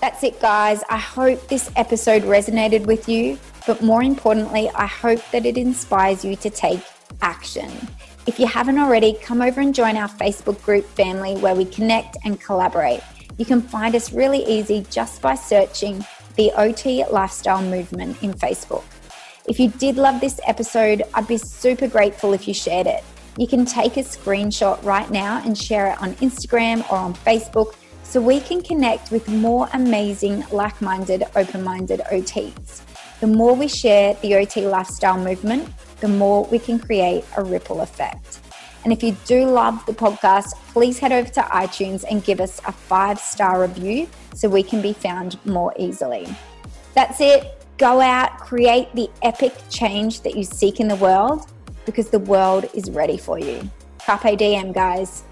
That's 0.00 0.22
it, 0.22 0.40
guys. 0.40 0.82
I 0.88 0.98
hope 0.98 1.48
this 1.48 1.70
episode 1.76 2.22
resonated 2.22 2.86
with 2.86 3.08
you, 3.08 3.38
but 3.66 3.82
more 3.82 4.02
importantly, 4.02 4.70
I 4.74 4.86
hope 4.86 5.22
that 5.32 5.44
it 5.44 5.56
inspires 5.56 6.24
you 6.24 6.36
to 6.36 6.50
take 6.50 6.82
action. 7.20 7.70
If 8.28 8.38
you 8.38 8.46
haven't 8.46 8.78
already, 8.78 9.14
come 9.14 9.40
over 9.40 9.62
and 9.62 9.74
join 9.74 9.96
our 9.96 10.06
Facebook 10.06 10.62
group 10.62 10.84
family 10.84 11.36
where 11.38 11.54
we 11.54 11.64
connect 11.64 12.18
and 12.26 12.38
collaborate. 12.38 13.00
You 13.38 13.46
can 13.46 13.62
find 13.62 13.94
us 13.94 14.12
really 14.12 14.44
easy 14.44 14.84
just 14.90 15.22
by 15.22 15.34
searching 15.34 16.04
the 16.36 16.52
OT 16.58 17.06
Lifestyle 17.10 17.62
Movement 17.62 18.22
in 18.22 18.34
Facebook. 18.34 18.84
If 19.48 19.58
you 19.58 19.70
did 19.70 19.96
love 19.96 20.20
this 20.20 20.40
episode, 20.46 21.04
I'd 21.14 21.26
be 21.26 21.38
super 21.38 21.88
grateful 21.88 22.34
if 22.34 22.46
you 22.46 22.52
shared 22.52 22.86
it. 22.86 23.02
You 23.38 23.46
can 23.46 23.64
take 23.64 23.96
a 23.96 24.00
screenshot 24.00 24.84
right 24.84 25.10
now 25.10 25.40
and 25.46 25.56
share 25.56 25.86
it 25.92 26.02
on 26.02 26.12
Instagram 26.16 26.80
or 26.92 26.98
on 26.98 27.14
Facebook 27.14 27.76
so 28.02 28.20
we 28.20 28.40
can 28.40 28.60
connect 28.60 29.10
with 29.10 29.26
more 29.30 29.70
amazing, 29.72 30.44
like 30.52 30.82
minded, 30.82 31.24
open 31.34 31.64
minded 31.64 32.00
OTs. 32.12 32.82
The 33.20 33.26
more 33.26 33.54
we 33.54 33.68
share 33.68 34.12
the 34.20 34.34
OT 34.34 34.66
lifestyle 34.66 35.18
movement, 35.18 35.66
the 36.00 36.08
more 36.08 36.44
we 36.44 36.58
can 36.58 36.78
create 36.78 37.24
a 37.36 37.44
ripple 37.44 37.80
effect. 37.80 38.40
And 38.84 38.92
if 38.92 39.02
you 39.02 39.16
do 39.26 39.44
love 39.44 39.84
the 39.86 39.92
podcast, 39.92 40.54
please 40.72 40.98
head 40.98 41.12
over 41.12 41.28
to 41.30 41.40
iTunes 41.40 42.04
and 42.08 42.22
give 42.24 42.40
us 42.40 42.60
a 42.66 42.72
five 42.72 43.18
star 43.18 43.60
review 43.60 44.08
so 44.34 44.48
we 44.48 44.62
can 44.62 44.80
be 44.80 44.92
found 44.92 45.44
more 45.44 45.74
easily. 45.78 46.26
That's 46.94 47.20
it. 47.20 47.66
Go 47.76 48.00
out, 48.00 48.38
create 48.38 48.92
the 48.94 49.10
epic 49.22 49.52
change 49.70 50.22
that 50.22 50.36
you 50.36 50.44
seek 50.44 50.80
in 50.80 50.88
the 50.88 50.96
world 50.96 51.46
because 51.86 52.10
the 52.10 52.18
world 52.18 52.68
is 52.74 52.90
ready 52.90 53.16
for 53.16 53.38
you. 53.38 53.68
Carpe 54.04 54.36
diem, 54.36 54.72
guys. 54.72 55.22